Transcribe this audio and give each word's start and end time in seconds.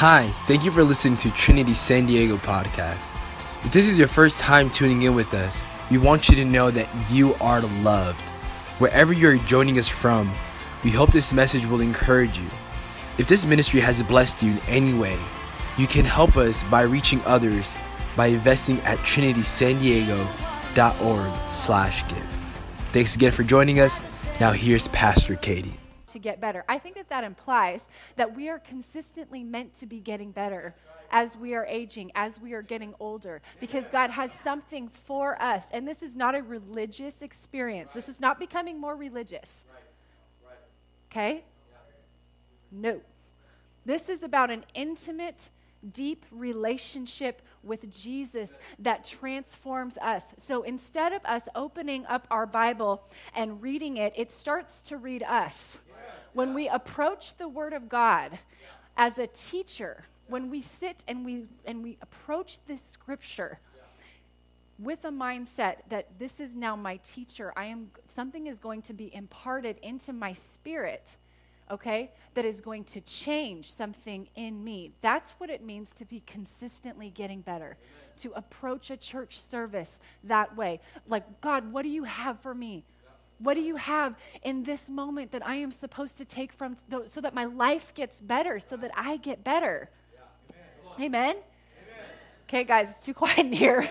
Hi, 0.00 0.32
thank 0.46 0.64
you 0.64 0.70
for 0.70 0.82
listening 0.82 1.18
to 1.18 1.30
Trinity 1.32 1.74
San 1.74 2.06
Diego 2.06 2.38
podcast. 2.38 3.14
If 3.62 3.70
this 3.70 3.86
is 3.86 3.98
your 3.98 4.08
first 4.08 4.40
time 4.40 4.70
tuning 4.70 5.02
in 5.02 5.14
with 5.14 5.34
us, 5.34 5.60
we 5.90 5.98
want 5.98 6.26
you 6.26 6.36
to 6.36 6.44
know 6.46 6.70
that 6.70 6.90
you 7.10 7.34
are 7.34 7.60
loved. 7.82 8.22
Wherever 8.78 9.12
you're 9.12 9.36
joining 9.36 9.78
us 9.78 9.90
from, 9.90 10.34
we 10.82 10.90
hope 10.90 11.12
this 11.12 11.34
message 11.34 11.66
will 11.66 11.82
encourage 11.82 12.38
you. 12.38 12.46
If 13.18 13.26
this 13.26 13.44
ministry 13.44 13.80
has 13.80 14.02
blessed 14.02 14.42
you 14.42 14.52
in 14.52 14.60
any 14.60 14.94
way, 14.94 15.18
you 15.76 15.86
can 15.86 16.06
help 16.06 16.38
us 16.38 16.64
by 16.64 16.80
reaching 16.80 17.20
others 17.26 17.74
by 18.16 18.28
investing 18.28 18.80
at 18.86 18.96
trinitysandiego.org 19.00 21.54
slash 21.54 22.08
give. 22.08 22.26
Thanks 22.94 23.16
again 23.16 23.32
for 23.32 23.42
joining 23.42 23.80
us. 23.80 24.00
Now 24.40 24.52
here's 24.52 24.88
Pastor 24.88 25.36
Katie 25.36 25.79
to 26.12 26.18
get 26.18 26.40
better. 26.40 26.64
I 26.68 26.78
think 26.78 26.96
that 26.96 27.08
that 27.08 27.24
implies 27.24 27.88
that 28.16 28.34
we 28.34 28.48
are 28.48 28.58
consistently 28.58 29.42
meant 29.42 29.74
to 29.74 29.86
be 29.86 30.00
getting 30.00 30.30
better 30.30 30.74
as 31.10 31.36
we 31.36 31.54
are 31.54 31.66
aging, 31.66 32.12
as 32.14 32.40
we 32.40 32.52
are 32.52 32.62
getting 32.62 32.94
older, 33.00 33.42
because 33.58 33.84
God 33.86 34.10
has 34.10 34.32
something 34.32 34.88
for 34.88 35.40
us. 35.42 35.66
And 35.72 35.86
this 35.86 36.02
is 36.02 36.16
not 36.16 36.34
a 36.34 36.42
religious 36.42 37.22
experience, 37.22 37.92
this 37.92 38.08
is 38.08 38.20
not 38.20 38.38
becoming 38.38 38.80
more 38.80 38.96
religious. 38.96 39.64
Okay? 41.10 41.42
No. 42.70 43.00
This 43.84 44.08
is 44.08 44.22
about 44.22 44.50
an 44.50 44.64
intimate, 44.74 45.50
deep 45.92 46.24
relationship 46.30 47.42
with 47.62 47.90
Jesus 47.90 48.52
that 48.78 49.04
transforms 49.04 49.98
us. 49.98 50.34
So 50.38 50.62
instead 50.62 51.12
of 51.12 51.24
us 51.24 51.48
opening 51.54 52.06
up 52.06 52.26
our 52.30 52.46
Bible 52.46 53.02
and 53.34 53.60
reading 53.60 53.96
it, 53.96 54.12
it 54.16 54.30
starts 54.30 54.80
to 54.82 54.96
read 54.96 55.22
us. 55.22 55.80
When 56.32 56.54
we 56.54 56.68
approach 56.68 57.36
the 57.36 57.48
Word 57.48 57.72
of 57.72 57.88
God 57.88 58.38
as 58.96 59.18
a 59.18 59.26
teacher, 59.26 60.04
when 60.28 60.50
we 60.50 60.62
sit 60.62 61.04
and 61.08 61.24
we, 61.24 61.44
and 61.64 61.82
we 61.82 61.98
approach 62.02 62.64
this 62.66 62.84
scripture, 62.90 63.58
with 64.80 65.04
a 65.04 65.10
mindset 65.10 65.76
that 65.88 66.06
this 66.18 66.40
is 66.40 66.56
now 66.56 66.74
my 66.74 66.96
teacher 66.98 67.52
i 67.56 67.66
am 67.66 67.90
something 68.08 68.46
is 68.46 68.58
going 68.58 68.80
to 68.80 68.94
be 68.94 69.14
imparted 69.14 69.76
into 69.82 70.12
my 70.12 70.32
spirit 70.32 71.16
okay 71.70 72.10
that 72.34 72.44
is 72.44 72.60
going 72.60 72.82
to 72.82 73.00
change 73.02 73.72
something 73.72 74.26
in 74.36 74.64
me 74.64 74.90
that's 75.02 75.32
what 75.32 75.50
it 75.50 75.62
means 75.62 75.90
to 75.90 76.04
be 76.06 76.22
consistently 76.26 77.10
getting 77.10 77.42
better 77.42 77.76
Amen. 77.76 78.18
to 78.18 78.32
approach 78.32 78.90
a 78.90 78.96
church 78.96 79.38
service 79.38 80.00
that 80.24 80.56
way 80.56 80.80
like 81.06 81.40
god 81.42 81.70
what 81.70 81.82
do 81.82 81.90
you 81.90 82.04
have 82.04 82.40
for 82.40 82.54
me 82.54 82.84
what 83.42 83.54
do 83.54 83.62
you 83.62 83.76
have 83.76 84.16
in 84.42 84.62
this 84.62 84.88
moment 84.88 85.32
that 85.32 85.46
I 85.46 85.56
am 85.56 85.72
supposed 85.72 86.18
to 86.18 86.24
take 86.24 86.52
from 86.52 86.76
so 87.06 87.20
that 87.20 87.34
my 87.34 87.46
life 87.46 87.94
gets 87.94 88.20
better, 88.20 88.60
so 88.60 88.76
that 88.76 88.90
I 88.94 89.16
get 89.16 89.42
better? 89.42 89.90
Yeah. 90.12 90.56
Amen. 90.96 91.06
Amen? 91.06 91.30
Amen? 91.30 91.42
Okay, 92.48 92.64
guys, 92.64 92.90
it's 92.90 93.04
too 93.04 93.14
quiet 93.14 93.38
in 93.38 93.52
here. 93.52 93.88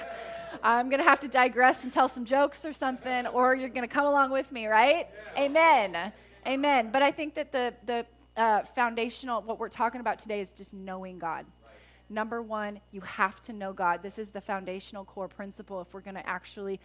I'm 0.64 0.90
going 0.90 1.00
to 1.00 1.08
have 1.08 1.20
to 1.22 1.28
digress 1.28 1.84
and 1.84 1.92
tell 1.92 2.10
some 2.10 2.26
jokes 2.26 2.64
or 2.64 2.74
something, 2.74 3.28
or 3.28 3.56
you're 3.56 3.70
going 3.70 3.88
to 3.88 3.94
come 3.94 4.06
along 4.06 4.32
with 4.32 4.52
me, 4.52 4.68
right? 4.68 5.08
Yeah. 5.36 5.44
Amen. 5.44 6.14
Amen. 6.46 6.90
But 6.92 7.02
I 7.02 7.12
think 7.12 7.36
that 7.36 7.52
the, 7.52 7.74
the 7.86 8.06
uh, 8.38 8.64
foundational, 8.64 9.42
what 9.42 9.60
we're 9.60 9.70
talking 9.70 10.02
about 10.02 10.20
today 10.20 10.42
is 10.42 10.54
just 10.54 10.74
knowing 10.74 11.18
God. 11.18 11.46
Right. 11.64 11.74
Number 12.10 12.42
one, 12.42 12.80
you 12.92 13.02
have 13.02 13.42
to 13.44 13.54
know 13.54 13.74
God. 13.74 14.04
This 14.04 14.20
is 14.20 14.32
the 14.32 14.42
foundational 14.42 15.06
core 15.06 15.28
principle 15.28 15.82
if 15.82 15.94
we're 15.94 16.02
going 16.02 16.16
to 16.16 16.28
actually 16.28 16.80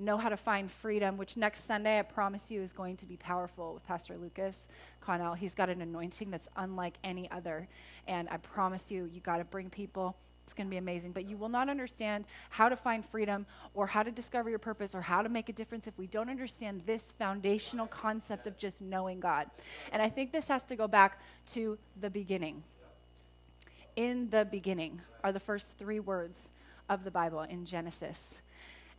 know 0.00 0.16
how 0.16 0.28
to 0.28 0.36
find 0.36 0.70
freedom, 0.70 1.16
which 1.16 1.36
next 1.36 1.64
Sunday 1.64 1.98
I 1.98 2.02
promise 2.02 2.50
you 2.50 2.62
is 2.62 2.72
going 2.72 2.96
to 2.98 3.06
be 3.06 3.16
powerful 3.16 3.74
with 3.74 3.86
Pastor 3.86 4.16
Lucas 4.16 4.66
Connell. 5.00 5.34
He's 5.34 5.54
got 5.54 5.68
an 5.68 5.82
anointing 5.82 6.30
that's 6.30 6.48
unlike 6.56 6.94
any 7.04 7.30
other. 7.30 7.68
And 8.08 8.28
I 8.30 8.38
promise 8.38 8.90
you, 8.90 9.08
you 9.12 9.20
got 9.20 9.38
to 9.38 9.44
bring 9.44 9.68
people. 9.70 10.16
It's 10.44 10.54
going 10.54 10.66
to 10.66 10.70
be 10.70 10.78
amazing. 10.78 11.12
But 11.12 11.28
you 11.28 11.36
will 11.36 11.48
not 11.48 11.68
understand 11.68 12.24
how 12.48 12.68
to 12.68 12.76
find 12.76 13.04
freedom 13.04 13.46
or 13.74 13.86
how 13.86 14.02
to 14.02 14.10
discover 14.10 14.50
your 14.50 14.58
purpose 14.58 14.94
or 14.94 15.00
how 15.00 15.22
to 15.22 15.28
make 15.28 15.48
a 15.48 15.52
difference 15.52 15.86
if 15.86 15.96
we 15.98 16.06
don't 16.06 16.30
understand 16.30 16.82
this 16.86 17.12
foundational 17.18 17.86
concept 17.86 18.46
of 18.46 18.56
just 18.56 18.80
knowing 18.80 19.20
God. 19.20 19.48
And 19.92 20.02
I 20.02 20.08
think 20.08 20.32
this 20.32 20.48
has 20.48 20.64
to 20.64 20.76
go 20.76 20.88
back 20.88 21.20
to 21.52 21.78
the 22.00 22.10
beginning. 22.10 22.64
In 23.96 24.30
the 24.30 24.44
beginning 24.44 25.02
are 25.22 25.30
the 25.30 25.40
first 25.40 25.76
three 25.78 26.00
words 26.00 26.50
of 26.88 27.04
the 27.04 27.10
Bible 27.10 27.42
in 27.42 27.64
Genesis. 27.64 28.40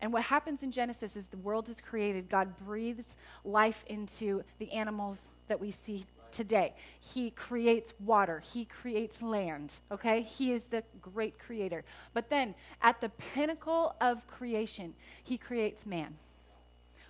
And 0.01 0.11
what 0.11 0.23
happens 0.23 0.63
in 0.63 0.71
Genesis 0.71 1.15
is 1.15 1.27
the 1.27 1.37
world 1.37 1.69
is 1.69 1.79
created. 1.79 2.27
God 2.27 2.57
breathes 2.57 3.15
life 3.45 3.83
into 3.87 4.43
the 4.57 4.71
animals 4.71 5.29
that 5.47 5.59
we 5.59 5.69
see 5.69 6.05
today. 6.31 6.73
He 6.99 7.29
creates 7.29 7.93
water, 7.99 8.39
He 8.39 8.65
creates 8.65 9.21
land, 9.21 9.73
okay? 9.91 10.21
He 10.21 10.51
is 10.51 10.65
the 10.65 10.83
great 11.01 11.37
creator. 11.37 11.83
But 12.13 12.29
then 12.29 12.55
at 12.81 13.01
the 13.01 13.09
pinnacle 13.09 13.95
of 14.01 14.25
creation, 14.27 14.95
He 15.23 15.37
creates 15.37 15.85
man. 15.85 16.17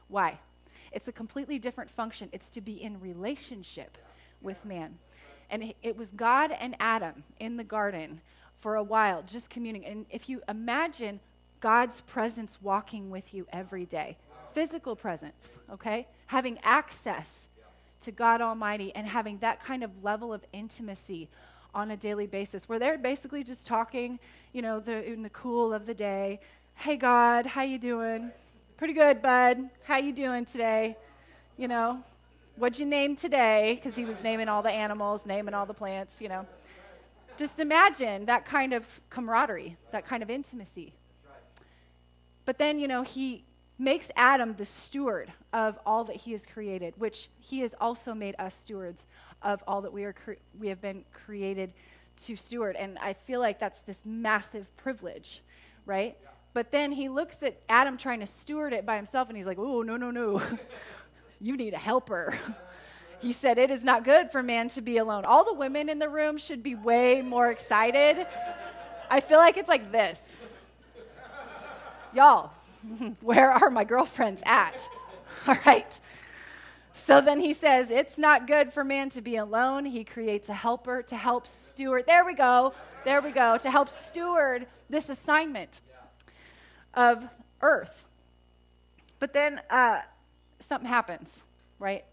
Why? 0.08 0.40
It's 0.92 1.08
a 1.08 1.14
completely 1.14 1.60
different 1.60 1.90
function. 1.90 2.30
It's 2.34 2.50
to 2.52 2.62
be 2.62 2.82
in 2.82 3.00
relationship 3.00 3.98
with 4.42 4.66
man. 4.66 4.98
And 5.50 5.74
it 5.82 5.96
was 5.96 6.12
God 6.12 6.52
and 6.52 6.76
Adam 6.80 7.24
in 7.40 7.58
the 7.58 7.64
garden 7.64 8.22
for 8.58 8.76
a 8.76 8.84
while, 8.84 9.22
just 9.22 9.50
communing. 9.50 9.86
And 9.86 10.06
if 10.10 10.28
you 10.28 10.42
imagine 10.50 11.20
God's 11.62 12.02
presence 12.02 12.60
walking 12.62 13.12
with 13.12 13.34
you 13.34 13.48
every 13.54 13.86
day. 13.86 14.18
Physical 14.54 14.96
presence, 14.96 15.60
okay? 15.72 16.08
Having 16.26 16.60
access 16.64 17.48
to 18.02 18.12
God 18.12 18.42
Almighty 18.42 18.94
and 18.96 19.08
having 19.08 19.38
that 19.38 19.64
kind 19.64 19.84
of 19.84 20.04
level 20.04 20.34
of 20.34 20.44
intimacy 20.52 21.30
on 21.74 21.92
a 21.92 21.98
daily 21.98 22.28
basis 22.28 22.68
where 22.68 22.80
they're 22.80 22.98
basically 22.98 23.44
just 23.44 23.66
talking, 23.66 24.20
you 24.54 24.62
know, 24.62 24.80
the, 24.80 25.06
in 25.06 25.22
the 25.22 25.30
cool 25.30 25.72
of 25.72 25.86
the 25.86 25.94
day. 25.94 26.40
Hey 26.74 26.98
God, 26.98 27.46
how 27.46 27.62
you 27.62 27.78
doing? 27.78 28.32
Pretty 28.76 28.94
good, 28.94 29.22
bud. 29.22 29.70
How 29.84 29.98
you 29.98 30.12
doing 30.12 30.46
today? 30.46 30.98
You 31.58 31.68
know, 31.68 32.04
what'd 32.56 32.80
you 32.80 32.88
name 32.88 33.16
today? 33.16 33.76
Because 33.76 33.96
he 33.96 34.04
was 34.04 34.24
naming 34.24 34.50
all 34.50 34.64
the 34.64 34.72
animals, 34.72 35.28
naming 35.28 35.54
all 35.54 35.68
the 35.68 35.76
plants, 35.76 36.22
you 36.22 36.28
know. 36.28 36.48
Just 37.38 37.60
imagine 37.60 38.26
that 38.26 38.46
kind 38.46 38.74
of 38.74 38.84
camaraderie, 39.10 39.78
that 39.92 40.06
kind 40.06 40.24
of 40.24 40.30
intimacy. 40.30 40.94
But 42.46 42.58
then, 42.58 42.80
you 42.80 42.88
know, 42.88 43.04
he 43.04 43.46
makes 43.78 44.12
Adam 44.16 44.56
the 44.58 44.66
steward 44.66 45.32
of 45.54 45.80
all 45.86 46.04
that 46.06 46.16
he 46.16 46.32
has 46.34 46.46
created, 46.46 46.94
which 46.98 47.30
he 47.40 47.62
has 47.62 47.74
also 47.82 48.14
made 48.14 48.36
us 48.38 48.56
stewards 48.56 49.06
of 49.42 49.64
all 49.68 49.82
that 49.82 49.92
we, 49.92 50.04
are 50.04 50.14
cre- 50.14 50.34
we 50.60 50.68
have 50.68 50.82
been 50.82 51.04
created 51.12 51.74
to 52.26 52.36
steward. 52.36 52.76
And 52.76 52.98
I 53.00 53.14
feel 53.14 53.40
like 53.40 53.60
that's 53.60 53.80
this 53.80 54.02
massive 54.06 54.76
privilege, 54.78 55.42
right? 55.86 56.18
Yeah. 56.22 56.30
But 56.54 56.72
then 56.72 56.92
he 56.92 57.10
looks 57.10 57.42
at 57.44 57.62
Adam 57.70 57.98
trying 57.98 58.20
to 58.20 58.26
steward 58.26 58.74
it 58.74 58.86
by 58.86 58.98
himself 58.98 59.30
and 59.30 59.38
he's 59.38 59.48
like, 59.48 59.60
oh, 59.60 59.82
no, 59.82 59.98
no, 59.98 60.12
no. 60.12 60.42
you 61.42 61.58
need 61.58 61.74
a 61.74 61.78
helper. 61.78 62.38
he 63.22 63.34
said, 63.34 63.58
It 63.58 63.72
is 63.72 63.84
not 63.84 64.04
good 64.04 64.32
for 64.32 64.44
man 64.44 64.70
to 64.70 64.82
be 64.82 64.98
alone. 64.98 65.26
All 65.26 65.44
the 65.44 65.54
women 65.54 65.90
in 65.90 66.00
the 66.00 66.10
room 66.10 66.38
should 66.38 66.64
be 66.64 66.76
way 66.76 67.22
more 67.22 67.50
excited. 67.50 68.26
I 69.10 69.20
feel 69.20 69.40
like 69.40 69.58
it's 69.58 69.70
like 69.70 69.92
this. 69.92 70.28
Y'all, 72.14 72.52
where 73.22 73.52
are 73.52 73.70
my 73.70 73.84
girlfriends 73.84 74.42
at? 74.46 74.90
All 75.48 75.58
right. 75.66 76.00
So 76.94 77.22
then 77.22 77.40
he 77.40 77.54
says, 77.54 77.90
It's 77.90 78.18
not 78.18 78.48
good 78.48 78.74
for 78.74 78.84
man 78.84 79.10
to 79.12 79.22
be 79.22 79.38
alone. 79.38 79.86
He 79.86 80.04
creates 80.04 80.50
a 80.50 80.54
helper 80.54 81.02
to 81.04 81.16
help 81.16 81.48
steward. 81.48 82.06
There 82.06 82.26
we 82.26 82.34
go. 82.34 82.74
There 83.06 83.22
we 83.22 83.32
go. 83.32 83.58
To 83.58 83.72
help 83.72 83.90
steward 83.90 84.68
this 84.90 85.10
assignment 85.10 85.82
of 86.94 87.24
earth. 87.62 88.08
But 89.20 89.34
then 89.34 89.62
uh, 89.70 90.02
something 90.60 90.90
happens, 90.90 91.46
right? 91.80 92.04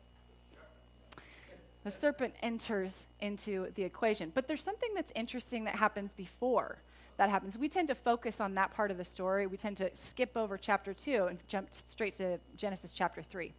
The 1.85 1.91
serpent 1.91 2.35
enters 2.43 3.07
into 3.21 3.73
the 3.75 3.83
equation. 3.83 4.31
But 4.35 4.47
there's 4.47 4.63
something 4.63 4.91
that's 4.95 5.13
interesting 5.15 5.65
that 5.65 5.77
happens 5.77 6.15
before 6.15 6.79
that 7.19 7.29
happens. 7.31 7.59
We 7.59 7.69
tend 7.69 7.88
to 7.88 7.94
focus 7.94 8.41
on 8.41 8.55
that 8.55 8.73
part 8.73 8.91
of 8.91 8.97
the 8.97 9.05
story. 9.05 9.47
We 9.47 9.56
tend 9.56 9.76
to 9.79 9.94
skip 9.94 10.37
over 10.37 10.56
chapter 10.56 10.94
2 10.94 11.26
and 11.26 11.47
jump 11.49 11.69
straight 11.73 12.17
to 12.19 12.38
Genesis 12.56 12.93
chapter 12.93 13.23
3. 13.23 13.53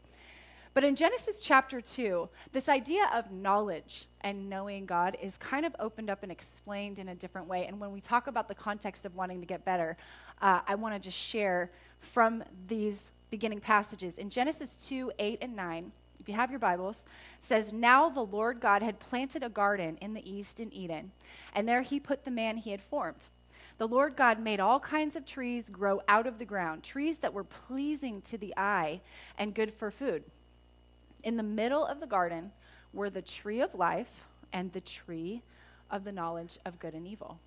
But 0.74 0.84
in 0.86 0.96
Genesis 0.96 1.42
chapter 1.42 1.82
2, 1.82 2.30
this 2.54 2.70
idea 2.70 3.10
of 3.14 3.32
knowledge 3.32 4.06
and 4.22 4.50
knowing 4.50 4.86
God 4.86 5.18
is 5.22 5.38
kind 5.38 5.66
of 5.66 5.76
opened 5.78 6.10
up 6.10 6.24
and 6.24 6.32
explained 6.32 7.00
in 7.00 7.10
a 7.10 7.16
different 7.16 7.48
way. 7.48 7.66
And 7.66 7.80
when 7.80 7.92
we 7.92 8.00
talk 8.00 8.28
about 8.28 8.48
the 8.48 8.56
context 8.56 9.06
of 9.06 9.16
wanting 9.16 9.42
to 9.42 9.46
get 9.46 9.66
better, 9.66 9.98
uh, 10.42 10.62
I 10.66 10.76
want 10.76 10.96
to 10.96 11.00
just 11.00 11.18
share 11.18 11.72
from 12.00 12.44
these 12.68 13.12
beginning 13.30 13.60
passages. 13.60 14.18
In 14.18 14.30
Genesis 14.30 14.76
2 14.88 15.12
8 15.20 15.40
and 15.42 15.56
9, 15.56 15.92
if 16.22 16.30
you 16.30 16.36
have 16.36 16.50
your 16.50 16.60
Bibles, 16.60 17.04
says, 17.42 17.74
Now 17.74 18.08
the 18.08 18.22
Lord 18.22 18.62
God 18.62 18.82
had 18.82 19.00
planted 19.00 19.44
a 19.44 19.50
garden 19.50 19.98
in 20.00 20.14
the 20.14 20.30
east 20.30 20.60
in 20.62 20.74
Eden, 20.74 21.12
and 21.54 21.68
there 21.68 21.82
he 21.82 22.00
put 22.00 22.24
the 22.24 22.32
man 22.32 22.58
he 22.58 22.72
had 22.72 22.82
formed. 22.82 23.28
The 23.80 23.88
Lord 23.88 24.18
God 24.18 24.42
made 24.42 24.60
all 24.60 24.82
kinds 24.82 25.16
of 25.16 25.26
trees 25.26 25.70
grow 25.70 26.02
out 26.10 26.28
of 26.28 26.38
the 26.38 26.44
ground, 26.44 26.84
trees 26.84 27.20
that 27.20 27.34
were 27.34 27.46
pleasing 27.46 28.22
to 28.24 28.38
the 28.38 28.54
eye 28.58 29.00
and 29.38 29.56
good 29.56 29.74
for 29.74 29.90
food. 29.90 30.26
In 31.24 31.38
the 31.38 31.44
middle 31.44 31.86
of 31.86 32.02
the 32.02 32.06
garden 32.06 32.52
were 32.92 33.10
the 33.10 33.22
tree 33.22 33.62
of 33.62 33.74
life 33.74 34.26
and 34.52 34.74
the 34.74 34.82
tree 34.82 35.44
of 35.90 36.04
the 36.04 36.12
knowledge 36.12 36.60
of 36.66 36.78
good 36.78 36.94
and 36.94 37.08
evil. 37.08 37.40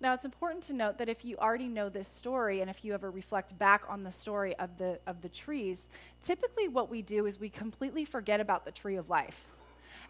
Now, 0.00 0.14
it's 0.14 0.24
important 0.24 0.62
to 0.64 0.74
note 0.74 0.96
that 0.98 1.08
if 1.08 1.24
you 1.24 1.36
already 1.38 1.66
know 1.66 1.88
this 1.88 2.06
story 2.06 2.60
and 2.60 2.70
if 2.70 2.84
you 2.84 2.94
ever 2.94 3.10
reflect 3.10 3.58
back 3.58 3.82
on 3.88 4.04
the 4.04 4.12
story 4.12 4.54
of 4.60 4.78
the, 4.78 5.00
of 5.08 5.22
the 5.22 5.28
trees, 5.28 5.88
typically 6.22 6.68
what 6.68 6.88
we 6.88 7.02
do 7.02 7.26
is 7.26 7.40
we 7.40 7.48
completely 7.48 8.04
forget 8.04 8.38
about 8.38 8.64
the 8.64 8.70
tree 8.70 8.94
of 8.94 9.10
life 9.10 9.44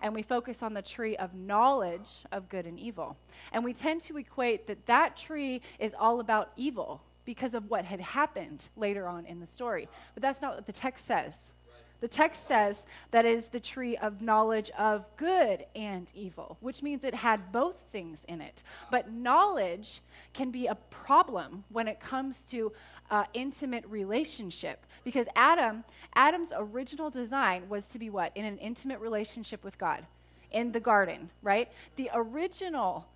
and 0.00 0.14
we 0.14 0.22
focus 0.22 0.62
on 0.62 0.74
the 0.74 0.82
tree 0.82 1.16
of 1.16 1.34
knowledge 1.34 2.24
of 2.32 2.48
good 2.48 2.66
and 2.66 2.78
evil. 2.78 3.16
And 3.52 3.64
we 3.64 3.72
tend 3.72 4.02
to 4.02 4.16
equate 4.16 4.66
that 4.66 4.86
that 4.86 5.16
tree 5.16 5.60
is 5.78 5.94
all 5.98 6.20
about 6.20 6.52
evil 6.56 7.02
because 7.24 7.54
of 7.54 7.68
what 7.70 7.84
had 7.84 8.00
happened 8.00 8.68
later 8.76 9.06
on 9.06 9.26
in 9.26 9.40
the 9.40 9.46
story. 9.46 9.88
But 10.14 10.22
that's 10.22 10.40
not 10.40 10.54
what 10.54 10.66
the 10.66 10.72
text 10.72 11.06
says. 11.06 11.52
The 12.00 12.08
text 12.08 12.46
says 12.46 12.86
that 13.10 13.24
is 13.24 13.48
the 13.48 13.58
tree 13.58 13.96
of 13.96 14.22
knowledge 14.22 14.70
of 14.78 15.04
good 15.16 15.66
and 15.74 16.10
evil, 16.14 16.56
which 16.60 16.82
means 16.82 17.02
it 17.02 17.14
had 17.14 17.50
both 17.50 17.76
things 17.90 18.24
in 18.28 18.40
it. 18.40 18.62
But 18.90 19.10
knowledge 19.10 20.00
can 20.32 20.52
be 20.52 20.68
a 20.68 20.76
problem 20.76 21.64
when 21.70 21.88
it 21.88 21.98
comes 21.98 22.40
to 22.50 22.72
uh, 23.10 23.24
intimate 23.34 23.84
relationship 23.86 24.84
because 25.04 25.26
Adam, 25.34 25.84
Adam's 26.14 26.52
original 26.56 27.10
design 27.10 27.68
was 27.68 27.88
to 27.88 27.98
be 27.98 28.10
what? 28.10 28.36
In 28.36 28.44
an 28.44 28.58
intimate 28.58 29.00
relationship 29.00 29.64
with 29.64 29.78
God 29.78 30.04
in 30.50 30.72
the 30.72 30.80
garden, 30.80 31.30
right? 31.42 31.68
The 31.96 32.10
original 32.14 33.06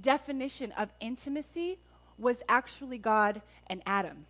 definition 0.00 0.72
of 0.72 0.90
intimacy 1.00 1.78
was 2.18 2.42
actually 2.48 2.98
God 2.98 3.42
and 3.66 3.82
Adam. 3.86 4.26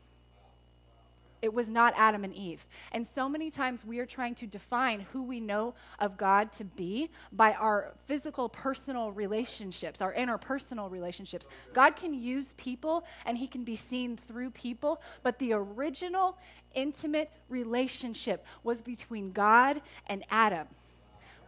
It 1.42 1.52
was 1.52 1.68
not 1.68 1.92
Adam 1.96 2.22
and 2.22 2.32
Eve. 2.32 2.64
And 2.92 3.04
so 3.04 3.28
many 3.28 3.50
times 3.50 3.84
we 3.84 3.98
are 3.98 4.06
trying 4.06 4.36
to 4.36 4.46
define 4.46 5.00
who 5.12 5.24
we 5.24 5.40
know 5.40 5.74
of 5.98 6.16
God 6.16 6.52
to 6.52 6.64
be 6.64 7.10
by 7.32 7.52
our 7.54 7.92
physical, 8.06 8.48
personal 8.48 9.10
relationships, 9.10 10.00
our 10.00 10.14
interpersonal 10.14 10.88
relationships. 10.88 11.48
God 11.72 11.96
can 11.96 12.14
use 12.14 12.54
people 12.56 13.04
and 13.26 13.36
he 13.36 13.48
can 13.48 13.64
be 13.64 13.74
seen 13.74 14.16
through 14.16 14.50
people, 14.50 15.02
but 15.24 15.40
the 15.40 15.52
original 15.52 16.38
intimate 16.74 17.30
relationship 17.48 18.46
was 18.62 18.80
between 18.80 19.32
God 19.32 19.82
and 20.06 20.24
Adam 20.30 20.68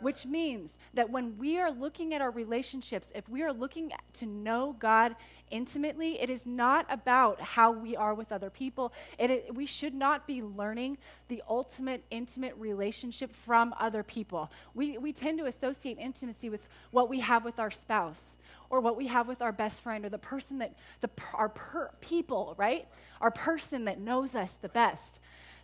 which 0.00 0.26
means 0.26 0.76
that 0.94 1.10
when 1.10 1.38
we 1.38 1.58
are 1.58 1.70
looking 1.70 2.14
at 2.14 2.20
our 2.20 2.30
relationships, 2.30 3.12
if 3.14 3.28
we 3.28 3.42
are 3.42 3.52
looking 3.52 3.92
to 4.14 4.26
know 4.26 4.76
God 4.78 5.16
intimately, 5.50 6.20
it 6.20 6.30
is 6.30 6.46
not 6.46 6.86
about 6.88 7.40
how 7.40 7.70
we 7.70 7.96
are 7.96 8.14
with 8.14 8.32
other 8.32 8.50
people. 8.50 8.92
It, 9.18 9.54
we 9.54 9.66
should 9.66 9.94
not 9.94 10.26
be 10.26 10.42
learning 10.42 10.98
the 11.28 11.42
ultimate 11.48 12.04
intimate 12.10 12.54
relationship 12.56 13.32
from 13.32 13.74
other 13.78 14.02
people. 14.02 14.50
We, 14.74 14.98
we 14.98 15.12
tend 15.12 15.38
to 15.38 15.46
associate 15.46 15.98
intimacy 15.98 16.48
with 16.48 16.68
what 16.90 17.08
we 17.08 17.20
have 17.20 17.44
with 17.44 17.58
our 17.58 17.70
spouse 17.70 18.36
or 18.70 18.80
what 18.80 18.96
we 18.96 19.06
have 19.06 19.28
with 19.28 19.42
our 19.42 19.52
best 19.52 19.82
friend 19.82 20.04
or 20.04 20.08
the 20.08 20.18
person 20.18 20.58
that, 20.58 20.74
the, 21.00 21.10
our 21.34 21.48
per, 21.48 21.90
people, 22.00 22.54
right? 22.56 22.88
Our 23.20 23.30
person 23.30 23.84
that 23.84 24.00
knows 24.00 24.34
us 24.34 24.54
the 24.54 24.68
best. 24.68 25.20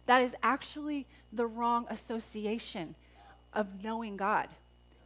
That 0.06 0.23
is 0.23 0.35
actually 0.43 1.06
the 1.32 1.47
wrong 1.47 1.87
association 1.88 2.94
of 3.52 3.82
knowing 3.82 4.17
God. 4.17 4.49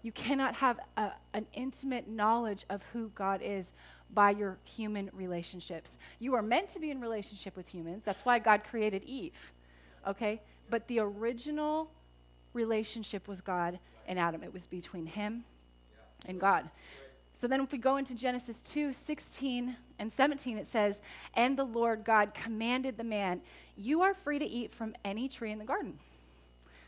You 0.03 0.13
cannot 0.13 0.55
have 0.57 0.79
a, 0.97 1.13
an 1.33 1.47
intimate 1.55 2.09
knowledge 2.09 2.65
of 2.69 2.83
who 2.93 3.09
God 3.15 3.41
is 3.43 3.73
by 4.13 4.31
your 4.31 4.59
human 4.65 5.11
relationships. 5.15 5.97
You 6.19 6.35
are 6.35 6.43
meant 6.43 6.69
to 6.71 6.79
be 6.79 6.91
in 6.91 7.01
relationship 7.01 7.57
with 7.57 7.69
humans. 7.69 8.03
That's 8.05 8.25
why 8.25 8.39
God 8.39 8.63
created 8.65 9.03
Eve. 9.05 9.53
Okay? 10.07 10.43
But 10.69 10.87
the 10.89 11.01
original 11.01 11.91
relationship 12.53 13.27
was 13.27 13.41
God 13.41 13.79
and 14.07 14.19
Adam. 14.19 14.43
It 14.43 14.53
was 14.53 14.67
between 14.67 15.07
him 15.07 15.45
and 16.27 16.39
God. 16.39 16.69
So 17.33 17.49
then 17.49 17.61
if 17.61 17.73
we 17.73 17.79
go 17.79 17.97
into 17.97 18.15
Genesis 18.15 18.63
2, 18.63 18.93
16 18.93 19.77
and 19.99 20.13
17, 20.13 20.57
it 20.57 20.67
says, 20.67 21.01
And 21.35 21.59
the 21.59 21.65
Lord 21.65 22.05
God 22.05 22.33
commanded 22.33 22.97
the 22.97 23.05
man, 23.05 23.41
You 23.77 24.03
are 24.03 24.15
free 24.15 24.39
to 24.39 24.47
eat 24.47 24.71
from 24.71 24.95
any 25.05 25.29
tree 25.29 25.51
in 25.51 25.59
the 25.59 25.65
garden. 25.65 25.99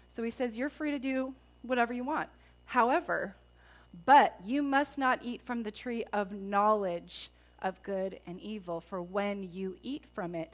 So 0.09 0.23
he 0.23 0.31
says, 0.31 0.57
You're 0.57 0.69
free 0.69 0.93
to 0.93 0.99
do 0.99 1.35
whatever 1.67 1.93
you 1.93 2.05
want. 2.05 2.29
However, 2.67 3.37
but 4.05 4.37
you 4.45 4.63
must 4.63 4.99
not 4.99 5.21
eat 5.23 5.43
from 5.43 5.63
the 5.63 5.71
tree 5.71 6.05
of 6.13 6.33
knowledge 6.33 7.31
of 7.63 7.83
good 7.83 8.21
and 8.27 8.41
evil, 8.41 8.81
for 8.81 9.01
when 9.01 9.43
you 9.51 9.77
eat 9.83 10.05
from 10.13 10.35
it, 10.35 10.53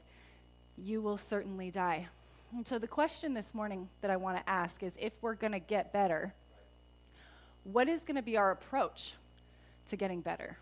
you 0.77 1.01
will 1.01 1.17
certainly 1.17 1.69
die. 1.69 2.07
And 2.55 2.65
so, 2.65 2.79
the 2.79 2.87
question 2.87 3.33
this 3.33 3.53
morning 3.53 3.89
that 4.01 4.11
I 4.11 4.15
want 4.15 4.37
to 4.37 4.49
ask 4.49 4.83
is 4.83 4.95
if 4.99 5.13
we're 5.21 5.33
going 5.33 5.53
to 5.53 5.59
get 5.59 5.91
better, 5.91 6.33
what 7.63 7.89
is 7.89 8.01
going 8.01 8.15
to 8.15 8.21
be 8.21 8.37
our 8.37 8.51
approach 8.51 9.15
to 9.87 9.95
getting 9.95 10.21
better? 10.21 10.57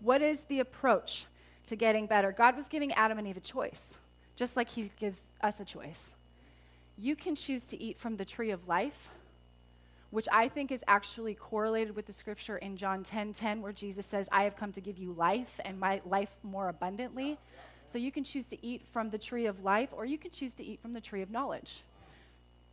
What 0.00 0.22
is 0.22 0.44
the 0.44 0.60
approach 0.60 1.26
to 1.66 1.76
getting 1.76 2.06
better? 2.06 2.32
God 2.32 2.56
was 2.56 2.68
giving 2.68 2.92
Adam 2.92 3.18
and 3.18 3.26
Eve 3.26 3.36
a 3.36 3.40
choice, 3.40 3.98
just 4.36 4.56
like 4.56 4.68
He 4.68 4.90
gives 4.98 5.22
us 5.42 5.60
a 5.60 5.64
choice. 5.64 6.14
You 7.02 7.16
can 7.16 7.34
choose 7.34 7.64
to 7.66 7.82
eat 7.82 7.98
from 7.98 8.16
the 8.16 8.24
tree 8.24 8.52
of 8.52 8.68
life 8.68 9.10
which 10.12 10.28
I 10.30 10.48
think 10.48 10.70
is 10.70 10.84
actually 10.86 11.34
correlated 11.34 11.96
with 11.96 12.04
the 12.04 12.12
scripture 12.12 12.58
in 12.58 12.76
John 12.76 13.02
10 13.02 13.32
10, 13.32 13.62
where 13.62 13.72
Jesus 13.72 14.04
says, 14.04 14.28
I 14.30 14.42
have 14.42 14.56
come 14.56 14.70
to 14.72 14.80
give 14.82 14.98
you 14.98 15.14
life 15.14 15.58
and 15.64 15.80
my 15.80 16.02
life 16.04 16.36
more 16.42 16.68
abundantly. 16.68 17.38
So 17.86 17.96
you 17.96 18.12
can 18.12 18.22
choose 18.22 18.46
to 18.48 18.64
eat 18.64 18.82
from 18.92 19.08
the 19.08 19.16
tree 19.16 19.46
of 19.46 19.64
life, 19.64 19.88
or 19.90 20.04
you 20.04 20.18
can 20.18 20.30
choose 20.30 20.52
to 20.54 20.64
eat 20.64 20.80
from 20.82 20.92
the 20.92 21.00
tree 21.00 21.22
of 21.22 21.30
knowledge. 21.30 21.82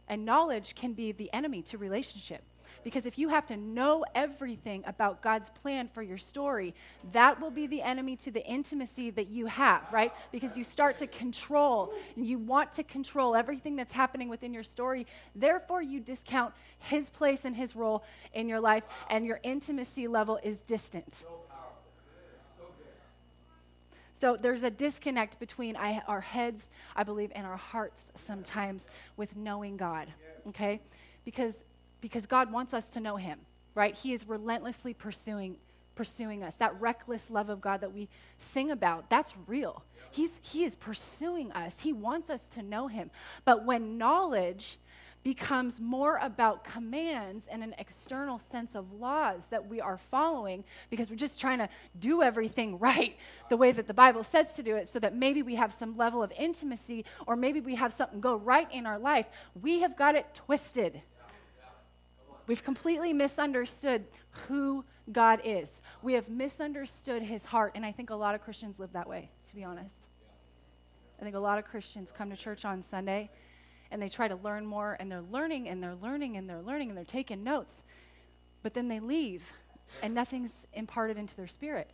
And 0.10 0.26
knowledge 0.26 0.76
can 0.76 0.92
be 0.92 1.14
the 1.14 1.32
enemy 1.32 1.62
to 1.64 1.78
relationship. 1.78 2.44
Because 2.84 3.06
if 3.06 3.18
you 3.18 3.30
have 3.30 3.46
to 3.48 3.58
know 3.58 4.06
everything 4.16 4.84
about 4.86 5.22
God's 5.22 5.50
plan 5.50 5.88
for 5.88 6.02
your 6.02 6.18
story, 6.18 6.74
that 7.12 7.40
will 7.40 7.52
be 7.52 7.68
the 7.68 7.82
enemy 7.82 8.16
to 8.18 8.32
the 8.32 8.46
intimacy 8.46 9.10
that 9.12 9.28
you 9.28 9.46
have, 9.48 9.82
right? 9.92 10.14
Because 10.32 10.58
you 10.58 10.64
start 10.64 10.98
to 10.98 11.08
control 11.08 11.94
and 12.16 12.26
you 12.26 12.38
want 12.38 12.72
to 12.74 12.84
control 12.84 13.36
everything 13.36 13.76
that's 13.76 13.94
happening 13.94 14.30
within 14.30 14.54
your 14.54 14.64
story. 14.64 15.06
Therefore, 15.36 15.82
you 15.82 16.00
discount 16.00 16.54
his 16.80 17.10
place 17.10 17.46
and 17.46 17.56
his 17.56 17.76
role 17.76 18.04
in 18.34 18.48
your 18.48 18.60
life, 18.60 18.86
and 19.10 19.26
your 19.26 19.40
intimacy 19.44 20.08
level 20.08 20.40
is 20.44 20.62
distant. 20.62 21.26
So 24.14 24.36
there's 24.36 24.64
a 24.64 24.70
disconnect 24.70 25.40
between 25.40 25.78
our 25.78 26.20
heads, 26.20 26.68
I 26.94 27.04
believe, 27.04 27.32
and 27.34 27.48
our 27.48 27.56
hearts 27.56 28.08
sometimes 28.16 28.86
with 29.16 29.38
knowing 29.38 29.78
God, 29.78 30.12
okay? 30.50 30.82
Because 31.24 31.56
because 32.02 32.26
God 32.26 32.52
wants 32.52 32.74
us 32.74 32.90
to 32.92 33.00
know 33.00 33.18
him, 33.18 33.40
right? 33.76 33.98
He 33.98 34.14
is 34.14 34.28
relentlessly 34.28 34.94
pursuing 34.94 35.58
pursuing 35.96 36.46
us. 36.46 36.56
That 36.56 36.80
reckless 36.80 37.30
love 37.30 37.50
of 37.50 37.60
God 37.60 37.82
that 37.82 37.94
we 37.94 38.08
sing 38.38 38.72
about, 38.72 39.10
that's 39.10 39.36
real. 39.48 39.84
He's 40.12 40.40
he 40.44 40.64
is 40.64 40.76
pursuing 40.76 41.52
us. 41.52 41.82
He 41.82 41.92
wants 41.92 42.30
us 42.30 42.48
to 42.50 42.64
know 42.64 42.88
him. 42.88 43.12
But 43.44 43.66
when 43.66 43.98
knowledge 43.98 44.78
becomes 45.24 45.82
more 45.82 46.18
about 46.22 46.64
commands 46.64 47.46
and 47.52 47.62
an 47.62 47.76
external 47.78 48.40
sense 48.40 48.76
of 48.76 48.94
laws 48.94 49.48
that 49.50 49.68
we 49.68 49.82
are 49.82 49.98
following 49.98 50.64
because 50.90 51.10
we're 51.10 51.18
just 51.18 51.42
trying 51.42 51.58
to 51.58 51.68
do 52.00 52.24
everything 52.24 52.80
right 52.80 53.18
the 53.50 53.58
way 53.58 53.72
that 53.72 53.86
the 53.86 53.94
Bible 53.94 54.24
says 54.24 54.54
to 54.54 54.64
do 54.64 54.78
it 54.78 54.88
so 54.88 55.00
that 55.00 55.14
maybe 55.14 55.42
we 55.42 55.56
have 55.56 55.74
some 55.74 55.98
level 55.98 56.24
of 56.24 56.32
intimacy 56.38 57.04
or 57.28 57.36
maybe 57.36 57.60
we 57.60 57.76
have 57.76 57.92
something 57.92 58.22
go 58.22 58.36
right 58.36 58.72
in 58.72 58.86
our 58.86 58.98
life, 58.98 59.26
we 59.62 59.82
have 59.82 59.98
got 59.98 60.16
it 60.16 60.34
twisted. 60.34 61.02
We've 62.50 62.64
completely 62.64 63.14
misunderstood 63.14 64.06
who 64.48 64.84
God 65.12 65.40
is. 65.44 65.84
We 66.02 66.14
have 66.14 66.32
misunderstood 66.32 67.22
his 67.22 67.46
heart. 67.46 67.74
And 67.76 67.86
I 67.86 67.92
think 67.92 68.10
a 68.10 68.16
lot 68.16 68.34
of 68.34 68.42
Christians 68.42 68.80
live 68.80 68.92
that 68.94 69.08
way, 69.08 69.30
to 69.50 69.56
be 69.56 69.64
honest. 69.64 70.10
I 71.20 71.24
think 71.24 71.36
a 71.36 71.40
lot 71.40 71.60
of 71.60 71.66
Christians 71.66 72.12
come 72.12 72.32
to 72.32 72.36
church 72.36 72.66
on 72.66 72.82
Sunday 72.82 73.30
and 73.92 74.02
they 74.02 74.10
try 74.10 74.28
to 74.28 74.36
learn 74.36 74.66
more 74.66 74.98
and 75.00 75.12
they're 75.12 75.22
learning 75.22 75.70
and 75.70 75.84
they're 75.84 75.94
learning 75.94 76.38
and 76.38 76.50
they're 76.50 76.64
learning 76.64 76.90
and 76.90 76.98
they're 76.98 77.06
taking 77.06 77.44
notes. 77.44 77.84
But 78.64 78.74
then 78.74 78.88
they 78.88 79.00
leave 79.00 79.54
and 80.02 80.16
nothing's 80.16 80.66
imparted 80.74 81.20
into 81.20 81.36
their 81.36 81.46
spirit. 81.46 81.92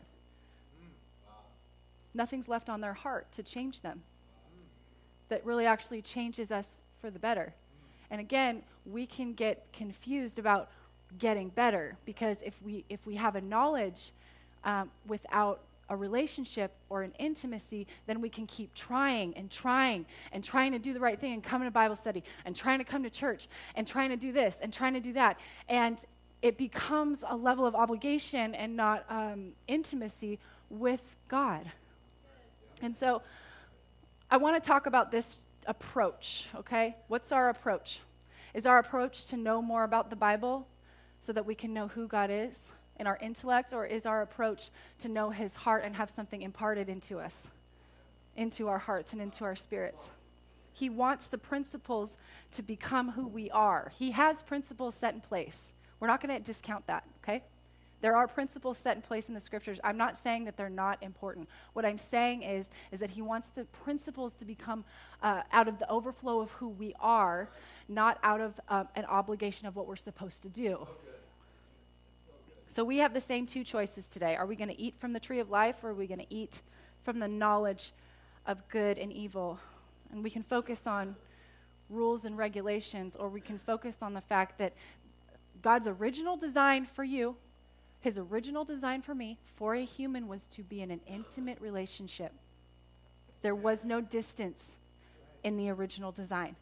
Nothing's 2.13 2.47
left 2.47 2.69
on 2.69 2.79
their 2.79 2.93
heart 2.93 3.29
to 3.33 3.43
change 3.43 3.81
them 3.81 4.03
that 5.27 5.45
really 5.45 5.65
actually 5.65 6.01
changes 6.01 6.49
us 6.49 6.81
for 7.01 7.11
the 7.11 7.19
better. 7.19 7.55
And 8.11 8.21
again, 8.21 8.61
we 8.85 9.05
can 9.05 9.33
get 9.33 9.65
confused 9.73 10.39
about 10.39 10.69
getting 11.17 11.49
better 11.49 11.97
because 12.05 12.41
if 12.41 12.53
we 12.61 12.83
if 12.89 13.05
we 13.05 13.15
have 13.15 13.35
a 13.35 13.41
knowledge 13.41 14.11
um, 14.63 14.91
without 15.07 15.61
a 15.89 15.95
relationship 15.95 16.71
or 16.89 17.03
an 17.03 17.13
intimacy, 17.19 17.85
then 18.07 18.19
we 18.19 18.29
can 18.29 18.47
keep 18.47 18.73
trying 18.73 19.35
and 19.37 19.51
trying 19.51 20.05
and 20.31 20.43
trying 20.43 20.71
to 20.71 20.79
do 20.79 20.93
the 20.93 20.99
right 20.99 21.19
thing 21.19 21.33
and 21.33 21.43
coming 21.43 21.67
to 21.67 21.71
Bible 21.71 21.95
study 21.95 22.23
and 22.45 22.55
trying 22.55 22.79
to 22.79 22.83
come 22.83 23.03
to 23.03 23.09
church 23.09 23.47
and 23.75 23.85
trying 23.85 24.09
to 24.09 24.15
do 24.15 24.31
this 24.31 24.59
and 24.61 24.73
trying 24.73 24.93
to 24.93 24.99
do 24.99 25.13
that. 25.13 25.39
And 25.69 25.99
it 26.41 26.57
becomes 26.57 27.23
a 27.27 27.35
level 27.35 27.65
of 27.65 27.75
obligation 27.75 28.55
and 28.55 28.75
not 28.75 29.05
um, 29.09 29.51
intimacy 29.67 30.39
with 30.69 31.15
God. 31.27 31.71
And 32.81 32.95
so 32.95 33.21
I 34.29 34.37
want 34.37 34.61
to 34.61 34.67
talk 34.67 34.85
about 34.87 35.11
this 35.11 35.39
approach, 35.67 36.47
okay? 36.55 36.95
What's 37.07 37.31
our 37.31 37.49
approach? 37.49 38.01
Is 38.53 38.65
our 38.65 38.79
approach 38.79 39.25
to 39.27 39.37
know 39.37 39.61
more 39.61 39.83
about 39.83 40.09
the 40.09 40.15
Bible 40.15 40.67
so 41.19 41.33
that 41.33 41.45
we 41.45 41.55
can 41.55 41.73
know 41.73 41.87
who 41.87 42.07
God 42.07 42.29
is? 42.31 42.71
in 42.97 43.07
our 43.07 43.17
intellect, 43.21 43.73
or 43.73 43.85
is 43.85 44.05
our 44.05 44.21
approach 44.21 44.69
to 44.99 45.09
know 45.09 45.29
His 45.29 45.55
heart 45.55 45.83
and 45.83 45.95
have 45.95 46.09
something 46.09 46.41
imparted 46.41 46.89
into 46.89 47.19
us, 47.19 47.47
into 48.35 48.67
our 48.67 48.79
hearts 48.79 49.13
and 49.13 49.21
into 49.21 49.43
our 49.43 49.55
spirits? 49.55 50.11
He 50.73 50.89
wants 50.89 51.27
the 51.27 51.37
principles 51.37 52.17
to 52.51 52.61
become 52.61 53.11
who 53.11 53.27
we 53.27 53.49
are. 53.51 53.91
He 53.97 54.11
has 54.11 54.43
principles 54.43 54.95
set 54.95 55.13
in 55.13 55.21
place. 55.21 55.71
We're 55.99 56.07
not 56.07 56.21
going 56.21 56.37
to 56.37 56.43
discount 56.43 56.85
that, 56.87 57.05
okay? 57.23 57.43
There 58.05 58.15
are 58.15 58.27
principles 58.27 58.77
set 58.77 58.97
in 58.97 59.01
place 59.01 59.29
in 59.29 59.33
the 59.33 59.39
scriptures. 59.39 59.79
I'm 59.83 59.97
not 59.97 60.15
saying 60.15 60.45
that 60.45 60.55
they're 60.55 60.69
not 60.69 61.01
important. 61.01 61.49
What 61.73 61.85
I'm 61.85 61.97
saying 61.97 62.43
is, 62.43 62.69
is 62.91 62.99
that 62.99 63.09
he 63.09 63.23
wants 63.23 63.49
the 63.49 63.65
principles 63.65 64.35
to 64.35 64.45
become 64.45 64.85
uh, 65.23 65.41
out 65.51 65.67
of 65.67 65.79
the 65.79 65.89
overflow 65.89 66.39
of 66.39 66.51
who 66.51 66.69
we 66.69 66.93
are, 66.99 67.49
not 67.89 68.19
out 68.21 68.41
of 68.41 68.59
um, 68.69 68.87
an 68.95 69.05
obligation 69.05 69.67
of 69.67 69.75
what 69.75 69.87
we're 69.87 69.95
supposed 69.95 70.43
to 70.43 70.49
do. 70.49 70.87
So 72.67 72.83
we 72.83 72.99
have 72.99 73.11
the 73.11 73.19
same 73.19 73.47
two 73.47 73.63
choices 73.63 74.07
today. 74.07 74.35
Are 74.35 74.45
we 74.45 74.55
going 74.55 74.69
to 74.69 74.79
eat 74.79 74.93
from 74.99 75.11
the 75.11 75.19
tree 75.19 75.39
of 75.39 75.49
life 75.49 75.83
or 75.83 75.89
are 75.89 75.95
we 75.95 76.05
going 76.05 76.19
to 76.19 76.31
eat 76.31 76.61
from 77.03 77.17
the 77.17 77.27
knowledge 77.27 77.91
of 78.45 78.59
good 78.69 78.99
and 78.99 79.11
evil? 79.11 79.59
And 80.11 80.23
we 80.23 80.29
can 80.29 80.43
focus 80.43 80.85
on 80.85 81.15
rules 81.89 82.25
and 82.25 82.37
regulations 82.37 83.15
or 83.15 83.29
we 83.29 83.41
can 83.41 83.57
focus 83.57 83.97
on 84.03 84.13
the 84.13 84.21
fact 84.21 84.59
that 84.59 84.73
God's 85.63 85.87
original 85.87 86.37
design 86.37 86.85
for 86.85 87.03
you 87.03 87.35
his 88.05 88.19
original 88.19 88.63
design 88.63 89.01
for 89.01 89.15
me, 89.15 89.39
for 89.43 89.73
a 89.73 89.83
human, 89.83 90.27
was 90.27 90.45
to 90.45 90.61
be 90.61 90.83
in 90.83 90.91
an 90.91 91.01
intimate 91.07 91.59
relationship. 91.59 92.31
There 93.41 93.55
was 93.55 93.83
no 93.83 93.99
distance 93.99 94.75
in 95.43 95.57
the 95.57 95.71
original 95.71 96.11
design. 96.11 96.55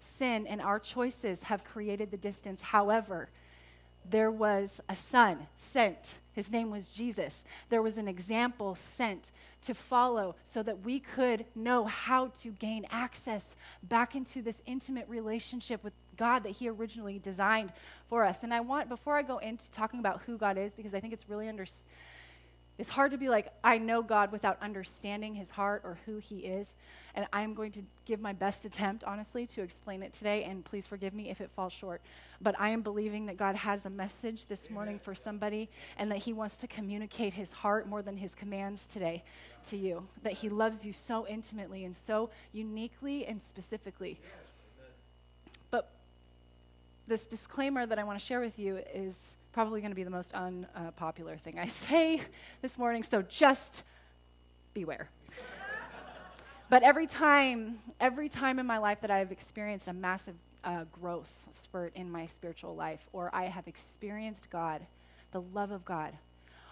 Sin 0.00 0.46
and 0.46 0.58
our 0.58 0.78
choices 0.78 1.42
have 1.42 1.64
created 1.64 2.10
the 2.10 2.16
distance. 2.16 2.62
However, 2.62 3.28
there 4.08 4.30
was 4.30 4.80
a 4.88 4.96
son 4.96 5.48
sent. 5.58 6.16
His 6.32 6.50
name 6.50 6.70
was 6.70 6.94
Jesus. 6.94 7.44
There 7.68 7.82
was 7.82 7.98
an 7.98 8.08
example 8.08 8.74
sent 8.74 9.32
to 9.64 9.74
follow 9.74 10.34
so 10.44 10.62
that 10.62 10.82
we 10.82 10.98
could 10.98 11.44
know 11.54 11.84
how 11.84 12.28
to 12.40 12.52
gain 12.52 12.86
access 12.90 13.54
back 13.82 14.14
into 14.14 14.40
this 14.40 14.62
intimate 14.64 15.10
relationship 15.10 15.84
with 15.84 15.92
God 16.16 16.44
that 16.44 16.50
He 16.50 16.68
originally 16.68 17.18
designed 17.18 17.72
for 18.08 18.24
us. 18.24 18.42
And 18.42 18.52
I 18.52 18.60
want, 18.60 18.88
before 18.88 19.16
I 19.16 19.22
go 19.22 19.38
into 19.38 19.70
talking 19.70 20.00
about 20.00 20.22
who 20.22 20.36
God 20.36 20.58
is, 20.58 20.74
because 20.74 20.94
I 20.94 21.00
think 21.00 21.12
it's 21.12 21.28
really 21.28 21.48
under, 21.48 21.66
it's 22.78 22.90
hard 22.90 23.12
to 23.12 23.18
be 23.18 23.28
like, 23.28 23.52
I 23.64 23.78
know 23.78 24.02
God 24.02 24.32
without 24.32 24.58
understanding 24.60 25.34
His 25.34 25.50
heart 25.50 25.82
or 25.84 25.98
who 26.06 26.18
He 26.18 26.40
is. 26.40 26.74
And 27.14 27.26
I'm 27.32 27.54
going 27.54 27.72
to 27.72 27.82
give 28.04 28.20
my 28.20 28.34
best 28.34 28.66
attempt, 28.66 29.02
honestly, 29.04 29.46
to 29.46 29.62
explain 29.62 30.02
it 30.02 30.12
today. 30.12 30.44
And 30.44 30.62
please 30.62 30.86
forgive 30.86 31.14
me 31.14 31.30
if 31.30 31.40
it 31.40 31.50
falls 31.56 31.72
short. 31.72 32.02
But 32.42 32.54
I 32.58 32.68
am 32.68 32.82
believing 32.82 33.24
that 33.26 33.38
God 33.38 33.56
has 33.56 33.86
a 33.86 33.90
message 33.90 34.44
this 34.44 34.68
morning 34.68 34.98
for 34.98 35.14
somebody 35.14 35.70
and 35.96 36.10
that 36.10 36.18
He 36.18 36.34
wants 36.34 36.58
to 36.58 36.66
communicate 36.66 37.32
His 37.32 37.52
heart 37.52 37.88
more 37.88 38.02
than 38.02 38.18
His 38.18 38.34
commands 38.34 38.84
today 38.86 39.24
to 39.68 39.78
you. 39.78 40.06
That 40.22 40.34
He 40.34 40.50
loves 40.50 40.84
you 40.84 40.92
so 40.92 41.26
intimately 41.26 41.86
and 41.86 41.96
so 41.96 42.28
uniquely 42.52 43.24
and 43.24 43.42
specifically 43.42 44.20
this 47.06 47.26
disclaimer 47.26 47.86
that 47.86 47.98
I 47.98 48.04
want 48.04 48.18
to 48.18 48.24
share 48.24 48.40
with 48.40 48.58
you 48.58 48.80
is 48.92 49.36
probably 49.52 49.80
going 49.80 49.90
to 49.90 49.96
be 49.96 50.02
the 50.02 50.10
most 50.10 50.34
unpopular 50.34 51.34
uh, 51.34 51.38
thing 51.38 51.58
I 51.58 51.66
say 51.88 52.20
this 52.62 52.76
morning, 52.78 53.02
so 53.02 53.22
just 53.22 53.84
beware. 54.74 55.08
but 56.68 56.82
every 56.82 57.06
time, 57.06 57.78
every 58.00 58.28
time 58.28 58.58
in 58.58 58.66
my 58.66 58.78
life 58.78 59.00
that 59.00 59.10
I've 59.10 59.32
experienced 59.32 59.88
a 59.88 59.92
massive 59.92 60.34
uh, 60.64 60.84
growth 60.90 61.32
spurt 61.52 61.94
in 61.94 62.10
my 62.10 62.26
spiritual 62.26 62.74
life, 62.74 63.08
or 63.12 63.30
I 63.32 63.44
have 63.44 63.68
experienced 63.68 64.50
God, 64.50 64.84
the 65.30 65.40
love 65.40 65.70
of 65.70 65.84
God, 65.84 66.12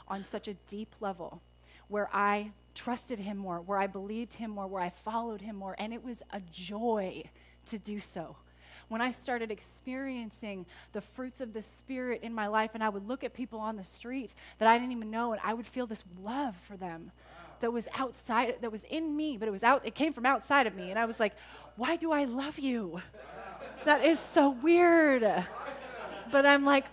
on 0.08 0.24
such 0.24 0.48
a 0.48 0.54
deep 0.66 0.94
level, 1.00 1.40
where 1.88 2.10
I 2.12 2.50
trusted 2.74 3.20
Him 3.20 3.36
more, 3.36 3.60
where 3.60 3.78
I 3.78 3.86
believed 3.86 4.34
Him 4.34 4.50
more, 4.50 4.66
where 4.66 4.82
I 4.82 4.90
followed 4.90 5.40
Him 5.40 5.56
more, 5.56 5.76
and 5.78 5.94
it 5.94 6.02
was 6.02 6.22
a 6.32 6.40
joy 6.50 7.22
to 7.66 7.78
do 7.78 7.98
so 7.98 8.36
when 8.94 9.02
I 9.02 9.10
started 9.10 9.50
experiencing 9.50 10.66
the 10.92 11.00
fruits 11.00 11.40
of 11.40 11.52
the 11.52 11.62
Spirit 11.62 12.22
in 12.22 12.32
my 12.32 12.46
life, 12.46 12.70
and 12.74 12.84
I 12.84 12.88
would 12.88 13.08
look 13.08 13.24
at 13.24 13.34
people 13.34 13.58
on 13.58 13.74
the 13.74 13.82
street 13.82 14.32
that 14.60 14.68
I 14.68 14.78
didn't 14.78 14.92
even 14.92 15.10
know, 15.10 15.32
and 15.32 15.40
I 15.42 15.52
would 15.52 15.66
feel 15.66 15.88
this 15.88 16.04
love 16.22 16.54
for 16.54 16.76
them 16.76 17.10
that 17.58 17.72
was 17.72 17.88
outside, 17.96 18.54
that 18.60 18.70
was 18.70 18.84
in 18.84 19.16
me, 19.16 19.36
but 19.36 19.48
it 19.48 19.50
was 19.50 19.64
out, 19.64 19.84
it 19.84 19.96
came 19.96 20.12
from 20.12 20.24
outside 20.24 20.68
of 20.68 20.76
me. 20.76 20.90
And 20.90 20.98
I 21.00 21.06
was 21.06 21.18
like, 21.18 21.34
why 21.74 21.96
do 21.96 22.12
I 22.12 22.22
love 22.22 22.60
you? 22.60 23.02
That 23.84 24.04
is 24.04 24.20
so 24.20 24.50
weird. 24.50 25.22
But 26.30 26.46
I'm 26.46 26.64
like, 26.64 26.84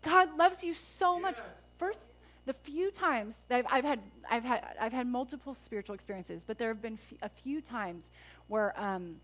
God 0.00 0.38
loves 0.38 0.64
you 0.64 0.72
so 0.72 1.20
much. 1.20 1.38
First, 1.76 2.00
the 2.46 2.54
few 2.54 2.90
times 2.90 3.42
that 3.48 3.58
I've, 3.58 3.66
I've, 3.70 3.84
had, 3.84 4.00
I've 4.30 4.44
had, 4.44 4.64
I've 4.80 4.92
had 4.94 5.06
multiple 5.06 5.52
spiritual 5.52 5.94
experiences, 5.94 6.44
but 6.44 6.56
there 6.56 6.68
have 6.68 6.80
been 6.80 6.94
f- 6.94 7.18
a 7.20 7.28
few 7.28 7.60
times 7.60 8.10
where 8.48 8.72
um, 8.80 9.16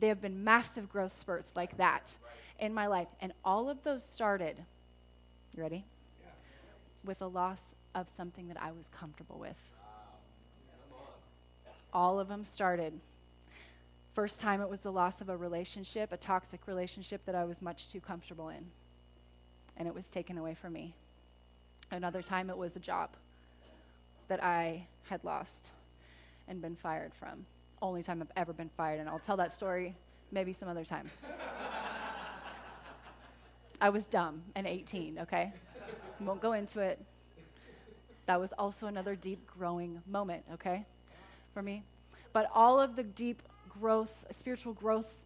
there 0.00 0.08
have 0.08 0.22
been 0.22 0.42
massive 0.42 0.88
growth 0.88 1.12
spurts 1.12 1.52
like 1.54 1.76
that 1.76 2.16
in 2.58 2.74
my 2.74 2.86
life. 2.86 3.08
And 3.20 3.32
all 3.44 3.68
of 3.68 3.82
those 3.82 4.04
started, 4.04 4.56
you 5.54 5.62
ready? 5.62 5.84
Yeah. 6.20 6.28
With 7.04 7.22
a 7.22 7.26
loss 7.26 7.74
of 7.94 8.08
something 8.08 8.48
that 8.48 8.60
I 8.60 8.72
was 8.72 8.88
comfortable 8.88 9.38
with. 9.38 9.56
All 11.92 12.20
of 12.20 12.28
them 12.28 12.44
started. 12.44 13.00
First 14.14 14.40
time 14.40 14.60
it 14.60 14.70
was 14.70 14.80
the 14.80 14.92
loss 14.92 15.20
of 15.20 15.28
a 15.28 15.36
relationship, 15.36 16.12
a 16.12 16.16
toxic 16.16 16.66
relationship 16.66 17.24
that 17.26 17.34
I 17.34 17.44
was 17.44 17.60
much 17.60 17.90
too 17.90 18.00
comfortable 18.00 18.48
in. 18.48 18.66
And 19.76 19.88
it 19.88 19.94
was 19.94 20.06
taken 20.06 20.38
away 20.38 20.54
from 20.54 20.72
me. 20.72 20.94
Another 21.90 22.22
time 22.22 22.48
it 22.48 22.56
was 22.56 22.76
a 22.76 22.80
job 22.80 23.10
that 24.28 24.42
I 24.42 24.86
had 25.08 25.24
lost 25.24 25.72
and 26.46 26.62
been 26.62 26.76
fired 26.76 27.12
from 27.12 27.44
only 27.82 28.02
time 28.02 28.20
I've 28.22 28.32
ever 28.36 28.52
been 28.52 28.70
fired, 28.76 29.00
and 29.00 29.08
I'll 29.08 29.18
tell 29.18 29.36
that 29.38 29.52
story 29.52 29.94
maybe 30.32 30.52
some 30.52 30.68
other 30.68 30.84
time. 30.84 31.10
I 33.80 33.88
was 33.88 34.04
dumb 34.04 34.42
and 34.54 34.66
18, 34.66 35.20
okay? 35.20 35.52
Won't 36.20 36.42
go 36.42 36.52
into 36.52 36.80
it. 36.80 37.02
That 38.26 38.38
was 38.38 38.52
also 38.52 38.86
another 38.86 39.16
deep 39.16 39.46
growing 39.46 40.02
moment, 40.06 40.44
okay, 40.52 40.84
for 41.54 41.62
me. 41.62 41.82
But 42.32 42.50
all 42.54 42.78
of 42.78 42.94
the 42.94 43.02
deep 43.02 43.42
growth, 43.68 44.26
spiritual 44.30 44.74
growth 44.74 45.18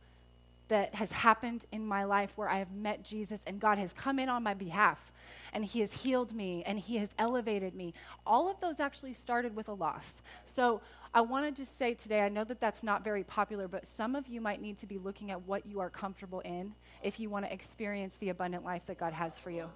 that 0.69 0.95
has 0.95 1.13
happened 1.13 1.67
in 1.73 1.87
my 1.87 2.05
life 2.05 2.33
where 2.37 2.49
I 2.49 2.59
have 2.59 2.73
met 2.73 3.05
Jesus 3.05 3.41
and 3.47 3.61
God 3.61 3.77
has 3.79 3.93
come 3.93 4.19
in 4.19 4.29
on 4.29 4.43
my 4.43 4.55
behalf 4.55 5.13
and 5.53 5.65
He 5.65 5.81
has 5.81 5.93
healed 5.93 6.35
me 6.35 6.63
and 6.65 6.79
He 6.79 6.97
has 6.97 7.11
elevated 7.19 7.75
me. 7.75 7.93
All 8.27 8.51
of 8.51 8.61
those 8.61 8.81
actually 8.81 9.13
started 9.13 9.55
with 9.55 9.69
a 9.69 9.75
loss. 9.75 10.23
So 10.47 10.81
I 11.17 11.21
want 11.21 11.47
to 11.47 11.63
just 11.63 11.79
say 11.79 11.95
today, 11.95 12.23
I 12.23 12.29
know 12.29 12.43
that 12.43 12.61
that's 12.61 12.83
not 12.83 13.05
very 13.05 13.23
popular, 13.23 13.69
but 13.69 13.87
some 13.87 14.17
of 14.17 14.27
you 14.27 14.41
might 14.41 14.61
need 14.61 14.79
to 14.79 14.87
be 14.87 14.99
looking 14.99 15.31
at 15.31 15.41
what 15.47 15.65
you 15.65 15.79
are 15.79 15.89
comfortable 15.89 16.41
in 16.41 16.75
if 17.05 17.21
you 17.21 17.31
want 17.31 17.45
to 17.45 17.53
experience 17.53 18.17
the 18.17 18.31
abundant 18.31 18.65
life 18.65 18.85
that 18.87 18.99
God 18.99 19.13
has 19.13 19.39
for 19.39 19.53
you. 19.53 19.71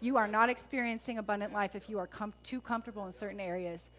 You 0.00 0.16
are 0.16 0.28
not 0.28 0.48
experiencing 0.48 1.18
abundant 1.18 1.52
life 1.52 1.74
if 1.74 1.90
you 1.90 1.98
are 1.98 2.06
com- 2.06 2.34
too 2.44 2.60
comfortable 2.60 3.04
in 3.04 3.12
certain 3.12 3.40
areas. 3.40 3.90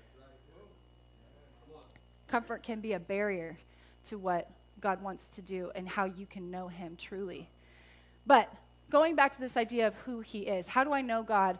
Comfort 2.30 2.64
can 2.64 2.80
be 2.80 2.94
a 2.94 3.00
barrier 3.00 3.58
to 4.06 4.18
what 4.18 4.50
God 4.80 5.02
wants 5.02 5.28
to 5.30 5.42
do 5.42 5.72
and 5.76 5.90
how 5.90 6.06
you 6.06 6.26
can 6.26 6.50
know 6.50 6.70
Him 6.70 6.96
truly. 6.98 7.50
But 8.26 8.54
going 8.90 9.14
back 9.14 9.34
to 9.34 9.42
this 9.42 9.58
idea 9.58 9.88
of 9.88 9.96
who 9.96 10.22
He 10.22 10.40
is, 10.40 10.68
how 10.68 10.86
do 10.86 10.94
I 10.94 11.02
know 11.02 11.22
God 11.22 11.60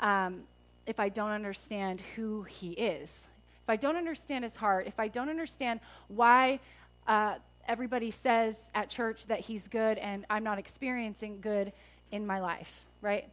um, 0.00 0.42
if 0.84 1.00
I 1.00 1.08
don't 1.08 1.30
understand 1.30 2.02
who 2.14 2.42
He 2.42 2.72
is? 2.72 3.28
If 3.66 3.70
I 3.70 3.74
don't 3.74 3.96
understand 3.96 4.44
his 4.44 4.54
heart, 4.54 4.86
if 4.86 5.00
I 5.00 5.08
don't 5.08 5.28
understand 5.28 5.80
why 6.06 6.60
uh, 7.08 7.34
everybody 7.66 8.12
says 8.12 8.60
at 8.76 8.88
church 8.88 9.26
that 9.26 9.40
he's 9.40 9.66
good 9.66 9.98
and 9.98 10.24
I'm 10.30 10.44
not 10.44 10.60
experiencing 10.60 11.40
good 11.40 11.72
in 12.12 12.24
my 12.24 12.38
life, 12.38 12.86
right? 13.00 13.28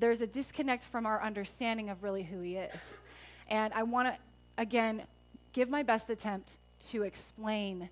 There's 0.00 0.22
a 0.22 0.26
disconnect 0.26 0.82
from 0.82 1.06
our 1.06 1.22
understanding 1.22 1.88
of 1.88 2.02
really 2.02 2.24
who 2.24 2.40
he 2.40 2.56
is. 2.56 2.98
And 3.46 3.72
I 3.74 3.84
want 3.84 4.08
to, 4.08 4.18
again, 4.58 5.04
give 5.52 5.70
my 5.70 5.84
best 5.84 6.10
attempt 6.10 6.58
to 6.88 7.04
explain 7.04 7.88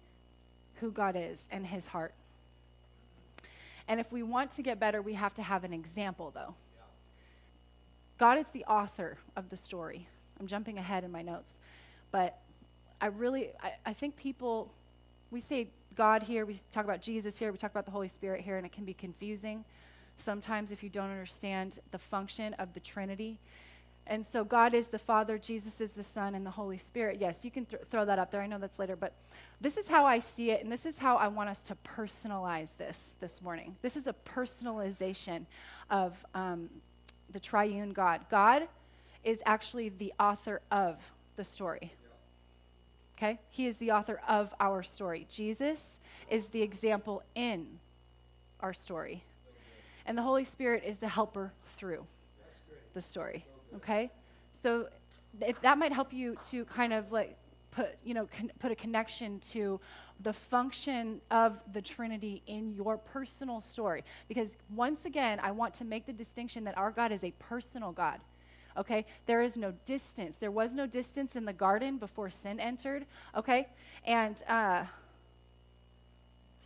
who 0.81 0.91
God 0.91 1.15
is 1.17 1.47
and 1.53 1.65
his 1.65 1.87
heart. 1.87 2.13
And 3.87 4.01
if 4.01 4.11
we 4.11 4.25
want 4.25 4.51
to 4.57 4.63
get 4.63 4.81
better, 4.81 5.01
we 5.01 5.15
have 5.15 5.35
to 5.35 5.45
have 5.45 5.63
an 5.63 5.73
example, 5.73 6.33
though. 6.35 6.57
God 8.19 8.37
is 8.37 8.49
the 8.49 8.65
author 8.65 9.19
of 9.37 9.49
the 9.49 9.57
story. 9.57 10.09
I'm 10.41 10.49
jumping 10.49 10.77
ahead 10.77 11.05
in 11.05 11.13
my 11.13 11.23
notes. 11.23 11.57
But 12.15 12.39
I 13.01 13.07
really, 13.07 13.49
I, 13.61 13.73
I 13.87 13.93
think 13.93 14.15
people, 14.15 14.73
we 15.33 15.41
say 15.41 15.71
God 15.97 16.23
here, 16.23 16.47
we 16.47 16.57
talk 16.71 16.85
about 16.85 17.03
Jesus 17.03 17.37
here, 17.37 17.51
we 17.51 17.59
talk 17.59 17.73
about 17.73 17.87
the 17.87 17.91
Holy 17.91 18.07
Spirit 18.07 18.43
here, 18.43 18.57
and 18.57 18.65
it 18.65 18.71
can 18.71 18.85
be 18.85 18.95
confusing 18.95 19.65
sometimes 20.17 20.71
if 20.71 20.85
you 20.85 20.89
don't 20.89 21.11
understand 21.11 21.81
the 21.91 21.99
function 21.99 22.55
of 22.55 22.73
the 22.73 22.79
Trinity. 22.79 23.41
And 24.07 24.25
so 24.25 24.45
God 24.45 24.75
is 24.75 24.87
the 24.87 24.99
Father, 24.99 25.39
Jesus 25.39 25.81
is 25.81 25.91
the 25.91 26.05
Son, 26.05 26.37
and 26.37 26.47
the 26.47 26.53
Holy 26.53 26.79
Spirit. 26.79 27.19
Yes, 27.21 27.45
you 27.45 27.51
can 27.51 27.65
th- 27.65 27.83
throw 27.83 28.05
that 28.05 28.21
up 28.21 28.31
there. 28.31 28.43
I 28.43 28.47
know 28.47 28.59
that's 28.59 28.79
later, 28.79 28.95
but 28.95 29.15
this 29.61 29.77
is 29.77 29.89
how 29.89 30.07
I 30.07 30.21
see 30.21 30.53
it, 30.53 30.63
and 30.63 30.71
this 30.71 30.87
is 30.87 31.01
how 31.01 31.17
I 31.17 31.27
want 31.27 31.51
us 31.51 31.65
to 31.65 31.77
personalize 31.85 32.77
this 32.77 33.15
this 33.19 33.43
morning. 33.43 33.75
This 33.83 33.97
is 33.97 34.07
a 34.07 34.15
personalization 34.25 35.47
of 35.91 36.25
um, 36.33 36.71
the 37.33 37.41
triune 37.41 37.93
God. 37.93 38.21
God 38.31 38.69
is 39.25 39.43
actually 39.45 39.89
the 39.89 40.13
author 40.21 40.61
of 40.71 41.01
the 41.35 41.43
story. 41.43 41.93
Okay? 43.17 43.39
He 43.49 43.67
is 43.67 43.77
the 43.77 43.93
author 43.93 44.21
of 44.29 44.55
our 44.61 44.83
story. 44.83 45.27
Jesus 45.29 46.01
is 46.29 46.49
the 46.49 46.63
example 46.63 47.23
in 47.35 47.79
our 48.61 48.73
story. 48.73 49.25
And 50.07 50.19
the 50.19 50.23
Holy 50.23 50.45
Spirit 50.45 50.83
is 50.85 50.99
the 50.99 51.09
helper 51.09 51.53
through 51.77 52.07
the 52.93 53.01
story. 53.01 53.47
Okay? 53.77 54.11
So 54.53 54.89
if 55.41 55.61
that 55.63 55.79
might 55.79 55.93
help 55.93 56.13
you 56.13 56.37
to 56.51 56.65
kind 56.67 56.93
of 56.93 57.11
like 57.13 57.37
put, 57.71 57.97
you 58.05 58.15
know, 58.15 58.29
con- 58.37 58.53
put 58.59 58.71
a 58.71 58.75
connection 58.75 59.41
to 59.41 59.81
the 60.21 60.33
function 60.33 61.21
of 61.31 61.59
the 61.73 61.83
Trinity 61.83 62.43
in 62.47 62.73
your 62.73 62.97
personal 62.97 63.61
story. 63.61 64.05
Because 64.29 64.57
once 64.71 65.05
again, 65.05 65.41
I 65.43 65.51
want 65.51 65.75
to 65.75 65.85
make 65.85 66.07
the 66.07 66.13
distinction 66.13 66.65
that 66.65 66.79
our 66.79 66.91
God 66.91 67.11
is 67.11 67.25
a 67.25 67.33
personal 67.33 67.93
God. 67.93 68.21
Okay? 68.77 69.07
There 69.27 69.43
is 69.43 69.57
no 69.57 69.73
distance. 69.85 70.37
There 70.37 70.51
was 70.51 70.75
no 70.75 70.87
distance 70.87 71.37
in 71.37 71.45
the 71.45 71.53
garden 71.53 71.99
before 71.99 72.31
sin 72.31 72.61
entered. 72.61 73.07
Okay? 73.37 73.69
And, 74.05 74.37
uh, 74.49 74.85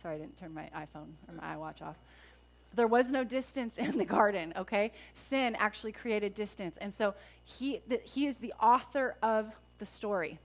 sorry, 0.01 0.15
I 0.15 0.17
didn't 0.19 0.37
turn 0.39 0.53
my 0.53 0.69
iPhone 0.75 1.11
or 1.27 1.35
my 1.35 1.55
iWatch 1.55 1.81
off. 1.81 1.97
There 2.75 2.87
was 2.87 3.11
no 3.11 3.23
distance 3.23 3.77
in 3.77 3.97
the 3.97 4.05
garden, 4.05 4.53
okay? 4.55 4.91
Sin 5.15 5.55
actually 5.57 5.91
created 5.91 6.35
distance. 6.35 6.77
And 6.77 6.93
so 6.93 7.15
he, 7.43 7.81
the, 7.87 7.99
he 8.03 8.27
is 8.27 8.37
the 8.37 8.53
author 8.61 9.15
of 9.23 9.51
the 9.79 9.85
story. 9.85 10.39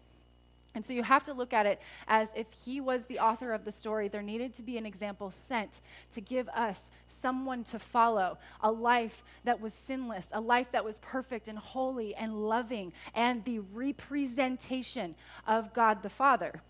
And 0.74 0.84
so 0.84 0.92
you 0.92 1.04
have 1.04 1.22
to 1.24 1.32
look 1.32 1.52
at 1.52 1.66
it 1.66 1.80
as 2.08 2.30
if 2.34 2.46
he 2.52 2.80
was 2.80 3.06
the 3.06 3.20
author 3.20 3.52
of 3.52 3.64
the 3.64 3.70
story, 3.70 4.08
there 4.08 4.22
needed 4.22 4.54
to 4.54 4.62
be 4.62 4.76
an 4.76 4.84
example 4.84 5.30
sent 5.30 5.80
to 6.12 6.20
give 6.20 6.48
us 6.48 6.90
someone 7.06 7.62
to 7.64 7.78
follow, 7.78 8.38
a 8.60 8.72
life 8.72 9.22
that 9.44 9.60
was 9.60 9.72
sinless, 9.72 10.28
a 10.32 10.40
life 10.40 10.72
that 10.72 10.84
was 10.84 10.98
perfect 10.98 11.46
and 11.46 11.58
holy 11.58 12.14
and 12.16 12.48
loving, 12.48 12.92
and 13.14 13.44
the 13.44 13.60
representation 13.72 15.14
of 15.46 15.72
God 15.72 16.02
the 16.02 16.10
Father. 16.10 16.60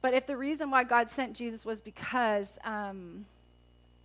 But 0.00 0.14
if 0.14 0.26
the 0.26 0.36
reason 0.36 0.70
why 0.70 0.84
God 0.84 1.10
sent 1.10 1.36
Jesus 1.36 1.64
was 1.64 1.80
because 1.80 2.58
um, 2.64 3.24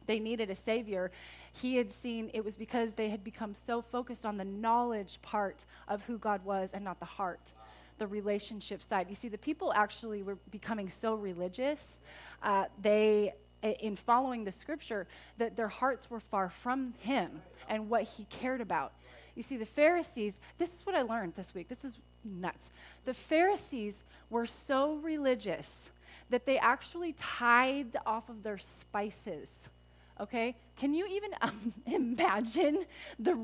they 0.07 0.19
needed 0.19 0.49
a 0.49 0.55
Savior, 0.55 1.11
he 1.53 1.75
had 1.75 1.91
seen 1.91 2.31
it 2.33 2.43
was 2.43 2.55
because 2.55 2.93
they 2.93 3.09
had 3.09 3.23
become 3.23 3.53
so 3.53 3.81
focused 3.81 4.25
on 4.25 4.37
the 4.37 4.45
knowledge 4.45 5.19
part 5.21 5.65
of 5.87 6.03
who 6.05 6.17
God 6.17 6.43
was 6.43 6.71
and 6.71 6.83
not 6.83 6.99
the 6.99 7.05
heart 7.05 7.53
the 7.97 8.07
relationship 8.07 8.81
side. 8.81 9.07
You 9.09 9.15
see, 9.15 9.27
the 9.27 9.37
people 9.37 9.73
actually 9.73 10.23
were 10.23 10.37
becoming 10.51 10.89
so 10.89 11.15
religious, 11.15 11.99
uh, 12.43 12.65
they, 12.81 13.33
in 13.61 13.95
following 13.95 14.43
the 14.43 14.51
scripture, 14.51 15.07
that 15.37 15.55
their 15.55 15.67
hearts 15.67 16.09
were 16.09 16.19
far 16.19 16.49
from 16.49 16.93
Him 16.99 17.41
and 17.67 17.89
what 17.89 18.03
He 18.03 18.25
cared 18.25 18.61
about. 18.61 18.93
You 19.35 19.43
see, 19.43 19.57
the 19.57 19.65
Pharisees, 19.65 20.39
this 20.57 20.73
is 20.73 20.85
what 20.85 20.95
I 20.95 21.03
learned 21.03 21.35
this 21.35 21.53
week. 21.53 21.67
This 21.67 21.85
is 21.85 21.99
nuts. 22.23 22.71
The 23.05 23.13
Pharisees 23.13 24.03
were 24.29 24.45
so 24.45 24.95
religious 24.95 25.91
that 26.29 26.45
they 26.45 26.57
actually 26.57 27.13
tithed 27.13 27.95
off 28.05 28.29
of 28.29 28.43
their 28.43 28.57
spices 28.57 29.69
okay? 30.19 30.55
Can 30.77 30.93
you 30.93 31.07
even 31.07 31.31
um, 31.41 31.73
imagine 31.87 32.85
the 33.19 33.37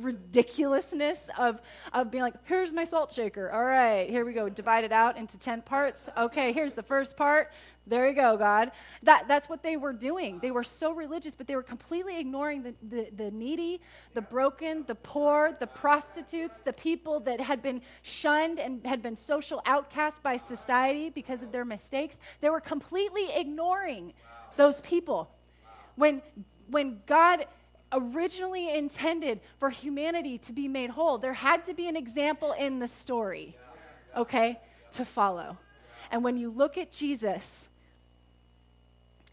ridiculousness 0.00 1.26
of, 1.36 1.60
of 1.92 2.10
being 2.10 2.22
like, 2.22 2.34
here's 2.44 2.72
my 2.72 2.84
salt 2.84 3.12
shaker. 3.12 3.50
All 3.50 3.64
right, 3.64 4.08
here 4.08 4.24
we 4.24 4.32
go. 4.32 4.48
Divide 4.48 4.84
it 4.84 4.92
out 4.92 5.16
into 5.16 5.38
10 5.38 5.62
parts. 5.62 6.08
Okay, 6.16 6.52
here's 6.52 6.74
the 6.74 6.82
first 6.82 7.16
part. 7.16 7.52
There 7.86 8.06
you 8.06 8.14
go, 8.14 8.36
God. 8.36 8.72
That, 9.02 9.26
that's 9.28 9.48
what 9.48 9.62
they 9.62 9.76
were 9.76 9.94
doing. 9.94 10.38
They 10.40 10.50
were 10.50 10.62
so 10.62 10.92
religious, 10.92 11.34
but 11.34 11.46
they 11.46 11.56
were 11.56 11.62
completely 11.62 12.20
ignoring 12.20 12.62
the, 12.62 12.74
the, 12.82 13.08
the 13.16 13.30
needy, 13.30 13.80
the 14.14 14.20
broken, 14.20 14.84
the 14.86 14.94
poor, 14.94 15.56
the 15.58 15.66
prostitutes, 15.66 16.58
the 16.58 16.74
people 16.74 17.18
that 17.20 17.40
had 17.40 17.62
been 17.62 17.80
shunned 18.02 18.58
and 18.60 18.84
had 18.86 19.02
been 19.02 19.16
social 19.16 19.62
outcasts 19.64 20.20
by 20.20 20.36
society 20.36 21.08
because 21.08 21.42
of 21.42 21.50
their 21.50 21.64
mistakes. 21.64 22.18
They 22.40 22.50
were 22.50 22.60
completely 22.60 23.30
ignoring 23.34 24.12
those 24.56 24.80
people 24.82 25.30
when, 25.98 26.22
when 26.70 27.00
God 27.06 27.46
originally 27.92 28.70
intended 28.70 29.40
for 29.58 29.70
humanity 29.70 30.38
to 30.38 30.52
be 30.52 30.68
made 30.68 30.90
whole, 30.90 31.18
there 31.18 31.32
had 31.32 31.64
to 31.64 31.74
be 31.74 31.88
an 31.88 31.96
example 31.96 32.52
in 32.52 32.78
the 32.78 32.86
story, 32.86 33.56
okay, 34.16 34.60
to 34.92 35.04
follow. 35.04 35.58
And 36.10 36.22
when 36.22 36.36
you 36.36 36.50
look 36.50 36.78
at 36.78 36.92
Jesus, 36.92 37.68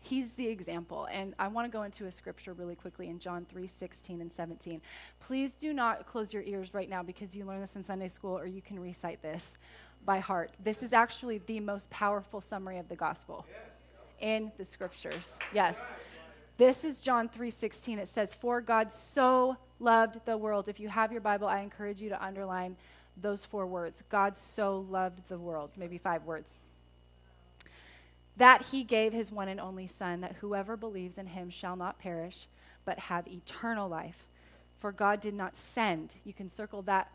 he's 0.01 0.33
the 0.33 0.47
example. 0.47 1.07
And 1.11 1.35
I 1.37 1.47
want 1.47 1.71
to 1.71 1.71
go 1.71 1.83
into 1.83 2.05
a 2.05 2.11
scripture 2.11 2.53
really 2.53 2.75
quickly 2.75 3.09
in 3.09 3.19
John 3.19 3.45
3 3.45 3.67
16 3.67 4.21
and 4.21 4.33
17. 4.33 4.81
Please 5.19 5.53
do 5.53 5.71
not 5.71 6.07
close 6.07 6.33
your 6.33 6.43
ears 6.43 6.73
right 6.73 6.89
now 6.89 7.03
because 7.03 7.35
you 7.35 7.45
learn 7.45 7.61
this 7.61 7.75
in 7.75 7.83
Sunday 7.83 8.07
school 8.07 8.37
or 8.37 8.45
you 8.45 8.61
can 8.61 8.79
recite 8.79 9.21
this 9.21 9.53
by 10.03 10.19
heart. 10.19 10.51
This 10.63 10.83
is 10.83 10.93
actually 10.93 11.39
the 11.45 11.59
most 11.59 11.89
powerful 11.89 12.41
summary 12.41 12.79
of 12.79 12.89
the 12.89 12.95
gospel 12.95 13.45
in 14.19 14.51
the 14.57 14.65
scriptures. 14.65 15.37
Yes. 15.53 15.79
This 16.57 16.85
is 16.85 17.01
John 17.01 17.27
3:16. 17.27 17.99
It 17.99 18.07
says, 18.07 18.33
"For 18.33 18.61
God 18.61 18.93
so 18.93 19.57
loved 19.79 20.25
the 20.25 20.37
world." 20.37 20.69
If 20.69 20.79
you 20.79 20.89
have 20.89 21.11
your 21.11 21.21
Bible, 21.21 21.47
I 21.47 21.59
encourage 21.59 22.01
you 22.01 22.09
to 22.09 22.23
underline 22.23 22.77
those 23.17 23.45
four 23.45 23.65
words. 23.67 24.03
God 24.09 24.37
so 24.37 24.79
loved 24.79 25.27
the 25.27 25.39
world. 25.39 25.71
Maybe 25.75 25.97
five 25.97 26.25
words. 26.25 26.57
That 28.37 28.67
he 28.67 28.83
gave 28.83 29.13
his 29.13 29.31
one 29.31 29.47
and 29.47 29.59
only 29.59 29.87
son 29.87 30.21
that 30.21 30.37
whoever 30.37 30.75
believes 30.75 31.17
in 31.17 31.27
him 31.27 31.49
shall 31.49 31.75
not 31.75 31.99
perish 31.99 32.47
but 32.85 32.99
have 32.99 33.27
eternal 33.27 33.89
life. 33.89 34.27
For 34.77 34.91
God 34.91 35.19
did 35.19 35.33
not 35.33 35.55
send. 35.55 36.15
You 36.23 36.33
can 36.33 36.49
circle 36.49 36.81
that 36.83 37.11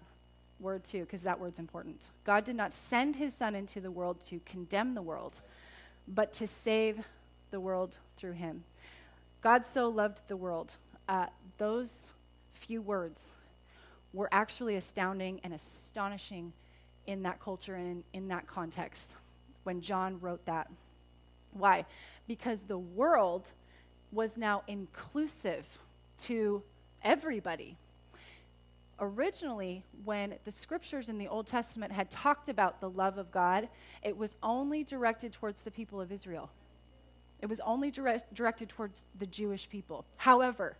word 0.58 0.84
too 0.84 1.00
because 1.00 1.22
that 1.22 1.38
word's 1.38 1.58
important. 1.58 2.10
God 2.24 2.44
did 2.44 2.56
not 2.56 2.72
send 2.72 3.16
his 3.16 3.34
son 3.34 3.54
into 3.54 3.80
the 3.80 3.90
world 3.90 4.20
to 4.22 4.40
condemn 4.40 4.94
the 4.94 5.02
world, 5.02 5.40
but 6.08 6.32
to 6.34 6.46
save 6.46 7.04
the 7.50 7.60
world 7.60 7.98
through 8.16 8.32
him. 8.32 8.64
God 9.40 9.66
so 9.66 9.88
loved 9.88 10.20
the 10.28 10.36
world. 10.36 10.76
Uh, 11.08 11.26
those 11.58 12.12
few 12.52 12.82
words 12.82 13.32
were 14.12 14.28
actually 14.32 14.76
astounding 14.76 15.40
and 15.44 15.54
astonishing 15.54 16.52
in 17.06 17.22
that 17.22 17.40
culture 17.40 17.74
and 17.74 18.04
in, 18.12 18.28
that 18.28 18.46
context 18.46 19.16
when 19.64 19.80
John 19.80 20.20
wrote 20.20 20.44
that. 20.44 20.70
Why? 21.52 21.86
Because 22.28 22.62
the 22.62 22.78
world 22.78 23.50
was 24.12 24.36
now 24.36 24.62
inclusive 24.66 25.66
to 26.18 26.62
everybody. 27.02 27.76
Originally, 28.98 29.82
when 30.04 30.34
the 30.44 30.50
scriptures 30.50 31.08
in 31.08 31.16
the 31.16 31.28
Old 31.28 31.46
Testament 31.46 31.92
had 31.92 32.10
talked 32.10 32.48
about 32.48 32.80
the 32.80 32.90
love 32.90 33.16
of 33.16 33.30
God, 33.30 33.68
it 34.02 34.16
was 34.16 34.36
only 34.42 34.84
directed 34.84 35.32
towards 35.32 35.62
the 35.62 35.70
people 35.70 36.00
of 36.00 36.12
Israel. 36.12 36.50
It 37.40 37.48
was 37.48 37.60
only 37.60 37.90
direct, 37.90 38.32
directed 38.34 38.68
towards 38.68 39.06
the 39.18 39.26
Jewish 39.26 39.68
people. 39.68 40.04
However, 40.16 40.76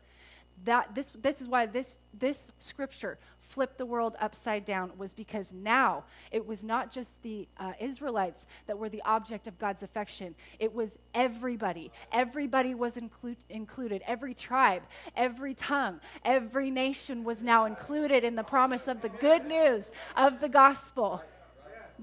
that 0.65 0.95
this 0.95 1.11
this 1.23 1.41
is 1.41 1.49
why 1.49 1.65
this 1.65 1.99
this 2.13 2.51
scripture 2.59 3.19
flipped 3.39 3.79
the 3.79 3.87
world 3.87 4.15
upside 4.21 4.65
down 4.65 4.93
was 4.99 5.15
because 5.15 5.55
now 5.55 6.05
it 6.31 6.47
was 6.47 6.63
not 6.63 6.93
just 6.93 7.21
the 7.23 7.49
uh, 7.59 7.73
Israelites 7.81 8.47
that 8.67 8.79
were 8.79 8.91
the 8.91 9.01
object 9.07 9.47
of 9.47 9.59
God's 9.59 9.83
affection. 9.83 10.35
It 10.59 10.75
was 10.75 10.99
everybody. 11.15 11.91
Everybody 12.13 12.75
was 12.75 12.97
inclu- 12.97 13.37
included. 13.49 14.03
Every 14.07 14.35
tribe, 14.35 14.83
every 15.17 15.55
tongue, 15.55 16.01
every 16.25 16.71
nation 16.71 17.25
was 17.25 17.43
now 17.43 17.65
included 17.65 18.23
in 18.23 18.35
the 18.35 18.45
promise 18.45 18.87
of 18.87 19.01
the 19.01 19.09
good 19.09 19.47
news 19.47 19.91
of 20.15 20.41
the 20.41 20.49
gospel 20.49 21.23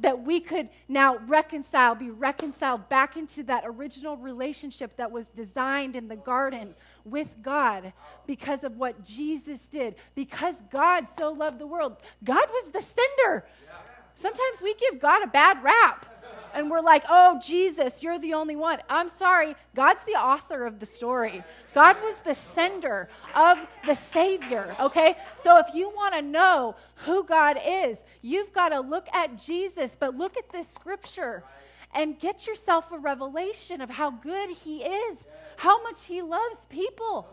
that 0.01 0.23
we 0.23 0.39
could 0.39 0.69
now 0.88 1.17
reconcile, 1.27 1.95
be 1.95 2.10
reconciled 2.10 2.89
back 2.89 3.17
into 3.17 3.43
that 3.43 3.63
original 3.65 4.17
relationship 4.17 4.95
that 4.97 5.12
was 5.12 5.27
designed 5.27 5.95
in 5.95 6.07
the 6.07 6.15
garden 6.15 6.75
with 7.03 7.29
God 7.41 7.93
because 8.25 8.63
of 8.63 8.77
what 8.77 9.03
Jesus 9.03 9.67
did. 9.67 9.95
Because 10.15 10.55
God 10.69 11.07
so 11.17 11.31
loved 11.31 11.60
the 11.60 11.67
world, 11.67 11.97
God 12.23 12.47
was 12.49 12.69
the 12.69 12.81
sender. 12.81 13.45
Sometimes 14.15 14.62
we 14.63 14.73
give 14.75 14.99
God 14.99 15.23
a 15.23 15.27
bad 15.27 15.63
rap 15.63 16.16
and 16.53 16.69
we're 16.69 16.81
like, 16.81 17.03
oh, 17.10 17.39
Jesus, 17.43 18.01
you're 18.01 18.19
the 18.19 18.33
only 18.33 18.55
one. 18.55 18.79
I'm 18.89 19.10
sorry. 19.10 19.55
God's 19.75 20.03
the 20.05 20.13
author 20.13 20.65
of 20.65 20.79
the 20.79 20.86
story. 20.86 21.43
God 21.73 21.97
was 22.03 22.19
the 22.19 22.33
sender 22.33 23.10
of 23.36 23.57
the 23.86 23.95
Savior, 23.95 24.75
okay? 24.79 25.15
So 25.36 25.57
if 25.57 25.73
you 25.73 25.89
want 25.89 26.15
to 26.15 26.21
know 26.21 26.75
who 27.05 27.23
God 27.23 27.57
is, 27.65 27.99
you've 28.21 28.53
got 28.53 28.69
to 28.69 28.79
look 28.79 29.07
at 29.13 29.38
Jesus, 29.38 29.95
but 29.99 30.17
look 30.17 30.38
at 30.38 30.49
this 30.49 30.67
scripture 30.73 31.43
and 31.93 32.19
get 32.19 32.47
yourself 32.47 32.91
a 32.91 32.97
revelation 32.97 33.81
of 33.81 33.89
how 33.89 34.12
good 34.12 34.49
He 34.49 34.83
is, 34.83 35.25
how 35.57 35.81
much 35.83 36.05
He 36.05 36.21
loves 36.21 36.65
people. 36.69 37.27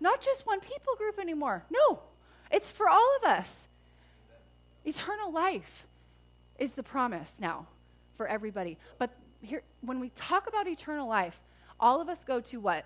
Not 0.00 0.20
just 0.20 0.46
one 0.46 0.60
people 0.60 0.94
group 0.96 1.18
anymore. 1.18 1.64
No, 1.70 2.00
it's 2.50 2.70
for 2.70 2.88
all 2.88 3.16
of 3.22 3.28
us. 3.28 3.68
Eternal 4.84 5.32
life 5.32 5.86
is 6.58 6.74
the 6.74 6.82
promise 6.82 7.36
now 7.40 7.66
for 8.14 8.26
everybody. 8.26 8.78
But 8.98 9.10
here, 9.40 9.62
when 9.80 10.00
we 10.00 10.10
talk 10.10 10.46
about 10.46 10.66
eternal 10.66 11.08
life, 11.08 11.40
all 11.78 12.00
of 12.00 12.08
us 12.08 12.24
go 12.24 12.40
to 12.40 12.58
what? 12.58 12.84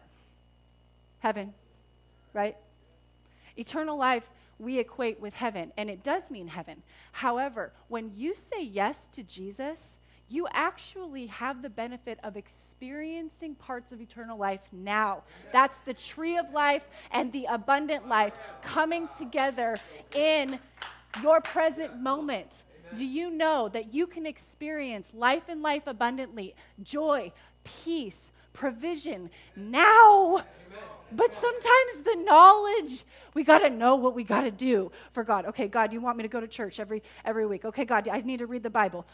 Heaven, 1.21 1.55
right? 2.33 2.57
Eternal 3.57 3.97
life 3.97 4.29
we 4.59 4.79
equate 4.79 5.21
with 5.21 5.35
heaven, 5.35 5.73
and 5.77 5.89
it 5.89 6.03
does 6.03 6.31
mean 6.31 6.49
heaven. 6.49 6.83
However, 7.13 7.73
when 7.89 8.11
you 8.15 8.35
say 8.35 8.63
yes 8.63 9.07
to 9.09 9.23
Jesus, 9.23 9.97
you 10.29 10.47
actually 10.53 11.27
have 11.27 11.61
the 11.61 11.71
benefit 11.71 12.19
of 12.23 12.37
experiencing 12.37 13.55
parts 13.57 13.91
of 13.91 14.01
eternal 14.01 14.39
life 14.39 14.61
now. 14.71 15.23
That's 15.53 15.79
the 15.79 15.95
tree 15.95 16.37
of 16.37 16.51
life 16.53 16.85
and 17.11 17.33
the 17.33 17.47
abundant 17.47 18.09
life 18.09 18.39
coming 18.63 19.09
together 19.19 19.77
in 20.15 20.61
your 21.23 21.41
present 21.41 21.99
moment. 22.01 22.65
Do 22.95 23.07
you 23.07 23.31
know 23.31 23.69
that 23.69 23.93
you 23.95 24.07
can 24.07 24.27
experience 24.27 25.13
life 25.15 25.45
and 25.49 25.63
life 25.63 25.87
abundantly, 25.87 26.55
joy, 26.83 27.33
peace, 27.65 28.33
provision 28.53 29.31
now? 29.57 30.45
But 31.13 31.35
sometimes 31.35 32.03
the 32.05 32.17
knowledge, 32.25 33.05
we 33.35 33.43
got 33.43 33.61
to 33.61 33.71
know 33.71 33.97
what 33.97 34.15
we 34.15 34.23
got 34.23 34.43
to 34.43 34.51
do 34.51 34.93
for 35.13 35.25
God. 35.25 35.47
Okay, 35.47 35.67
God, 35.67 35.93
you 35.93 36.01
want 36.01 36.17
me 36.17 36.23
to 36.23 36.29
go 36.29 36.41
to 36.41 36.47
church 36.47 36.79
every 36.79 37.03
every 37.25 37.47
week. 37.47 37.65
Okay, 37.65 37.85
God, 37.85 38.09
I 38.09 38.21
need 38.21 38.39
to 38.39 38.47
read 38.47 38.63
the 38.63 38.71
Bible. 38.71 39.07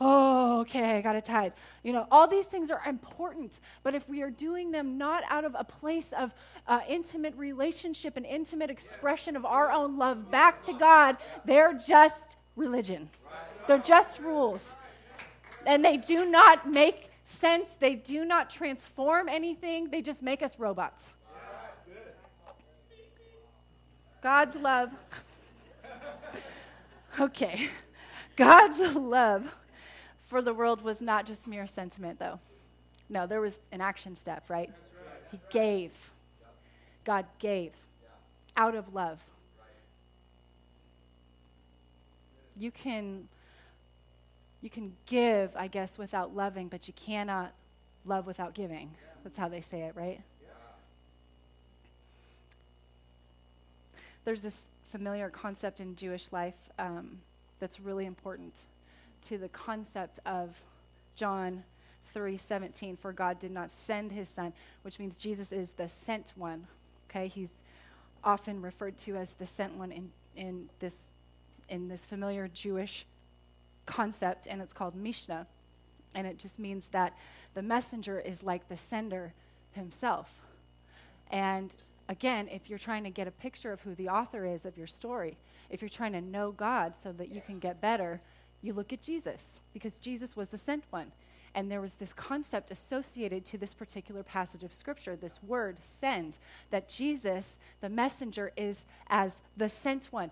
Oh, 0.00 0.60
okay, 0.62 0.98
I 0.98 1.00
got 1.02 1.12
to 1.12 1.22
tithe. 1.22 1.52
You 1.84 1.92
know, 1.92 2.08
all 2.10 2.26
these 2.26 2.46
things 2.46 2.72
are 2.72 2.82
important, 2.84 3.60
but 3.84 3.94
if 3.94 4.08
we 4.08 4.22
are 4.22 4.30
doing 4.30 4.72
them 4.72 4.98
not 4.98 5.22
out 5.30 5.44
of 5.44 5.54
a 5.56 5.62
place 5.62 6.12
of 6.18 6.34
uh, 6.66 6.80
intimate 6.88 7.36
relationship 7.36 8.16
and 8.16 8.26
intimate 8.26 8.70
expression 8.70 9.36
of 9.36 9.44
our 9.44 9.70
own 9.70 9.96
love 9.96 10.32
back 10.32 10.62
to 10.62 10.72
God, 10.72 11.18
they're 11.44 11.74
just 11.74 12.36
religion. 12.56 13.10
They're 13.66 13.78
just 13.78 14.18
rules. 14.20 14.76
And 15.66 15.84
they 15.84 15.96
do 15.96 16.26
not 16.26 16.70
make 16.70 17.10
sense, 17.24 17.76
they 17.80 17.94
do 17.94 18.24
not 18.24 18.50
transform 18.50 19.28
anything, 19.28 19.88
they 19.90 20.02
just 20.02 20.22
make 20.22 20.42
us 20.42 20.58
robots. 20.58 21.10
God's 24.22 24.56
love. 24.56 24.90
Okay. 27.20 27.68
God's 28.34 28.96
love 28.96 29.54
for 30.26 30.42
the 30.42 30.52
world 30.52 30.82
was 30.82 31.00
not 31.00 31.26
just 31.26 31.46
mere 31.46 31.68
sentiment, 31.68 32.18
though. 32.18 32.40
No, 33.08 33.24
there 33.26 33.40
was 33.40 33.60
an 33.70 33.80
action 33.80 34.16
step, 34.16 34.44
right? 34.48 34.68
He 35.30 35.38
gave. 35.50 35.92
God 37.04 37.26
gave 37.38 37.70
out 38.56 38.74
of 38.74 38.92
love. 38.94 39.22
You 42.56 42.70
can 42.70 43.28
you 44.62 44.70
can 44.70 44.94
give, 45.04 45.54
I 45.56 45.66
guess, 45.66 45.98
without 45.98 46.34
loving, 46.34 46.68
but 46.68 46.88
you 46.88 46.94
cannot 46.94 47.52
love 48.06 48.26
without 48.26 48.54
giving. 48.54 48.92
That's 49.22 49.36
how 49.36 49.48
they 49.48 49.60
say 49.60 49.82
it, 49.82 49.94
right? 49.94 50.22
There's 54.24 54.40
this 54.40 54.68
familiar 54.90 55.28
concept 55.28 55.80
in 55.80 55.96
Jewish 55.96 56.32
life 56.32 56.54
um, 56.78 57.18
that's 57.60 57.78
really 57.78 58.06
important 58.06 58.60
to 59.24 59.36
the 59.36 59.48
concept 59.48 60.18
of 60.24 60.56
John 61.14 61.64
3:17 62.14 62.98
for 62.98 63.12
God 63.12 63.38
did 63.38 63.50
not 63.50 63.72
send 63.72 64.12
his 64.12 64.28
son 64.28 64.52
which 64.82 65.00
means 65.00 65.18
Jesus 65.18 65.50
is 65.50 65.72
the 65.72 65.88
sent 65.88 66.32
one 66.36 66.66
okay 67.10 67.26
he's 67.26 67.50
often 68.22 68.62
referred 68.62 68.96
to 68.98 69.16
as 69.16 69.34
the 69.34 69.46
sent 69.46 69.74
one 69.74 69.90
in 69.90 70.12
in 70.36 70.68
this 70.78 71.10
in 71.68 71.88
this 71.88 72.04
familiar 72.04 72.48
Jewish 72.48 73.06
concept, 73.86 74.46
and 74.46 74.60
it's 74.60 74.72
called 74.72 74.94
Mishnah. 74.94 75.46
And 76.14 76.26
it 76.26 76.38
just 76.38 76.58
means 76.58 76.88
that 76.88 77.16
the 77.54 77.62
messenger 77.62 78.20
is 78.20 78.42
like 78.42 78.68
the 78.68 78.76
sender 78.76 79.32
himself. 79.72 80.30
And 81.30 81.74
again, 82.08 82.48
if 82.48 82.70
you're 82.70 82.78
trying 82.78 83.04
to 83.04 83.10
get 83.10 83.26
a 83.26 83.32
picture 83.32 83.72
of 83.72 83.80
who 83.80 83.94
the 83.94 84.08
author 84.08 84.46
is 84.46 84.64
of 84.64 84.78
your 84.78 84.86
story, 84.86 85.36
if 85.70 85.82
you're 85.82 85.88
trying 85.88 86.12
to 86.12 86.20
know 86.20 86.52
God 86.52 86.94
so 86.96 87.12
that 87.12 87.30
you 87.30 87.40
can 87.44 87.58
get 87.58 87.80
better, 87.80 88.20
you 88.62 88.72
look 88.72 88.92
at 88.92 89.02
Jesus, 89.02 89.60
because 89.72 89.98
Jesus 89.98 90.36
was 90.36 90.50
the 90.50 90.58
sent 90.58 90.84
one. 90.90 91.12
And 91.56 91.70
there 91.70 91.80
was 91.80 91.94
this 91.94 92.12
concept 92.12 92.70
associated 92.70 93.44
to 93.46 93.58
this 93.58 93.74
particular 93.74 94.22
passage 94.22 94.64
of 94.64 94.74
Scripture, 94.74 95.14
this 95.14 95.40
word, 95.42 95.78
send, 95.80 96.38
that 96.70 96.88
Jesus, 96.88 97.58
the 97.80 97.88
messenger, 97.88 98.52
is 98.56 98.84
as 99.08 99.40
the 99.56 99.68
sent 99.68 100.06
one 100.06 100.30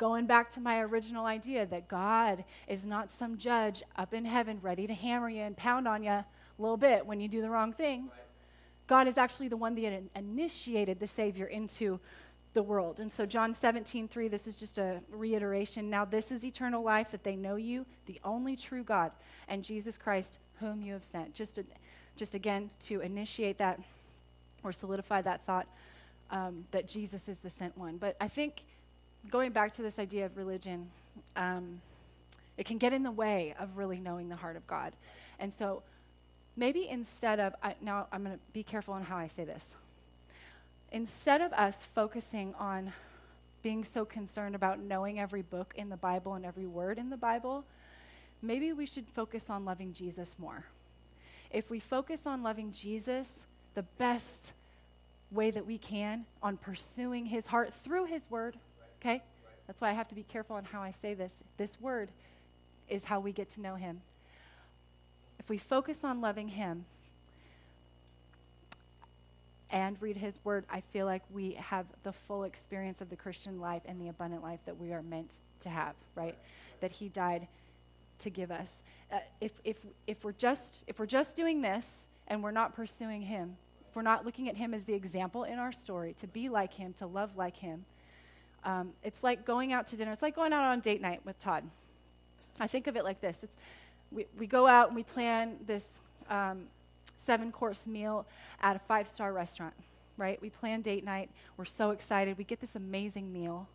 going 0.00 0.24
back 0.24 0.48
to 0.48 0.60
my 0.60 0.80
original 0.80 1.26
idea 1.26 1.66
that 1.66 1.86
God 1.86 2.42
is 2.66 2.86
not 2.86 3.10
some 3.10 3.36
judge 3.36 3.82
up 3.96 4.14
in 4.14 4.24
heaven 4.24 4.58
ready 4.62 4.86
to 4.86 4.94
hammer 4.94 5.28
you 5.28 5.42
and 5.42 5.54
pound 5.54 5.86
on 5.86 6.02
you 6.02 6.10
a 6.10 6.24
little 6.58 6.78
bit 6.78 7.04
when 7.04 7.20
you 7.20 7.28
do 7.28 7.42
the 7.42 7.50
wrong 7.50 7.74
thing. 7.74 8.08
God 8.86 9.06
is 9.06 9.18
actually 9.18 9.48
the 9.48 9.58
one 9.58 9.74
that 9.74 10.02
initiated 10.16 10.98
the 10.98 11.06
Savior 11.06 11.44
into 11.44 12.00
the 12.54 12.62
world. 12.62 12.98
And 12.98 13.12
so, 13.12 13.26
John 13.26 13.52
17, 13.52 14.08
3, 14.08 14.28
this 14.28 14.46
is 14.46 14.58
just 14.58 14.78
a 14.78 15.02
reiteration. 15.10 15.90
Now, 15.90 16.06
this 16.06 16.32
is 16.32 16.46
eternal 16.46 16.82
life 16.82 17.10
that 17.10 17.22
they 17.22 17.36
know 17.36 17.56
you, 17.56 17.84
the 18.06 18.18
only 18.24 18.56
true 18.56 18.82
God, 18.82 19.12
and 19.48 19.62
Jesus 19.62 19.98
Christ, 19.98 20.38
whom 20.60 20.80
you 20.80 20.94
have 20.94 21.04
sent. 21.04 21.34
Just, 21.34 21.56
to, 21.56 21.64
just 22.16 22.34
again, 22.34 22.70
to 22.86 23.02
initiate 23.02 23.58
that 23.58 23.78
or 24.64 24.72
solidify 24.72 25.20
that 25.20 25.44
thought 25.44 25.68
um, 26.30 26.64
that 26.70 26.88
Jesus 26.88 27.28
is 27.28 27.40
the 27.40 27.50
sent 27.50 27.76
one. 27.76 27.98
But 27.98 28.16
I 28.18 28.28
think 28.28 28.62
going 29.28 29.52
back 29.52 29.74
to 29.74 29.82
this 29.82 29.98
idea 29.98 30.26
of 30.26 30.36
religion, 30.36 30.90
um, 31.36 31.80
it 32.56 32.66
can 32.66 32.78
get 32.78 32.92
in 32.92 33.02
the 33.02 33.10
way 33.10 33.54
of 33.58 33.76
really 33.76 33.98
knowing 33.98 34.28
the 34.28 34.36
heart 34.36 34.56
of 34.56 34.66
God. 34.66 34.92
And 35.38 35.52
so 35.52 35.82
maybe 36.56 36.88
instead 36.88 37.40
of, 37.40 37.54
I, 37.62 37.74
now 37.80 38.06
I'm 38.12 38.24
going 38.24 38.36
to 38.36 38.42
be 38.52 38.62
careful 38.62 38.94
on 38.94 39.02
how 39.02 39.16
I 39.16 39.26
say 39.26 39.44
this. 39.44 39.76
Instead 40.92 41.40
of 41.40 41.52
us 41.52 41.86
focusing 41.94 42.54
on 42.58 42.92
being 43.62 43.84
so 43.84 44.04
concerned 44.04 44.54
about 44.54 44.80
knowing 44.80 45.20
every 45.20 45.42
book 45.42 45.74
in 45.76 45.88
the 45.88 45.96
Bible 45.96 46.34
and 46.34 46.44
every 46.44 46.66
word 46.66 46.98
in 46.98 47.10
the 47.10 47.16
Bible, 47.16 47.64
maybe 48.42 48.72
we 48.72 48.86
should 48.86 49.06
focus 49.08 49.50
on 49.50 49.64
loving 49.64 49.92
Jesus 49.92 50.36
more. 50.38 50.64
If 51.50 51.70
we 51.70 51.80
focus 51.80 52.26
on 52.26 52.42
loving 52.42 52.72
Jesus, 52.72 53.46
the 53.74 53.82
best 53.98 54.52
way 55.30 55.50
that 55.50 55.66
we 55.66 55.78
can 55.78 56.24
on 56.42 56.56
pursuing 56.56 57.26
his 57.26 57.46
heart 57.46 57.72
through 57.72 58.06
his 58.06 58.28
word, 58.30 58.56
Okay? 59.00 59.22
That's 59.66 59.80
why 59.80 59.90
I 59.90 59.92
have 59.92 60.08
to 60.08 60.14
be 60.14 60.24
careful 60.24 60.56
on 60.56 60.64
how 60.64 60.82
I 60.82 60.90
say 60.90 61.14
this. 61.14 61.34
This 61.56 61.80
word 61.80 62.10
is 62.88 63.04
how 63.04 63.20
we 63.20 63.32
get 63.32 63.50
to 63.50 63.60
know 63.60 63.76
him. 63.76 64.00
If 65.38 65.48
we 65.48 65.58
focus 65.58 66.04
on 66.04 66.20
loving 66.20 66.48
him 66.48 66.84
and 69.70 69.96
read 70.00 70.16
his 70.16 70.38
word, 70.44 70.64
I 70.70 70.80
feel 70.80 71.06
like 71.06 71.22
we 71.30 71.52
have 71.52 71.86
the 72.02 72.12
full 72.12 72.44
experience 72.44 73.00
of 73.00 73.10
the 73.10 73.16
Christian 73.16 73.60
life 73.60 73.82
and 73.86 74.00
the 74.00 74.08
abundant 74.08 74.42
life 74.42 74.60
that 74.66 74.78
we 74.78 74.92
are 74.92 75.02
meant 75.02 75.30
to 75.60 75.68
have, 75.68 75.94
right? 76.14 76.36
That 76.80 76.90
he 76.90 77.08
died 77.08 77.46
to 78.18 78.30
give 78.30 78.50
us. 78.50 78.74
Uh, 79.10 79.18
if, 79.40 79.52
if, 79.64 79.76
if, 80.06 80.24
we're 80.24 80.32
just, 80.32 80.80
if 80.86 80.98
we're 80.98 81.06
just 81.06 81.36
doing 81.36 81.62
this 81.62 81.98
and 82.26 82.42
we're 82.42 82.50
not 82.50 82.74
pursuing 82.74 83.22
him, 83.22 83.56
if 83.88 83.96
we're 83.96 84.02
not 84.02 84.26
looking 84.26 84.48
at 84.48 84.56
him 84.56 84.74
as 84.74 84.84
the 84.84 84.94
example 84.94 85.44
in 85.44 85.58
our 85.58 85.72
story, 85.72 86.14
to 86.20 86.26
be 86.26 86.48
like 86.48 86.74
him, 86.74 86.92
to 86.94 87.06
love 87.06 87.36
like 87.36 87.56
him, 87.56 87.84
um, 88.64 88.92
it's 89.02 89.22
like 89.22 89.44
going 89.44 89.72
out 89.72 89.86
to 89.88 89.96
dinner. 89.96 90.12
It's 90.12 90.22
like 90.22 90.36
going 90.36 90.52
out 90.52 90.64
on 90.64 90.80
date 90.80 91.00
night 91.00 91.20
with 91.24 91.38
Todd. 91.38 91.64
I 92.58 92.66
think 92.66 92.86
of 92.86 92.96
it 92.96 93.04
like 93.04 93.20
this 93.20 93.40
it's, 93.42 93.56
we, 94.12 94.26
we 94.38 94.46
go 94.46 94.66
out 94.66 94.88
and 94.88 94.96
we 94.96 95.02
plan 95.02 95.56
this 95.66 96.00
um, 96.28 96.64
seven 97.16 97.52
course 97.52 97.86
meal 97.86 98.26
at 98.60 98.76
a 98.76 98.78
five 98.78 99.08
star 99.08 99.32
restaurant, 99.32 99.74
right? 100.16 100.40
We 100.42 100.50
plan 100.50 100.82
date 100.82 101.04
night. 101.04 101.30
We're 101.56 101.64
so 101.64 101.90
excited. 101.90 102.36
We 102.36 102.44
get 102.44 102.60
this 102.60 102.76
amazing 102.76 103.32
meal. 103.32 103.68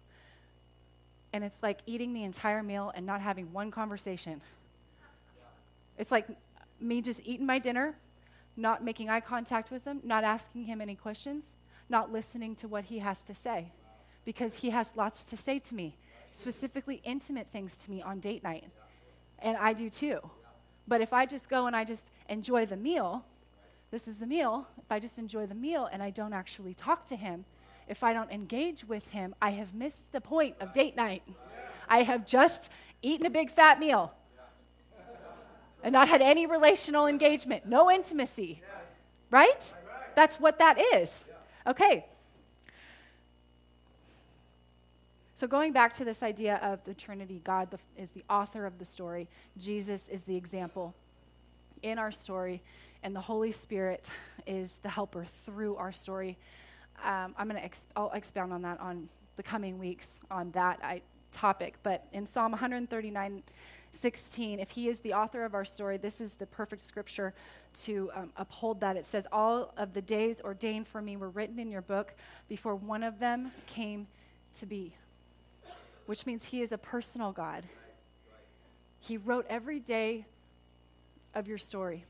And 1.33 1.43
it's 1.43 1.61
like 1.61 1.79
eating 1.85 2.13
the 2.13 2.23
entire 2.23 2.63
meal 2.63 2.91
and 2.95 3.05
not 3.05 3.21
having 3.21 3.51
one 3.51 3.71
conversation. 3.71 4.41
It's 5.97 6.11
like 6.11 6.27
me 6.79 7.01
just 7.01 7.21
eating 7.25 7.45
my 7.45 7.59
dinner, 7.59 7.95
not 8.55 8.83
making 8.83 9.09
eye 9.09 9.19
contact 9.19 9.71
with 9.71 9.85
him, 9.85 9.99
not 10.03 10.23
asking 10.23 10.65
him 10.65 10.79
any 10.79 10.95
questions, 10.95 11.51
not 11.89 12.11
listening 12.11 12.55
to 12.55 12.67
what 12.67 12.85
he 12.85 12.99
has 12.99 13.21
to 13.23 13.33
say 13.33 13.71
because 14.25 14.55
he 14.55 14.71
has 14.71 14.91
lots 14.95 15.23
to 15.25 15.37
say 15.37 15.59
to 15.59 15.75
me, 15.75 15.95
specifically 16.31 17.01
intimate 17.03 17.47
things 17.51 17.75
to 17.77 17.91
me 17.91 18.01
on 18.01 18.19
date 18.19 18.43
night. 18.43 18.65
And 19.39 19.55
I 19.57 19.73
do 19.73 19.89
too. 19.89 20.19
But 20.87 21.01
if 21.01 21.13
I 21.13 21.25
just 21.25 21.49
go 21.49 21.67
and 21.67 21.75
I 21.75 21.83
just 21.83 22.11
enjoy 22.27 22.65
the 22.65 22.75
meal, 22.75 23.23
this 23.91 24.07
is 24.07 24.17
the 24.17 24.25
meal. 24.25 24.67
If 24.77 24.91
I 24.91 24.99
just 24.99 25.17
enjoy 25.17 25.45
the 25.45 25.55
meal 25.55 25.87
and 25.91 26.03
I 26.03 26.09
don't 26.09 26.33
actually 26.33 26.73
talk 26.73 27.05
to 27.05 27.15
him, 27.15 27.45
if 27.87 28.03
I 28.03 28.13
don't 28.13 28.31
engage 28.31 28.83
with 28.83 29.07
him, 29.09 29.35
I 29.41 29.51
have 29.51 29.73
missed 29.73 30.11
the 30.11 30.21
point 30.21 30.55
of 30.59 30.73
date 30.73 30.95
night. 30.95 31.23
I 31.87 32.03
have 32.03 32.25
just 32.25 32.71
eaten 33.01 33.25
a 33.25 33.29
big 33.29 33.51
fat 33.51 33.79
meal 33.79 34.11
and 35.83 35.93
not 35.93 36.07
had 36.07 36.21
any 36.21 36.47
relational 36.47 37.05
engagement, 37.05 37.67
no 37.67 37.91
intimacy. 37.91 38.61
Right? 39.29 39.73
That's 40.15 40.39
what 40.39 40.59
that 40.59 40.79
is. 40.95 41.25
Okay, 41.67 42.05
So, 45.37 45.47
going 45.47 45.73
back 45.73 45.93
to 45.95 46.05
this 46.05 46.23
idea 46.23 46.61
of 46.63 46.81
the 46.85 46.93
Trinity, 46.93 47.41
God 47.43 47.69
the, 47.69 47.77
is 48.01 48.11
the 48.11 48.23
author 48.29 48.65
of 48.65 48.79
the 48.79 48.85
story, 48.85 49.27
Jesus 49.57 50.07
is 50.07 50.23
the 50.23 50.35
example 50.35 50.95
in 51.83 51.99
our 51.99 52.11
story, 52.11 52.61
and 53.03 53.13
the 53.13 53.19
Holy 53.19 53.51
Spirit 53.51 54.09
is 54.47 54.79
the 54.81 54.87
helper 54.87 55.25
through 55.25 55.75
our 55.75 55.91
story. 55.91 56.37
Um, 57.03 57.35
I'm 57.37 57.49
going 57.49 57.59
to 57.59 57.65
ex- 57.65 57.87
I'll 57.97 58.11
expound 58.11 58.53
on 58.53 58.61
that 58.61 58.79
on 58.79 59.09
the 59.35 59.43
coming 59.43 59.77
weeks 59.77 60.21
on 60.31 60.51
that 60.51 60.79
I, 60.81 61.01
topic. 61.33 61.75
But 61.83 62.05
in 62.13 62.25
Psalm 62.25 62.53
139, 62.53 63.43
16, 63.91 64.59
if 64.61 64.69
he 64.69 64.87
is 64.87 65.01
the 65.01 65.13
author 65.13 65.43
of 65.43 65.53
our 65.53 65.65
story, 65.65 65.97
this 65.97 66.21
is 66.21 66.35
the 66.35 66.45
perfect 66.45 66.81
scripture 66.81 67.33
to 67.81 68.09
um, 68.15 68.31
uphold 68.37 68.79
that. 68.79 68.95
It 68.95 69.05
says, 69.05 69.27
All 69.33 69.73
of 69.75 69.93
the 69.93 70.01
days 70.01 70.39
ordained 70.41 70.87
for 70.87 71.01
me 71.01 71.17
were 71.17 71.29
written 71.29 71.59
in 71.59 71.69
your 71.69 71.81
book 71.81 72.13
before 72.47 72.75
one 72.75 73.03
of 73.03 73.19
them 73.19 73.51
came 73.67 74.07
to 74.55 74.65
be, 74.65 74.95
which 76.05 76.25
means 76.25 76.45
he 76.45 76.61
is 76.61 76.71
a 76.71 76.77
personal 76.77 77.31
God. 77.31 77.63
He 78.99 79.17
wrote 79.17 79.45
every 79.49 79.79
day 79.79 80.25
of 81.33 81.47
your 81.47 81.57
story. 81.57 82.05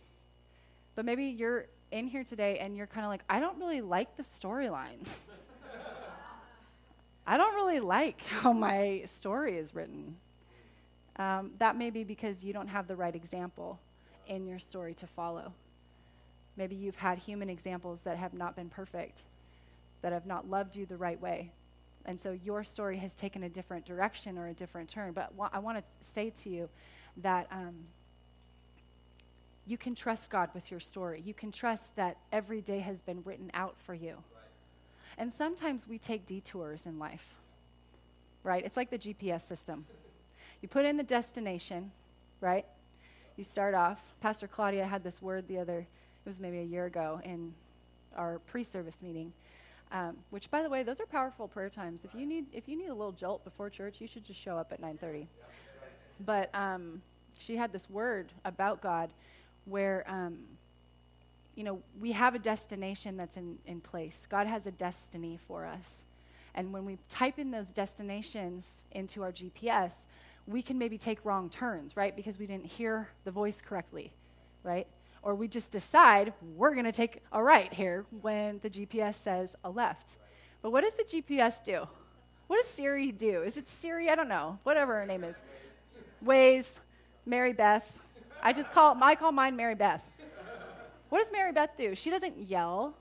But 0.95 1.05
maybe 1.05 1.25
you're 1.25 1.65
in 1.91 2.08
here 2.08 2.23
today 2.23 2.60
and 2.60 2.75
you're 2.75 2.88
kind 2.88 3.05
of 3.05 3.10
like, 3.10 3.23
I 3.29 3.39
don't 3.39 3.60
really 3.60 3.81
like 3.81 4.17
the 4.17 4.23
storyline. 4.23 5.08
I 7.27 7.38
don't 7.38 7.55
really 7.55 7.79
like 7.79 8.21
how 8.21 8.53
my 8.53 9.03
story 9.05 9.58
is 9.58 9.73
written. 9.73 10.15
Um, 11.17 11.51
that 11.60 11.77
may 11.77 11.89
be 11.89 12.03
because 12.03 12.43
you 12.43 12.53
don't 12.53 12.67
have 12.67 12.88
the 12.88 12.95
right 12.95 13.15
example 13.15 13.79
in 14.27 14.45
your 14.45 14.60
story 14.60 14.93
to 14.95 15.08
follow. 15.08 15.53
Maybe 16.58 16.75
you've 16.75 16.97
had 16.97 17.17
human 17.17 17.49
examples 17.49 18.01
that 18.01 18.17
have 18.17 18.34
not 18.34 18.55
been 18.55 18.69
perfect, 18.69 19.23
that 20.01 20.13
have 20.13 20.25
not 20.25 20.49
loved 20.49 20.75
you 20.75 20.86
the 20.86 20.97
right 20.97 21.19
way. 21.19 21.51
And 22.05 22.19
so 22.19 22.31
your 22.31 22.63
story 22.63 22.97
has 22.97 23.13
taken 23.13 23.43
a 23.43 23.49
different 23.49 23.85
direction 23.85 24.37
or 24.37 24.47
a 24.47 24.53
different 24.53 24.89
turn. 24.89 25.13
But 25.13 25.33
I 25.51 25.59
want 25.59 25.77
to 25.77 25.83
say 26.01 26.29
to 26.41 26.49
you 26.49 26.69
that 27.17 27.47
um, 27.51 27.75
you 29.65 29.77
can 29.77 29.95
trust 29.95 30.29
God 30.29 30.49
with 30.53 30.69
your 30.69 30.79
story. 30.79 31.21
You 31.25 31.33
can 31.33 31.51
trust 31.51 31.95
that 31.95 32.17
every 32.31 32.61
day 32.61 32.79
has 32.79 33.01
been 33.01 33.21
written 33.23 33.49
out 33.53 33.75
for 33.79 33.93
you. 33.93 34.17
And 35.17 35.31
sometimes 35.31 35.87
we 35.87 35.97
take 35.97 36.25
detours 36.25 36.85
in 36.85 36.99
life, 36.99 37.35
right? 38.43 38.63
It's 38.65 38.77
like 38.77 38.89
the 38.89 38.99
GPS 38.99 39.41
system. 39.41 39.85
You 40.61 40.67
put 40.67 40.85
in 40.85 40.97
the 40.97 41.03
destination, 41.03 41.91
right? 42.41 42.65
You 43.37 43.43
start 43.43 43.73
off. 43.73 44.13
Pastor 44.21 44.47
Claudia 44.47 44.85
had 44.85 45.03
this 45.03 45.21
word 45.21 45.47
the 45.47 45.57
other, 45.57 45.79
it 45.79 45.87
was 46.25 46.39
maybe 46.39 46.59
a 46.59 46.63
year 46.63 46.85
ago 46.85 47.21
in 47.23 47.53
our 48.15 48.39
pre-service 48.39 49.01
meeting. 49.01 49.33
Um, 49.95 50.17
which, 50.29 50.51
by 50.51 50.62
the 50.62 50.69
way, 50.69 50.84
those 50.84 50.99
are 50.99 51.05
powerful 51.05 51.47
prayer 51.47 51.69
times. 51.69 52.03
If 52.03 52.13
you 52.13 52.25
need, 52.25 52.47
if 52.51 52.67
you 52.67 52.77
need 52.77 52.89
a 52.89 52.93
little 52.93 53.13
jolt 53.13 53.45
before 53.45 53.69
church, 53.69 54.01
you 54.01 54.08
should 54.08 54.25
just 54.25 54.38
show 54.38 54.58
up 54.58 54.73
at 54.73 54.81
9:30. 54.81 55.27
But 56.25 56.53
um, 56.53 57.01
she 57.39 57.55
had 57.55 57.71
this 57.71 57.89
word 57.89 58.34
about 58.43 58.81
God, 58.81 59.10
where 59.63 60.03
um, 60.05 60.39
you 61.55 61.63
know 61.63 61.79
we 62.01 62.12
have 62.12 62.36
a 62.36 62.39
destination 62.39 63.15
that's 63.15 63.38
in, 63.38 63.58
in 63.65 63.79
place. 63.79 64.27
God 64.29 64.47
has 64.47 64.67
a 64.67 64.71
destiny 64.71 65.39
for 65.47 65.65
us, 65.65 66.03
and 66.55 66.73
when 66.73 66.84
we 66.84 66.97
type 67.10 67.39
in 67.39 67.51
those 67.51 67.71
destinations 67.71 68.84
into 68.91 69.23
our 69.23 69.31
GPS, 69.31 69.99
we 70.45 70.62
can 70.62 70.77
maybe 70.77 70.97
take 70.97 71.23
wrong 71.23 71.49
turns, 71.49 71.95
right? 71.95 72.13
Because 72.13 72.38
we 72.38 72.45
didn't 72.45 72.65
hear 72.65 73.08
the 73.23 73.31
voice 73.31 73.62
correctly, 73.65 74.12
right? 74.62 74.88
Or 75.25 75.35
we 75.35 75.49
just 75.49 75.71
decide 75.71 76.31
we're 76.55 76.73
going 76.73 76.85
to 76.85 76.93
take 76.93 77.21
a 77.33 77.43
right 77.43 77.73
here 77.73 78.05
when 78.21 78.59
the 78.61 78.69
GPS 78.69 79.15
says 79.15 79.57
a 79.65 79.69
left. 79.69 80.15
But 80.61 80.71
what 80.71 80.85
does 80.85 80.93
the 80.93 81.03
GPS 81.03 81.61
do? 81.61 81.85
What 82.47 82.61
does 82.61 82.67
Siri 82.67 83.11
do? 83.11 83.41
Is 83.41 83.57
it 83.57 83.67
Siri? 83.67 84.09
I 84.09 84.15
don't 84.15 84.29
know. 84.29 84.59
Whatever 84.63 84.95
her 84.95 85.05
name 85.05 85.25
is. 85.25 85.41
Waze, 86.23 86.79
Mary 87.25 87.51
Beth. 87.51 87.85
I 88.41 88.53
just 88.53 88.71
call 88.71 88.97
I 89.01 89.15
call 89.15 89.33
mine 89.33 89.57
Mary 89.57 89.75
Beth. 89.75 90.03
What 91.09 91.19
does 91.19 91.31
Mary 91.33 91.51
Beth 91.51 91.75
do? 91.75 91.95
She 91.95 92.09
doesn't 92.09 92.38
yell. 92.38 92.95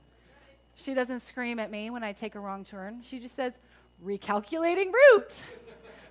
She 0.74 0.94
doesn't 0.94 1.20
scream 1.20 1.60
at 1.60 1.70
me 1.70 1.90
when 1.90 2.02
I 2.02 2.12
take 2.12 2.34
a 2.34 2.40
wrong 2.40 2.64
turn. 2.64 3.02
She 3.04 3.20
just 3.20 3.36
says, 3.36 3.52
recalculating 4.04 4.92
route 4.92 5.44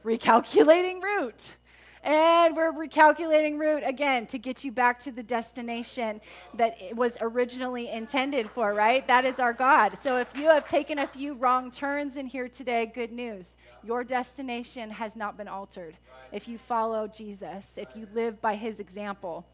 recalculating 0.03 1.01
route. 1.01 1.55
And 2.03 2.57
we're 2.57 2.73
recalculating 2.73 3.57
route 3.57 3.83
again 3.85 4.27
to 4.27 4.37
get 4.37 4.65
you 4.65 4.73
back 4.73 4.99
to 5.01 5.11
the 5.11 5.23
destination 5.23 6.19
that 6.53 6.75
it 6.81 6.97
was 6.97 7.17
originally 7.21 7.89
intended 7.89 8.49
for, 8.49 8.73
right? 8.73 9.07
That 9.07 9.23
is 9.23 9.39
our 9.39 9.53
God. 9.53 9.97
So 9.97 10.17
if 10.17 10.35
you 10.35 10.47
have 10.47 10.67
taken 10.67 10.99
a 10.99 11.07
few 11.07 11.33
wrong 11.33 11.71
turns 11.71 12.17
in 12.17 12.27
here 12.27 12.49
today, 12.49 12.91
good 12.93 13.13
news. 13.13 13.55
Your 13.85 14.03
destination 14.03 14.91
has 14.91 15.15
not 15.15 15.37
been 15.37 15.47
altered. 15.47 15.95
If 16.33 16.49
you 16.49 16.57
follow 16.57 17.07
Jesus, 17.07 17.77
if 17.77 17.95
you 17.95 18.05
live 18.13 18.41
by 18.41 18.55
his 18.55 18.81
example. 18.81 19.45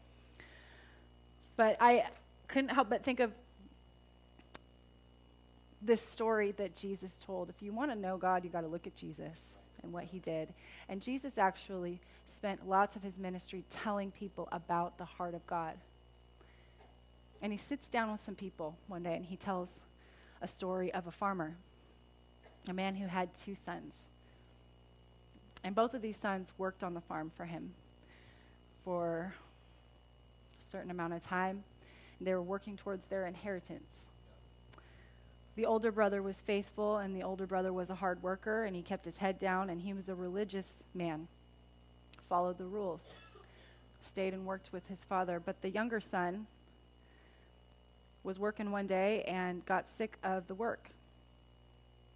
But 1.56 1.76
I 1.80 2.06
couldn't 2.48 2.70
help 2.70 2.90
but 2.90 3.04
think 3.04 3.20
of 3.20 3.32
this 5.80 6.02
story 6.02 6.50
that 6.52 6.74
Jesus 6.74 7.18
told. 7.18 7.48
If 7.48 7.62
you 7.62 7.72
want 7.72 7.92
to 7.92 7.96
know 7.96 8.16
God, 8.16 8.42
you 8.42 8.50
got 8.50 8.62
to 8.62 8.66
look 8.66 8.88
at 8.88 8.96
Jesus 8.96 9.56
and 9.82 9.92
what 9.92 10.04
he 10.04 10.18
did. 10.18 10.52
And 10.88 11.00
Jesus 11.00 11.38
actually 11.38 12.00
spent 12.24 12.68
lots 12.68 12.96
of 12.96 13.02
his 13.02 13.18
ministry 13.18 13.64
telling 13.70 14.10
people 14.10 14.48
about 14.52 14.98
the 14.98 15.04
heart 15.04 15.34
of 15.34 15.46
God. 15.46 15.74
And 17.42 17.52
he 17.52 17.58
sits 17.58 17.88
down 17.88 18.12
with 18.12 18.20
some 18.20 18.34
people 18.34 18.76
one 18.86 19.02
day 19.02 19.14
and 19.14 19.24
he 19.24 19.36
tells 19.36 19.82
a 20.42 20.48
story 20.48 20.92
of 20.92 21.06
a 21.06 21.10
farmer, 21.10 21.56
a 22.68 22.72
man 22.72 22.96
who 22.96 23.06
had 23.06 23.34
two 23.34 23.54
sons. 23.54 24.08
And 25.64 25.74
both 25.74 25.94
of 25.94 26.02
these 26.02 26.16
sons 26.16 26.52
worked 26.58 26.82
on 26.82 26.94
the 26.94 27.00
farm 27.00 27.30
for 27.34 27.44
him 27.44 27.74
for 28.84 29.34
a 30.58 30.70
certain 30.70 30.90
amount 30.90 31.14
of 31.14 31.22
time. 31.22 31.64
They 32.20 32.34
were 32.34 32.42
working 32.42 32.76
towards 32.76 33.06
their 33.06 33.26
inheritance 33.26 34.02
the 35.60 35.66
older 35.66 35.92
brother 35.92 36.22
was 36.22 36.40
faithful, 36.40 36.96
and 36.96 37.14
the 37.14 37.22
older 37.22 37.46
brother 37.46 37.70
was 37.70 37.90
a 37.90 37.94
hard 37.94 38.22
worker, 38.22 38.64
and 38.64 38.74
he 38.74 38.80
kept 38.80 39.04
his 39.04 39.18
head 39.18 39.38
down, 39.38 39.68
and 39.68 39.82
he 39.82 39.92
was 39.92 40.08
a 40.08 40.14
religious 40.14 40.84
man, 40.94 41.28
followed 42.30 42.56
the 42.56 42.64
rules, 42.64 43.12
stayed 44.00 44.32
and 44.32 44.46
worked 44.46 44.70
with 44.72 44.86
his 44.86 45.04
father. 45.04 45.38
But 45.38 45.60
the 45.60 45.68
younger 45.68 46.00
son 46.00 46.46
was 48.24 48.38
working 48.38 48.70
one 48.70 48.86
day 48.86 49.22
and 49.24 49.62
got 49.66 49.86
sick 49.86 50.16
of 50.24 50.46
the 50.46 50.54
work, 50.54 50.88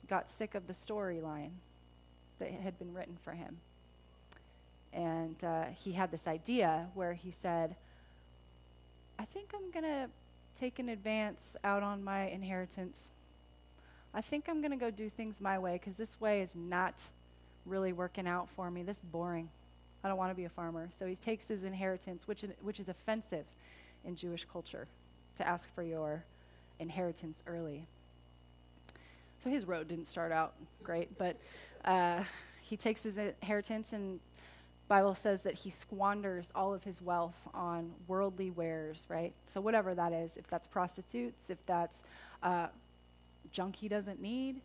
got 0.09 0.31
sick 0.31 0.55
of 0.55 0.67
the 0.67 0.73
storyline 0.73 1.51
that 2.39 2.51
had 2.51 2.79
been 2.79 2.95
written 2.95 3.19
for 3.23 3.33
him. 3.33 3.59
And 4.91 5.37
uh, 5.45 5.65
he 5.77 5.93
had 5.93 6.11
this 6.11 6.27
idea 6.27 6.87
where 6.95 7.13
he 7.13 7.31
said, 7.31 7.77
I 9.19 9.27
think 9.27 9.51
I'm 9.55 9.71
going 9.71 9.85
to 9.85 10.09
take 10.59 10.79
an 10.79 10.89
advance 10.89 11.57
out 11.63 11.83
on 11.83 12.03
my 12.03 12.29
inheritance 12.29 13.11
I 14.15 14.21
think 14.21 14.49
I'm 14.49 14.61
going 14.61 14.71
to 14.71 14.77
go 14.77 14.91
do 14.91 15.11
things 15.11 15.41
my 15.41 15.59
way 15.59 15.73
because 15.73 15.97
this 15.97 16.21
way 16.21 16.41
is 16.41 16.55
not 16.55 16.95
really 17.67 17.93
working 17.93 18.29
out 18.29 18.49
for 18.51 18.71
me. 18.71 18.83
This 18.83 18.99
is 18.99 19.05
boring. 19.05 19.49
I 20.05 20.09
don't 20.09 20.19
want 20.19 20.31
to 20.31 20.37
be 20.37 20.45
a 20.45 20.51
farmer. 20.51 20.89
So 20.97 21.07
he 21.07 21.17
takes 21.17 21.49
his 21.49 21.65
inheritance, 21.65 22.29
which, 22.29 22.45
which 22.63 22.79
is 22.79 22.89
offensive 22.89 23.47
in 24.05 24.15
Jewish 24.15 24.45
culture, 24.45 24.87
to 25.37 25.49
ask 25.49 25.75
for 25.75 25.83
your 25.83 26.23
inheritance 26.79 27.43
early. 27.47 27.87
So 29.43 29.51
his 29.51 29.65
road 29.67 29.89
didn't 29.89 30.07
start 30.07 30.31
out 30.31 30.55
great, 30.83 31.19
but 31.19 31.37
uh, 31.85 32.23
he 32.61 32.77
takes 32.77 33.03
his 33.03 33.19
inheritance, 33.19 33.93
and 33.93 34.21
Bible 34.89 35.15
says 35.15 35.43
that 35.43 35.55
he 35.55 35.71
squanders 35.71 36.53
all 36.55 36.73
of 36.73 36.85
his 36.85 37.03
wealth 37.03 37.49
on 37.53 37.91
worldly 38.07 38.51
wares, 38.51 39.07
right? 39.09 39.33
So 39.47 39.61
whatever 39.61 39.95
that 39.95 40.13
is, 40.13 40.37
if 40.37 40.47
that's 40.47 40.67
prostitutes, 40.67 41.51
if 41.51 41.59
that's 41.67 42.03
uh, 42.43 42.69
junk 43.55 43.77
he 43.77 43.89
doesn't 43.89 44.21
need, 44.21 44.61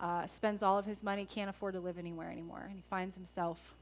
uh, 0.00 0.26
spends 0.26 0.62
all 0.62 0.78
of 0.78 0.86
his 0.86 1.02
money, 1.02 1.26
can't 1.26 1.50
afford 1.50 1.74
to 1.74 1.80
live 1.80 1.98
anywhere 1.98 2.30
anymore, 2.30 2.62
and 2.64 2.72
he 2.72 2.82
finds 2.88 3.14
himself 3.14 3.74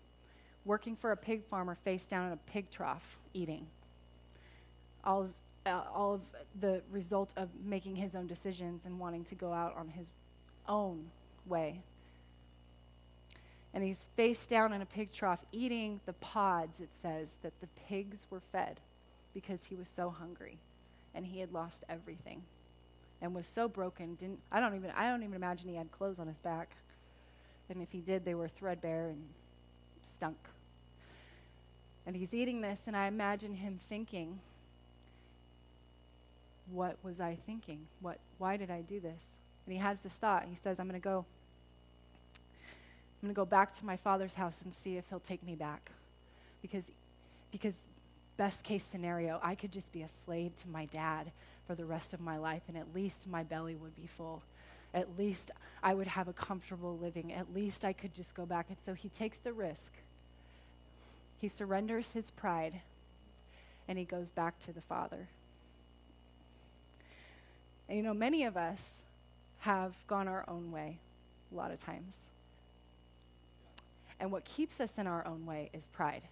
working 0.64 0.96
for 0.96 1.12
a 1.12 1.16
pig 1.16 1.44
farmer 1.44 1.76
face 1.84 2.04
down 2.04 2.26
in 2.26 2.32
a 2.32 2.36
pig 2.36 2.70
trough 2.70 3.18
eating. 3.32 3.66
All, 5.04 5.28
uh, 5.64 5.82
all 5.94 6.14
of 6.14 6.22
the 6.60 6.82
result 6.90 7.32
of 7.36 7.48
making 7.64 7.96
his 7.96 8.14
own 8.16 8.26
decisions 8.26 8.84
and 8.84 8.98
wanting 8.98 9.24
to 9.24 9.34
go 9.34 9.52
out 9.52 9.76
on 9.76 9.88
his 9.88 10.10
own 10.68 11.10
way. 11.46 11.80
And 13.72 13.84
he's 13.84 14.08
face 14.16 14.46
down 14.46 14.72
in 14.72 14.82
a 14.82 14.86
pig 14.86 15.12
trough 15.12 15.44
eating 15.52 16.00
the 16.04 16.12
pods, 16.14 16.80
it 16.80 16.90
says, 17.00 17.36
that 17.42 17.58
the 17.60 17.68
pigs 17.88 18.26
were 18.28 18.40
fed 18.52 18.80
because 19.32 19.66
he 19.66 19.76
was 19.76 19.88
so 19.88 20.10
hungry 20.10 20.58
and 21.14 21.24
he 21.24 21.40
had 21.40 21.52
lost 21.52 21.84
everything 21.88 22.42
and 23.22 23.34
was 23.34 23.46
so 23.46 23.68
broken 23.68 24.14
didn't 24.14 24.40
I 24.50 24.60
don't 24.60 24.74
even 24.74 24.90
I 24.96 25.08
don't 25.08 25.22
even 25.22 25.34
imagine 25.34 25.68
he 25.68 25.76
had 25.76 25.90
clothes 25.90 26.18
on 26.18 26.26
his 26.26 26.38
back. 26.38 26.76
And 27.68 27.80
if 27.80 27.92
he 27.92 28.00
did, 28.00 28.24
they 28.24 28.34
were 28.34 28.48
threadbare 28.48 29.10
and 29.10 29.22
stunk. 30.02 30.36
And 32.06 32.16
he's 32.16 32.34
eating 32.34 32.60
this 32.60 32.80
and 32.86 32.96
I 32.96 33.06
imagine 33.06 33.54
him 33.54 33.78
thinking 33.88 34.40
what 36.70 36.96
was 37.02 37.20
I 37.20 37.36
thinking? 37.46 37.86
What 38.00 38.18
why 38.38 38.56
did 38.56 38.70
I 38.70 38.80
do 38.80 39.00
this? 39.00 39.26
And 39.66 39.72
he 39.72 39.78
has 39.78 40.00
this 40.00 40.14
thought. 40.14 40.46
He 40.48 40.54
says 40.54 40.80
I'm 40.80 40.88
going 40.88 41.00
to 41.00 41.04
go 41.04 41.24
I'm 43.22 43.26
going 43.26 43.34
to 43.34 43.36
go 43.36 43.44
back 43.44 43.76
to 43.78 43.84
my 43.84 43.96
father's 43.96 44.34
house 44.34 44.62
and 44.62 44.72
see 44.72 44.96
if 44.96 45.08
he'll 45.10 45.20
take 45.20 45.42
me 45.42 45.54
back. 45.54 45.90
Because 46.62 46.90
because 47.50 47.76
best 48.36 48.64
case 48.64 48.84
scenario, 48.84 49.38
I 49.42 49.54
could 49.54 49.72
just 49.72 49.92
be 49.92 50.02
a 50.02 50.08
slave 50.08 50.56
to 50.56 50.68
my 50.68 50.86
dad 50.86 51.30
for 51.66 51.74
the 51.74 51.84
rest 51.84 52.14
of 52.14 52.20
my 52.20 52.36
life, 52.36 52.62
and 52.68 52.76
at 52.76 52.94
least 52.94 53.28
my 53.28 53.42
belly 53.42 53.76
would 53.76 53.94
be 53.94 54.06
full. 54.06 54.42
At 54.92 55.18
least 55.18 55.50
I 55.82 55.94
would 55.94 56.08
have 56.08 56.28
a 56.28 56.32
comfortable 56.32 56.98
living. 56.98 57.32
At 57.32 57.54
least 57.54 57.84
I 57.84 57.92
could 57.92 58.12
just 58.12 58.34
go 58.34 58.44
back. 58.44 58.66
And 58.68 58.78
so 58.84 58.94
he 58.94 59.08
takes 59.08 59.38
the 59.38 59.52
risk. 59.52 59.92
He 61.38 61.48
surrenders 61.48 62.12
his 62.12 62.30
pride 62.30 62.80
and 63.88 63.98
he 63.98 64.04
goes 64.04 64.30
back 64.30 64.58
to 64.60 64.72
the 64.72 64.80
Father. 64.80 65.28
And 67.88 67.96
you 67.96 68.02
know, 68.02 68.14
many 68.14 68.44
of 68.44 68.56
us 68.56 69.04
have 69.60 69.94
gone 70.06 70.28
our 70.28 70.44
own 70.48 70.70
way 70.70 70.98
a 71.50 71.56
lot 71.56 71.70
of 71.70 71.80
times. 71.80 72.20
And 74.18 74.30
what 74.30 74.44
keeps 74.44 74.80
us 74.80 74.98
in 74.98 75.06
our 75.06 75.26
own 75.26 75.46
way 75.46 75.70
is 75.72 75.88
pride. 75.88 76.22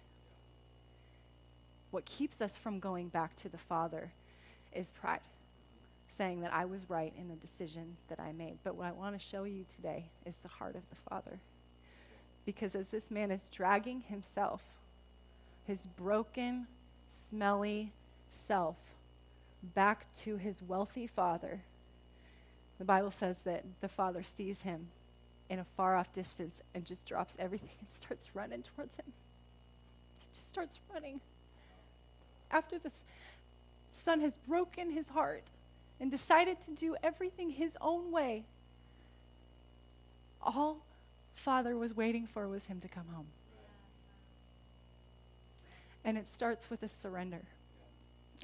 What 1.91 2.05
keeps 2.05 2.39
us 2.39 2.55
from 2.55 2.79
going 2.79 3.09
back 3.09 3.35
to 3.37 3.49
the 3.49 3.57
Father 3.57 4.11
is 4.73 4.91
pride, 4.91 5.19
saying 6.07 6.41
that 6.41 6.53
I 6.53 6.65
was 6.65 6.89
right 6.89 7.13
in 7.17 7.27
the 7.27 7.35
decision 7.35 7.97
that 8.07 8.19
I 8.19 8.31
made. 8.31 8.57
But 8.63 8.75
what 8.75 8.87
I 8.87 8.91
want 8.91 9.19
to 9.19 9.25
show 9.25 9.43
you 9.43 9.65
today 9.73 10.05
is 10.25 10.39
the 10.39 10.47
heart 10.47 10.75
of 10.75 10.83
the 10.89 11.09
Father. 11.09 11.39
Because 12.45 12.75
as 12.75 12.89
this 12.89 13.11
man 13.11 13.31
is 13.31 13.49
dragging 13.49 14.01
himself, 14.01 14.63
his 15.67 15.85
broken, 15.85 16.67
smelly 17.07 17.91
self, 18.31 18.77
back 19.61 20.11
to 20.21 20.37
his 20.37 20.61
wealthy 20.61 21.05
father, 21.05 21.61
the 22.77 22.85
Bible 22.85 23.11
says 23.11 23.41
that 23.43 23.65
the 23.81 23.89
father 23.89 24.23
sees 24.23 24.61
him 24.61 24.87
in 25.49 25.59
a 25.59 25.63
far 25.63 25.95
off 25.95 26.13
distance 26.13 26.61
and 26.73 26.85
just 26.85 27.05
drops 27.05 27.35
everything 27.39 27.69
and 27.79 27.89
starts 27.89 28.29
running 28.33 28.63
towards 28.63 28.95
him. 28.95 29.05
He 30.19 30.27
just 30.31 30.49
starts 30.49 30.79
running. 30.93 31.19
After 32.51 32.79
the 32.79 32.91
son 33.91 34.21
has 34.21 34.37
broken 34.37 34.91
his 34.91 35.09
heart 35.09 35.51
and 35.99 36.09
decided 36.09 36.61
to 36.65 36.71
do 36.71 36.95
everything 37.03 37.49
his 37.49 37.77
own 37.81 38.11
way, 38.11 38.45
all 40.41 40.85
father 41.33 41.77
was 41.77 41.95
waiting 41.95 42.27
for 42.27 42.47
was 42.47 42.65
him 42.65 42.79
to 42.81 42.87
come 42.87 43.07
home. 43.13 43.27
And 46.03 46.17
it 46.17 46.27
starts 46.27 46.69
with 46.69 46.83
a 46.83 46.87
surrender. 46.87 47.41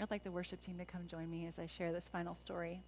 I'd 0.02 0.12
like 0.12 0.24
the 0.24 0.32
worship 0.32 0.62
team 0.62 0.78
to 0.78 0.86
come 0.86 1.08
join 1.08 1.30
me 1.30 1.48
as 1.48 1.58
I 1.58 1.68
share 1.68 1.94
this 1.94 2.08
final 2.08 2.36
story. 2.36 2.82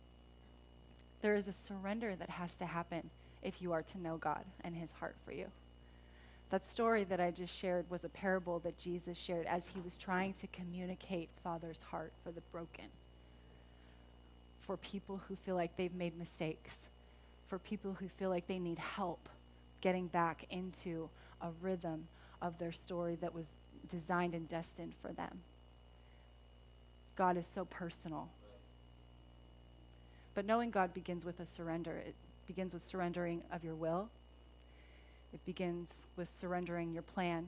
There 1.21 1.35
is 1.35 1.47
a 1.47 1.53
surrender 1.53 2.15
that 2.15 2.29
has 2.29 2.55
to 2.55 2.65
happen 2.65 3.09
if 3.41 3.61
you 3.61 3.71
are 3.71 3.83
to 3.83 3.99
know 3.99 4.17
God 4.17 4.43
and 4.63 4.75
His 4.75 4.91
heart 4.91 5.15
for 5.25 5.31
you. 5.31 5.47
That 6.49 6.65
story 6.65 7.03
that 7.05 7.19
I 7.19 7.31
just 7.31 7.55
shared 7.55 7.89
was 7.89 8.05
a 8.05 8.09
parable 8.09 8.59
that 8.59 8.77
Jesus 8.77 9.17
shared 9.17 9.45
as 9.47 9.67
he 9.67 9.81
was 9.81 9.97
trying 9.97 10.33
to 10.35 10.47
communicate 10.47 11.29
Father's 11.43 11.81
heart 11.81 12.13
for 12.23 12.31
the 12.31 12.41
broken, 12.51 12.85
for 14.61 14.77
people 14.77 15.21
who 15.27 15.35
feel 15.35 15.55
like 15.55 15.75
they've 15.75 15.93
made 15.93 16.17
mistakes, 16.17 16.89
for 17.47 17.59
people 17.59 17.97
who 17.99 18.07
feel 18.07 18.29
like 18.29 18.47
they 18.47 18.59
need 18.59 18.79
help 18.79 19.27
getting 19.81 20.07
back 20.07 20.45
into 20.49 21.09
a 21.41 21.49
rhythm 21.61 22.07
of 22.41 22.57
their 22.59 22.71
story 22.71 23.15
that 23.15 23.33
was 23.33 23.51
designed 23.89 24.33
and 24.33 24.47
destined 24.47 24.93
for 25.01 25.11
them. 25.11 25.39
God 27.15 27.35
is 27.35 27.47
so 27.47 27.65
personal. 27.65 28.29
But 30.33 30.45
knowing 30.45 30.69
God 30.69 30.93
begins 30.93 31.25
with 31.25 31.39
a 31.39 31.45
surrender. 31.45 31.97
It 31.97 32.15
begins 32.45 32.73
with 32.73 32.83
surrendering 32.83 33.41
of 33.51 33.63
your 33.63 33.75
will, 33.75 34.09
it 35.33 35.43
begins 35.45 35.91
with 36.15 36.29
surrendering 36.29 36.93
your 36.93 37.03
plan. 37.03 37.47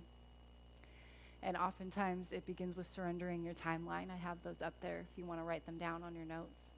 And 1.42 1.56
oftentimes 1.56 2.32
it 2.32 2.46
begins 2.46 2.76
with 2.76 2.86
surrendering 2.86 3.44
your 3.44 3.54
timeline. 3.54 4.12
I 4.12 4.18
have 4.18 4.38
those 4.44 4.62
up 4.62 4.74
there 4.82 5.06
if 5.12 5.18
you 5.18 5.26
want 5.26 5.40
to 5.40 5.44
write 5.44 5.66
them 5.66 5.78
down 5.78 6.04
on 6.04 6.16
your 6.16 6.26
notes. 6.26 6.74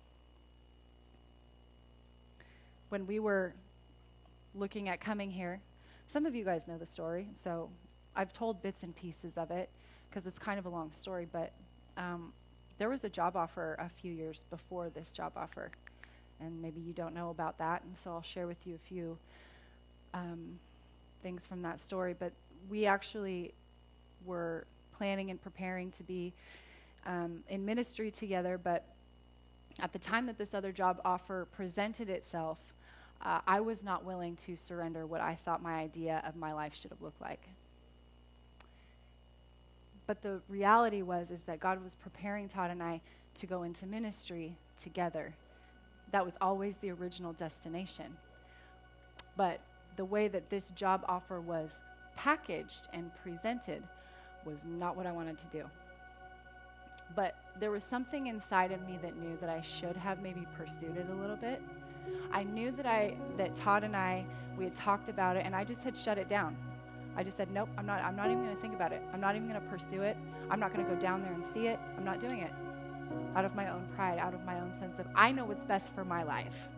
When 2.89 3.07
we 3.07 3.19
were 3.19 3.53
looking 4.53 4.89
at 4.89 4.99
coming 4.99 5.31
here, 5.31 5.61
some 6.07 6.25
of 6.25 6.35
you 6.35 6.43
guys 6.43 6.67
know 6.67 6.77
the 6.77 6.85
story, 6.85 7.29
so 7.33 7.69
I've 8.15 8.33
told 8.33 8.61
bits 8.61 8.83
and 8.83 8.95
pieces 8.95 9.37
of 9.37 9.49
it 9.49 9.69
because 10.09 10.27
it's 10.27 10.37
kind 10.37 10.59
of 10.59 10.65
a 10.65 10.69
long 10.69 10.91
story, 10.91 11.25
but 11.31 11.53
um, 11.97 12.33
there 12.77 12.89
was 12.89 13.05
a 13.05 13.09
job 13.09 13.37
offer 13.37 13.75
a 13.79 13.87
few 13.89 14.11
years 14.11 14.43
before 14.49 14.89
this 14.89 15.11
job 15.11 15.31
offer 15.37 15.71
and 16.41 16.61
maybe 16.61 16.81
you 16.81 16.93
don't 16.93 17.13
know 17.13 17.29
about 17.29 17.57
that, 17.59 17.83
and 17.83 17.95
so 17.95 18.11
I'll 18.11 18.21
share 18.21 18.47
with 18.47 18.65
you 18.65 18.75
a 18.75 18.87
few 18.87 19.17
um, 20.13 20.59
things 21.21 21.45
from 21.45 21.61
that 21.63 21.79
story. 21.79 22.15
But 22.17 22.31
we 22.69 22.85
actually 22.85 23.53
were 24.25 24.65
planning 24.97 25.31
and 25.31 25.41
preparing 25.41 25.91
to 25.91 26.03
be 26.03 26.33
um, 27.05 27.43
in 27.49 27.65
ministry 27.65 28.11
together, 28.11 28.59
but 28.61 28.85
at 29.79 29.93
the 29.93 29.99
time 29.99 30.25
that 30.27 30.37
this 30.37 30.53
other 30.53 30.71
job 30.71 31.01
offer 31.03 31.47
presented 31.51 32.09
itself, 32.09 32.59
uh, 33.23 33.39
I 33.47 33.61
was 33.61 33.83
not 33.83 34.03
willing 34.03 34.35
to 34.37 34.55
surrender 34.55 35.05
what 35.05 35.21
I 35.21 35.35
thought 35.35 35.63
my 35.63 35.75
idea 35.75 36.21
of 36.27 36.35
my 36.35 36.53
life 36.53 36.75
should 36.75 36.91
have 36.91 37.01
looked 37.01 37.21
like. 37.21 37.41
But 40.05 40.21
the 40.21 40.41
reality 40.49 41.01
was 41.01 41.31
is 41.31 41.43
that 41.43 41.59
God 41.59 41.83
was 41.83 41.95
preparing 41.95 42.47
Todd 42.47 42.69
and 42.71 42.83
I 42.83 43.01
to 43.35 43.47
go 43.47 43.63
into 43.63 43.85
ministry 43.85 44.57
together 44.77 45.33
that 46.11 46.25
was 46.25 46.37
always 46.41 46.77
the 46.77 46.91
original 46.91 47.33
destination. 47.33 48.17
But 49.35 49.59
the 50.01 50.05
way 50.05 50.27
that 50.27 50.49
this 50.49 50.71
job 50.71 51.05
offer 51.07 51.39
was 51.39 51.83
packaged 52.15 52.87
and 52.91 53.13
presented 53.21 53.83
was 54.45 54.65
not 54.65 54.97
what 54.97 55.05
I 55.05 55.11
wanted 55.11 55.37
to 55.37 55.45
do. 55.49 55.63
But 57.15 57.35
there 57.59 57.69
was 57.69 57.83
something 57.83 58.25
inside 58.25 58.71
of 58.71 58.81
me 58.87 58.97
that 59.03 59.15
knew 59.15 59.37
that 59.41 59.49
I 59.51 59.61
should 59.61 59.95
have 59.95 60.23
maybe 60.23 60.47
pursued 60.57 60.97
it 60.97 61.05
a 61.11 61.21
little 61.21 61.35
bit. 61.35 61.61
I 62.33 62.41
knew 62.41 62.71
that 62.71 62.87
I 62.87 63.13
that 63.37 63.53
Todd 63.55 63.83
and 63.83 63.95
I 63.95 64.25
we 64.57 64.63
had 64.63 64.73
talked 64.73 65.07
about 65.07 65.37
it 65.37 65.45
and 65.45 65.55
I 65.55 65.63
just 65.63 65.83
had 65.83 65.95
shut 65.95 66.17
it 66.17 66.27
down. 66.27 66.57
I 67.15 67.23
just 67.23 67.37
said, 67.37 67.51
"Nope, 67.51 67.69
I'm 67.77 67.85
not 67.85 68.01
I'm 68.01 68.15
not 68.15 68.31
even 68.31 68.43
going 68.43 68.55
to 68.55 68.61
think 68.63 68.73
about 68.73 68.91
it. 68.91 69.03
I'm 69.13 69.21
not 69.21 69.35
even 69.35 69.47
going 69.47 69.61
to 69.61 69.67
pursue 69.67 70.01
it. 70.01 70.17
I'm 70.49 70.59
not 70.59 70.73
going 70.73 70.83
to 70.83 70.91
go 70.91 70.99
down 70.99 71.21
there 71.21 71.33
and 71.33 71.45
see 71.45 71.67
it. 71.67 71.77
I'm 71.95 72.03
not 72.03 72.19
doing 72.19 72.39
it." 72.39 72.51
out 73.35 73.45
of 73.45 73.55
my 73.55 73.69
own 73.69 73.85
pride, 73.95 74.17
out 74.19 74.33
of 74.33 74.43
my 74.45 74.59
own 74.59 74.73
sense 74.73 74.99
of, 74.99 75.05
I 75.15 75.31
know 75.31 75.45
what's 75.45 75.65
best 75.65 75.93
for 75.93 76.05
my 76.05 76.23
life. 76.23 76.69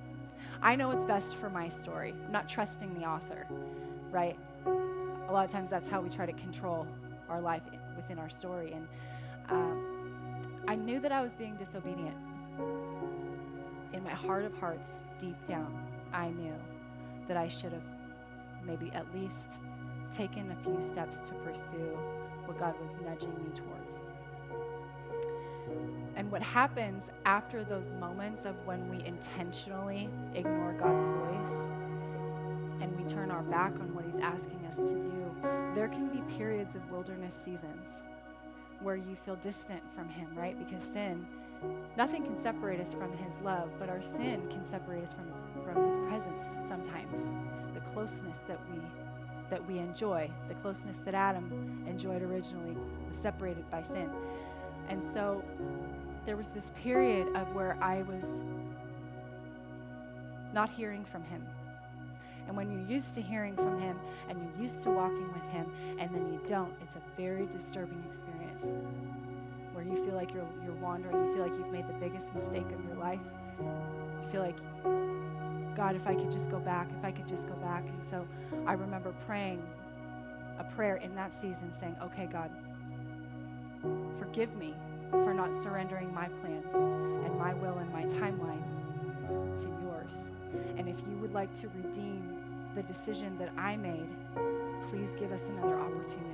I 0.62 0.76
know 0.76 0.88
what's 0.88 1.06
best 1.06 1.36
for 1.36 1.50
my 1.50 1.70
story. 1.70 2.14
I'm 2.26 2.32
not 2.32 2.48
trusting 2.48 2.94
the 2.94 3.06
author, 3.06 3.46
right? 4.12 4.38
A 4.66 5.32
lot 5.32 5.46
of 5.46 5.52
times 5.52 5.70
that's 5.70 5.90
how 5.90 6.02
we 6.02 6.10
try 6.10 6.26
to 6.26 6.34
control 6.34 6.88
our 7.30 7.42
life 7.42 7.64
within 7.96 8.20
our 8.20 8.30
story. 8.30 8.74
And 8.74 8.88
um, 9.50 10.44
I 10.68 10.76
knew 10.76 11.00
that 11.00 11.12
I 11.12 11.22
was 11.22 11.34
being 11.34 11.56
disobedient. 11.56 12.16
In 13.94 14.04
my 14.04 14.12
heart 14.12 14.46
of 14.46 14.56
hearts, 14.58 14.92
deep 15.20 15.44
down, 15.46 15.86
I 16.14 16.30
knew 16.30 16.56
that 17.28 17.38
I 17.38 17.48
should 17.48 17.74
have 17.74 17.84
maybe 18.66 18.92
at 18.92 19.06
least 19.14 19.60
taken 20.12 20.52
a 20.52 20.64
few 20.64 20.82
steps 20.82 21.20
to 21.28 21.34
pursue 21.36 21.98
what 22.46 22.60
God 22.60 22.76
was 22.82 22.96
nudging 23.04 23.34
me 23.44 23.50
towards. 23.56 24.02
And 26.16 26.32
what 26.32 26.42
happens 26.42 27.12
after 27.26 27.64
those 27.64 27.94
moments 27.94 28.46
of 28.46 28.56
when 28.66 28.88
we 28.90 29.04
intentionally 29.06 30.10
ignore 30.36 30.74
God's 30.74 31.06
voice 31.06 31.70
and 32.82 32.96
we 32.98 33.04
turn 33.06 33.32
our 33.32 33.44
back 33.44 33.74
on 33.80 33.94
what 33.96 34.06
He's 34.06 34.22
asking 34.22 34.64
us 34.68 34.78
to 34.78 34.96
do, 35.02 35.36
there 35.74 35.88
can 35.88 36.10
be 36.10 36.22
periods 36.38 36.76
of 36.76 36.90
wilderness 36.92 37.34
seasons 37.34 38.04
where 38.82 38.96
you 38.96 39.16
feel 39.16 39.36
distant 39.38 39.82
from 39.96 40.08
Him, 40.10 40.28
right? 40.36 40.58
Because 40.58 40.84
sin, 40.84 41.26
nothing 41.98 42.24
can 42.24 42.38
separate 42.38 42.80
us 42.80 42.94
from 42.94 43.12
His 43.18 43.38
love, 43.44 43.72
but 43.80 43.90
our 43.90 44.04
sin 44.04 44.48
can 44.50 44.66
separate 44.66 45.04
us 45.04 45.14
from 45.14 45.28
His, 45.28 45.42
from 45.64 45.88
his 45.88 45.98
presence 46.10 46.46
sometimes. 46.68 47.24
The 47.74 47.80
closeness 47.92 48.40
that 48.48 48.60
we 48.72 48.80
that 49.50 49.68
we 49.68 49.78
enjoy, 49.78 50.32
the 50.48 50.56
closeness 50.56 50.98
that 51.00 51.14
Adam 51.14 51.84
enjoyed 51.88 52.24
originally, 52.24 52.76
was 53.08 53.18
separated 53.18 53.70
by 53.70 53.84
sin. 53.84 54.10
And 54.90 55.04
so 55.04 55.44
there 56.26 56.38
was 56.38 56.50
this 56.50 56.72
period 56.82 57.28
of 57.36 57.54
where 57.54 57.78
I 57.82 58.04
was 58.04 58.42
not 60.54 60.70
hearing 60.70 61.04
from 61.04 61.24
him. 61.24 61.46
And 62.48 62.58
when 62.58 62.72
you're 62.72 62.88
used 62.88 63.16
to 63.16 63.22
hearing 63.22 63.56
from 63.56 63.80
him 63.80 63.98
and 64.30 64.38
you're 64.38 64.64
used 64.64 64.84
to 64.84 64.92
walking 64.92 65.32
with 65.34 65.44
him 65.52 65.72
and 65.98 66.14
then 66.14 66.32
you 66.32 66.40
don't, 66.46 66.74
it's 66.82 66.96
a 66.96 67.02
very 67.18 67.46
disturbing 67.48 68.04
experience 68.08 68.66
where 69.74 69.84
you 69.84 69.96
feel 70.06 70.16
like 70.16 70.34
you're, 70.34 70.48
you're 70.64 70.76
wandering. 70.76 71.16
You 71.16 71.34
feel 71.36 71.44
like 71.44 71.58
you've 71.58 71.72
made 71.72 71.88
the 71.88 71.94
biggest 71.94 72.34
mistake 72.34 72.66
of 72.72 72.86
your 72.86 72.98
life. 72.98 73.20
You 73.60 74.30
feel 74.32 74.42
like, 74.42 74.58
God, 75.76 75.96
if 75.96 76.06
I 76.06 76.14
could 76.16 76.32
just 76.32 76.52
go 76.52 76.60
back, 76.60 76.90
if 76.98 77.04
I 77.04 77.12
could 77.12 77.28
just 77.28 77.48
go 77.48 77.56
back. 77.56 77.84
And 77.88 78.06
so 78.06 78.28
I 78.68 78.74
remember 78.74 79.14
praying 79.26 79.64
a 80.60 80.64
prayer 80.64 80.98
in 80.98 81.16
that 81.16 81.34
season 81.34 81.74
saying, 81.74 81.96
okay, 82.04 82.28
God, 82.32 82.52
forgive 84.18 84.56
me 84.56 84.74
for 85.12 85.34
not 85.34 85.54
surrendering 85.54 86.14
my 86.14 86.28
plan 86.28 86.64
and 87.26 87.38
my 87.38 87.54
will 87.54 87.78
and 87.78 87.92
my 87.92 88.04
timeline 88.06 88.64
to 89.62 89.70
yours. 89.84 90.32
And 90.78 90.88
if 90.88 91.00
you 91.08 91.18
would 91.22 91.34
like 91.34 91.54
to 91.62 91.70
redeem 91.70 92.38
the 92.76 92.84
decision 92.84 93.38
that 93.38 93.52
I 93.58 93.78
made, 93.78 94.08
please 94.90 95.16
give 95.20 95.32
us 95.32 95.50
another 95.50 95.80
opportunity. 95.80 96.34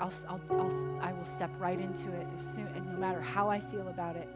I'll, 0.00 0.12
I'll, 0.28 0.40
I'll, 0.50 1.00
I 1.00 1.12
will 1.12 1.24
step 1.24 1.50
right 1.58 1.78
into 1.78 2.12
it 2.12 2.26
as 2.36 2.44
soon, 2.44 2.68
and 2.68 2.86
no 2.86 2.98
matter 2.98 3.20
how 3.20 3.48
I 3.48 3.60
feel 3.60 3.88
about 3.88 4.16
it, 4.16 4.28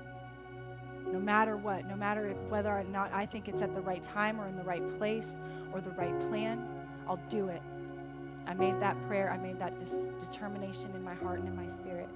no 1.12 1.20
matter 1.20 1.56
what, 1.56 1.86
no 1.86 1.96
matter 1.96 2.30
whether 2.48 2.70
or 2.70 2.84
not 2.84 3.12
I 3.12 3.26
think 3.26 3.48
it's 3.48 3.62
at 3.62 3.74
the 3.74 3.80
right 3.80 4.02
time 4.02 4.40
or 4.40 4.48
in 4.48 4.56
the 4.56 4.64
right 4.64 4.98
place 4.98 5.36
or 5.72 5.80
the 5.80 5.90
right 5.90 6.18
plan, 6.28 6.66
I'll 7.08 7.20
do 7.28 7.48
it. 7.48 7.62
I 8.46 8.54
made 8.54 8.80
that 8.80 8.96
prayer, 9.06 9.30
I 9.30 9.36
made 9.36 9.58
that 9.58 9.78
dis- 9.78 10.10
determination 10.18 10.90
in 10.94 11.02
my 11.02 11.14
heart 11.14 11.38
and 11.38 11.48
in 11.48 11.56
my 11.56 11.66
spirit. 11.66 12.08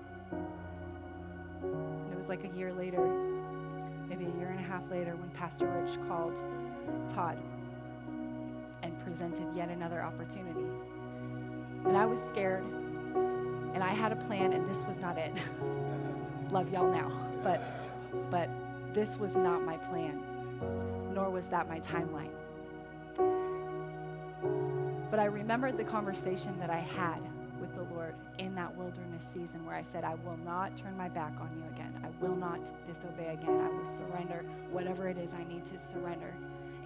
And 1.63 2.13
it 2.13 2.17
was 2.17 2.29
like 2.29 2.45
a 2.45 2.57
year 2.57 2.73
later, 2.73 3.01
maybe 4.09 4.25
a 4.25 4.39
year 4.39 4.49
and 4.49 4.59
a 4.59 4.63
half 4.63 4.83
later, 4.91 5.17
when 5.17 5.31
Pastor 5.31 5.67
Rich 5.67 5.99
called 6.09 6.41
Todd 7.15 7.39
and 8.83 8.99
presented 9.05 9.47
yet 9.55 9.69
another 9.69 10.03
opportunity. 10.03 10.67
And 11.85 11.97
I 11.97 12.05
was 12.07 12.21
scared, 12.21 12.65
and 13.75 13.83
I 13.83 13.91
had 13.91 14.13
a 14.13 14.17
plan, 14.17 14.53
and 14.53 14.69
this 14.69 14.85
was 14.85 15.01
not 15.01 15.19
it. 15.19 15.33
Love 16.51 16.73
y'all 16.73 16.91
now, 16.91 17.11
but 17.43 17.63
but 18.31 18.49
this 18.95 19.19
was 19.19 19.37
not 19.37 19.63
my 19.63 19.77
plan, 19.77 20.21
nor 21.13 21.31
was 21.31 21.49
that 21.49 21.69
my 21.69 21.81
timeline. 21.81 22.31
But 25.11 25.21
I 25.21 25.27
remembered 25.27 25.77
the 25.77 25.85
conversation 25.85 26.59
that 26.59 26.71
I 26.71 26.79
had 26.79 27.21
with 27.61 27.75
the 27.75 27.95
Lord 27.95 28.15
in 28.39 28.55
that 28.57 28.75
wilderness 28.77 29.25
season 29.25 29.65
where 29.65 29.77
I 29.77 29.83
said, 29.83 30.05
I 30.05 30.15
will 30.15 30.39
not 30.45 30.77
turn 30.77 30.97
my 30.97 31.09
back 31.09 31.33
on 31.41 31.51
you 31.57 31.65
again. 31.75 31.93
I 32.05 32.25
will 32.25 32.37
not 32.37 32.61
disobey 32.85 33.33
again. 33.33 33.61
I 33.61 33.69
will 33.69 33.87
surrender 33.87 34.45
whatever 34.71 35.09
it 35.09 35.17
is 35.17 35.33
I 35.33 35.45
need 35.45 35.65
to 35.67 35.79
surrender 35.79 36.35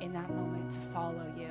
in 0.01 0.13
that 0.13 0.29
moment 0.31 0.71
to 0.73 0.79
follow 0.93 1.25
you. 1.37 1.49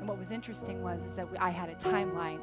And 0.00 0.08
what 0.08 0.18
was 0.18 0.30
interesting 0.30 0.82
was 0.82 1.04
is 1.04 1.14
that 1.14 1.30
we, 1.30 1.38
I 1.38 1.50
had 1.50 1.68
a 1.68 1.74
timeline 1.76 2.40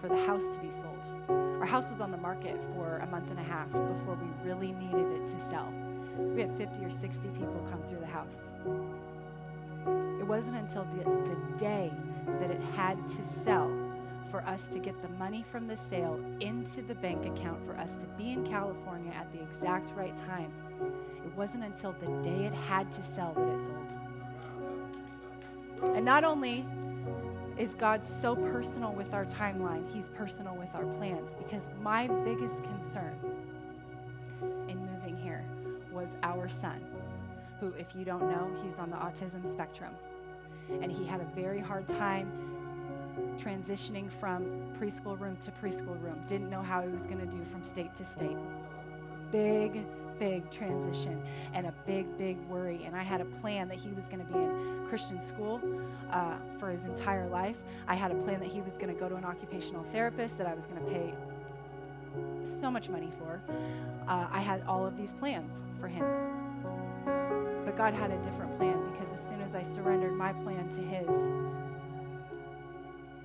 for 0.00 0.08
the 0.08 0.26
house 0.26 0.54
to 0.54 0.58
be 0.60 0.70
sold. 0.70 1.08
Our 1.28 1.66
house 1.66 1.88
was 1.88 2.00
on 2.00 2.10
the 2.10 2.18
market 2.18 2.60
for 2.74 2.98
a 2.98 3.06
month 3.06 3.30
and 3.30 3.38
a 3.38 3.42
half 3.42 3.66
before 3.68 4.18
we 4.20 4.48
really 4.48 4.72
needed 4.72 5.06
it 5.12 5.26
to 5.28 5.40
sell. 5.40 5.72
We 6.18 6.40
had 6.40 6.56
50 6.56 6.84
or 6.84 6.90
60 6.90 7.28
people 7.30 7.66
come 7.70 7.82
through 7.88 8.00
the 8.00 8.06
house. 8.06 8.52
It 10.28 10.32
wasn't 10.32 10.56
until 10.56 10.84
the, 10.84 11.04
the 11.26 11.36
day 11.56 11.90
that 12.38 12.50
it 12.50 12.60
had 12.76 13.08
to 13.08 13.24
sell 13.24 13.72
for 14.30 14.42
us 14.42 14.68
to 14.68 14.78
get 14.78 15.00
the 15.00 15.08
money 15.16 15.42
from 15.50 15.66
the 15.66 15.74
sale 15.74 16.20
into 16.40 16.82
the 16.82 16.94
bank 16.96 17.24
account 17.24 17.64
for 17.64 17.74
us 17.78 17.96
to 18.02 18.06
be 18.18 18.32
in 18.32 18.46
California 18.46 19.10
at 19.14 19.32
the 19.32 19.40
exact 19.42 19.90
right 19.96 20.14
time. 20.14 20.52
It 21.24 21.34
wasn't 21.34 21.64
until 21.64 21.92
the 21.92 22.08
day 22.20 22.44
it 22.44 22.52
had 22.52 22.92
to 22.92 23.02
sell 23.02 23.32
that 23.32 23.48
it 23.48 23.58
sold. 25.80 25.96
And 25.96 26.04
not 26.04 26.24
only 26.24 26.66
is 27.56 27.72
God 27.72 28.04
so 28.04 28.36
personal 28.36 28.92
with 28.92 29.14
our 29.14 29.24
timeline, 29.24 29.90
He's 29.90 30.10
personal 30.10 30.54
with 30.56 30.68
our 30.74 30.84
plans. 30.98 31.36
Because 31.36 31.70
my 31.80 32.06
biggest 32.06 32.62
concern 32.64 33.18
in 34.68 34.76
moving 34.92 35.16
here 35.16 35.42
was 35.90 36.18
our 36.22 36.50
son, 36.50 36.84
who, 37.60 37.68
if 37.78 37.96
you 37.96 38.04
don't 38.04 38.28
know, 38.28 38.50
he's 38.62 38.78
on 38.78 38.90
the 38.90 38.96
autism 38.96 39.46
spectrum. 39.46 39.94
And 40.82 40.90
he 40.90 41.04
had 41.04 41.20
a 41.20 41.24
very 41.34 41.60
hard 41.60 41.86
time 41.86 42.30
transitioning 43.36 44.10
from 44.10 44.44
preschool 44.78 45.18
room 45.18 45.36
to 45.42 45.50
preschool 45.50 46.00
room, 46.02 46.20
didn't 46.26 46.50
know 46.50 46.62
how 46.62 46.82
he 46.82 46.88
was 46.88 47.06
going 47.06 47.20
to 47.20 47.26
do 47.26 47.42
from 47.44 47.64
state 47.64 47.94
to 47.96 48.04
state. 48.04 48.36
Big, 49.30 49.84
big 50.18 50.50
transition 50.50 51.20
and 51.54 51.66
a 51.66 51.74
big, 51.86 52.16
big 52.18 52.38
worry. 52.48 52.82
And 52.84 52.96
I 52.96 53.02
had 53.02 53.20
a 53.20 53.24
plan 53.24 53.68
that 53.68 53.78
he 53.78 53.90
was 53.90 54.08
going 54.08 54.24
to 54.24 54.32
be 54.32 54.38
in 54.38 54.86
Christian 54.88 55.20
school 55.20 55.60
uh, 56.10 56.34
for 56.58 56.70
his 56.70 56.84
entire 56.84 57.28
life. 57.28 57.58
I 57.86 57.94
had 57.94 58.10
a 58.10 58.16
plan 58.16 58.40
that 58.40 58.48
he 58.48 58.60
was 58.60 58.74
going 58.74 58.92
to 58.92 58.98
go 58.98 59.08
to 59.08 59.16
an 59.16 59.24
occupational 59.24 59.84
therapist 59.92 60.38
that 60.38 60.46
I 60.46 60.54
was 60.54 60.66
going 60.66 60.84
to 60.84 60.90
pay 60.90 61.14
so 62.44 62.70
much 62.70 62.88
money 62.88 63.10
for. 63.18 63.40
Uh, 64.08 64.26
I 64.30 64.40
had 64.40 64.62
all 64.66 64.86
of 64.86 64.96
these 64.96 65.12
plans 65.12 65.62
for 65.80 65.88
him. 65.88 66.04
God 67.78 67.94
had 67.94 68.10
a 68.10 68.16
different 68.24 68.58
plan 68.58 68.90
because 68.90 69.12
as 69.12 69.24
soon 69.24 69.40
as 69.40 69.54
I 69.54 69.62
surrendered 69.62 70.12
my 70.12 70.32
plan 70.32 70.68
to 70.70 70.80
His, 70.80 71.08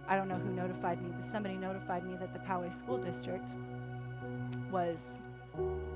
I 0.08 0.16
don't 0.16 0.28
know 0.28 0.38
who 0.38 0.52
notified 0.52 1.02
me, 1.02 1.10
but 1.12 1.26
somebody 1.26 1.56
notified 1.56 2.06
me 2.06 2.16
that 2.18 2.34
the 2.34 2.40
Poway 2.40 2.72
School 2.72 3.00
District 3.00 3.50
was 4.70 5.14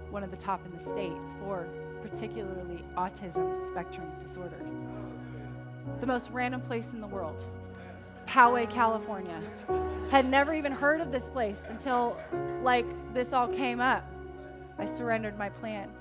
one 0.10 0.24
of 0.24 0.32
the 0.32 0.38
top 0.38 0.66
in 0.66 0.76
the 0.76 0.84
state 0.84 1.14
for 1.39 1.68
particularly 2.01 2.84
autism 2.97 3.64
spectrum 3.68 4.08
disorder. 4.24 4.58
The 5.99 6.08
most 6.08 6.32
random 6.32 6.62
place 6.62 6.93
in 6.93 6.99
the 6.99 7.05
world. 7.05 7.45
Poway, 8.26 8.68
California. 8.68 9.39
Had 10.10 10.28
never 10.28 10.55
even 10.55 10.72
heard 10.72 10.99
of 10.99 11.12
this 11.12 11.30
place 11.30 11.62
until 11.70 12.18
like 12.64 12.88
this 13.14 13.34
all 13.34 13.49
came 13.49 13.80
up. 13.80 14.03
I 14.80 14.86
surrendered 14.86 15.38
my 15.38 15.49
plan. 15.49 15.91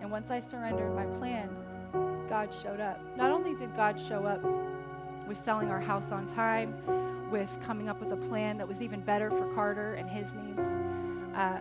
And 0.00 0.10
once 0.10 0.30
I 0.30 0.40
surrendered 0.40 0.94
my 0.94 1.06
plan, 1.18 1.48
God 2.28 2.52
showed 2.52 2.80
up. 2.80 3.00
Not 3.16 3.30
only 3.30 3.54
did 3.54 3.74
God 3.74 3.98
show 3.98 4.24
up 4.24 4.42
with 5.26 5.38
selling 5.38 5.70
our 5.70 5.80
house 5.80 6.12
on 6.12 6.26
time, 6.26 6.74
with 7.30 7.50
coming 7.64 7.88
up 7.88 8.00
with 8.00 8.12
a 8.12 8.16
plan 8.16 8.58
that 8.58 8.66
was 8.66 8.82
even 8.82 9.00
better 9.00 9.30
for 9.30 9.52
Carter 9.54 9.94
and 9.94 10.08
his 10.08 10.34
needs, 10.34 10.66
uh, 11.34 11.60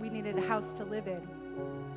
we 0.00 0.08
needed 0.10 0.38
a 0.38 0.46
house 0.46 0.72
to 0.74 0.84
live 0.84 1.06
in. 1.06 1.26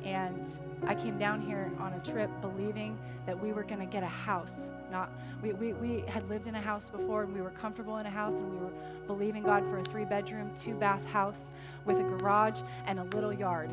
And 0.04 0.46
I 0.86 0.94
came 0.94 1.18
down 1.18 1.40
here 1.40 1.70
on 1.78 1.92
a 1.92 2.00
trip 2.00 2.30
believing 2.40 2.98
that 3.26 3.38
we 3.38 3.52
were 3.52 3.64
going 3.64 3.80
to 3.80 3.86
get 3.86 4.02
a 4.02 4.06
house. 4.06 4.70
Not 4.90 5.10
we, 5.42 5.52
we, 5.52 5.72
we 5.74 6.04
had 6.08 6.28
lived 6.28 6.46
in 6.46 6.54
a 6.54 6.60
house 6.60 6.88
before 6.88 7.24
and 7.24 7.34
we 7.34 7.40
were 7.40 7.50
comfortable 7.50 7.98
in 7.98 8.06
a 8.06 8.10
house 8.10 8.36
and 8.36 8.50
we 8.50 8.56
were 8.56 8.72
believing 9.06 9.42
God 9.42 9.64
for 9.64 9.78
a 9.78 9.84
three 9.84 10.04
bedroom, 10.04 10.50
two 10.60 10.74
bath 10.74 11.04
house 11.06 11.50
with 11.84 11.98
a 11.98 12.02
garage 12.02 12.60
and 12.86 12.98
a 12.98 13.04
little 13.04 13.32
yard. 13.32 13.70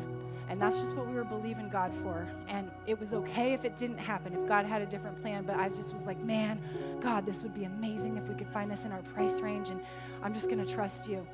And 0.48 0.60
that's 0.60 0.80
just 0.80 0.94
what 0.94 1.08
we 1.08 1.14
were 1.14 1.24
believing 1.24 1.68
God 1.68 1.92
for. 2.02 2.26
And 2.48 2.70
it 2.86 2.98
was 2.98 3.12
okay 3.14 3.52
if 3.52 3.64
it 3.64 3.76
didn't 3.76 3.98
happen, 3.98 4.32
if 4.32 4.46
God 4.46 4.64
had 4.64 4.80
a 4.80 4.86
different 4.86 5.20
plan. 5.20 5.44
But 5.44 5.56
I 5.56 5.68
just 5.68 5.92
was 5.92 6.02
like, 6.02 6.22
man, 6.22 6.60
God, 7.00 7.26
this 7.26 7.42
would 7.42 7.54
be 7.54 7.64
amazing 7.64 8.16
if 8.16 8.28
we 8.28 8.34
could 8.34 8.48
find 8.48 8.70
this 8.70 8.84
in 8.84 8.92
our 8.92 9.02
price 9.02 9.40
range. 9.40 9.70
And 9.70 9.80
I'm 10.22 10.34
just 10.34 10.48
going 10.48 10.64
to 10.64 10.72
trust 10.72 11.08
you. 11.08 11.26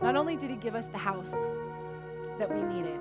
Not 0.00 0.14
only 0.14 0.36
did 0.36 0.50
He 0.50 0.56
give 0.56 0.74
us 0.76 0.86
the 0.86 0.98
house 0.98 1.34
that 2.38 2.48
we 2.48 2.62
needed, 2.62 3.00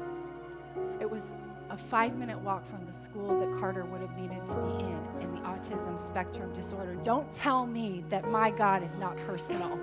it 1.00 1.10
was 1.10 1.36
a 1.70 1.78
five 1.78 2.16
minute 2.16 2.40
walk 2.40 2.66
from 2.66 2.86
the 2.86 2.94
school 2.94 3.40
that 3.40 3.60
Carter 3.60 3.86
would 3.86 4.02
have 4.02 4.18
needed 4.18 4.46
to 4.48 4.56
be 4.56 4.84
in 4.84 5.22
in 5.22 5.36
the 5.36 5.42
autism 5.42 6.00
spectrum 6.00 6.52
disorder. 6.54 6.96
Don't 7.04 7.32
tell 7.32 7.66
me 7.66 8.04
that 8.10 8.30
my 8.32 8.50
God 8.50 8.84
is 8.84 8.96
not 8.98 9.18
personal. 9.18 9.80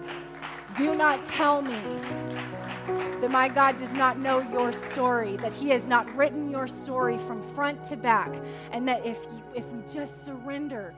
Do 0.76 0.94
not 0.94 1.24
tell 1.24 1.62
me 1.62 1.78
that 2.86 3.30
my 3.30 3.48
God 3.48 3.76
does 3.76 3.92
not 3.92 4.18
know 4.18 4.40
your 4.50 4.72
story, 4.72 5.36
that 5.38 5.52
He 5.52 5.70
has 5.70 5.86
not 5.86 6.14
written 6.16 6.50
your 6.50 6.66
story 6.66 7.18
from 7.18 7.42
front 7.42 7.84
to 7.84 7.96
back, 7.96 8.32
and 8.72 8.86
that 8.88 9.04
if, 9.04 9.18
you, 9.24 9.42
if 9.54 9.66
we 9.66 9.82
just 9.92 10.24
surrender 10.26 10.94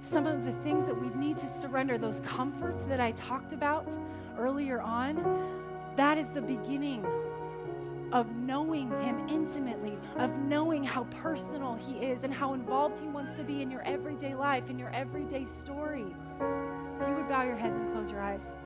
some 0.00 0.26
of 0.26 0.44
the 0.44 0.52
things 0.62 0.86
that 0.86 1.00
we 1.00 1.08
need 1.20 1.36
to 1.38 1.48
surrender, 1.48 1.98
those 1.98 2.20
comforts 2.20 2.84
that 2.84 3.00
I 3.00 3.12
talked 3.12 3.52
about 3.52 3.86
earlier 4.38 4.80
on, 4.80 5.16
that 5.96 6.18
is 6.18 6.30
the 6.30 6.42
beginning 6.42 7.04
of 8.12 8.30
knowing 8.36 8.88
Him 9.02 9.28
intimately, 9.28 9.98
of 10.16 10.38
knowing 10.38 10.84
how 10.84 11.04
personal 11.04 11.76
He 11.76 11.94
is 12.04 12.22
and 12.22 12.32
how 12.32 12.54
involved 12.54 12.98
He 12.98 13.08
wants 13.08 13.34
to 13.34 13.42
be 13.42 13.62
in 13.62 13.70
your 13.70 13.82
everyday 13.82 14.34
life, 14.34 14.70
in 14.70 14.78
your 14.78 14.90
everyday 14.90 15.44
story. 15.44 16.06
If 17.00 17.08
you 17.08 17.14
would 17.14 17.28
bow 17.28 17.42
your 17.42 17.56
heads 17.56 17.76
and 17.76 17.92
close 17.92 18.10
your 18.10 18.20
eyes. 18.20 18.56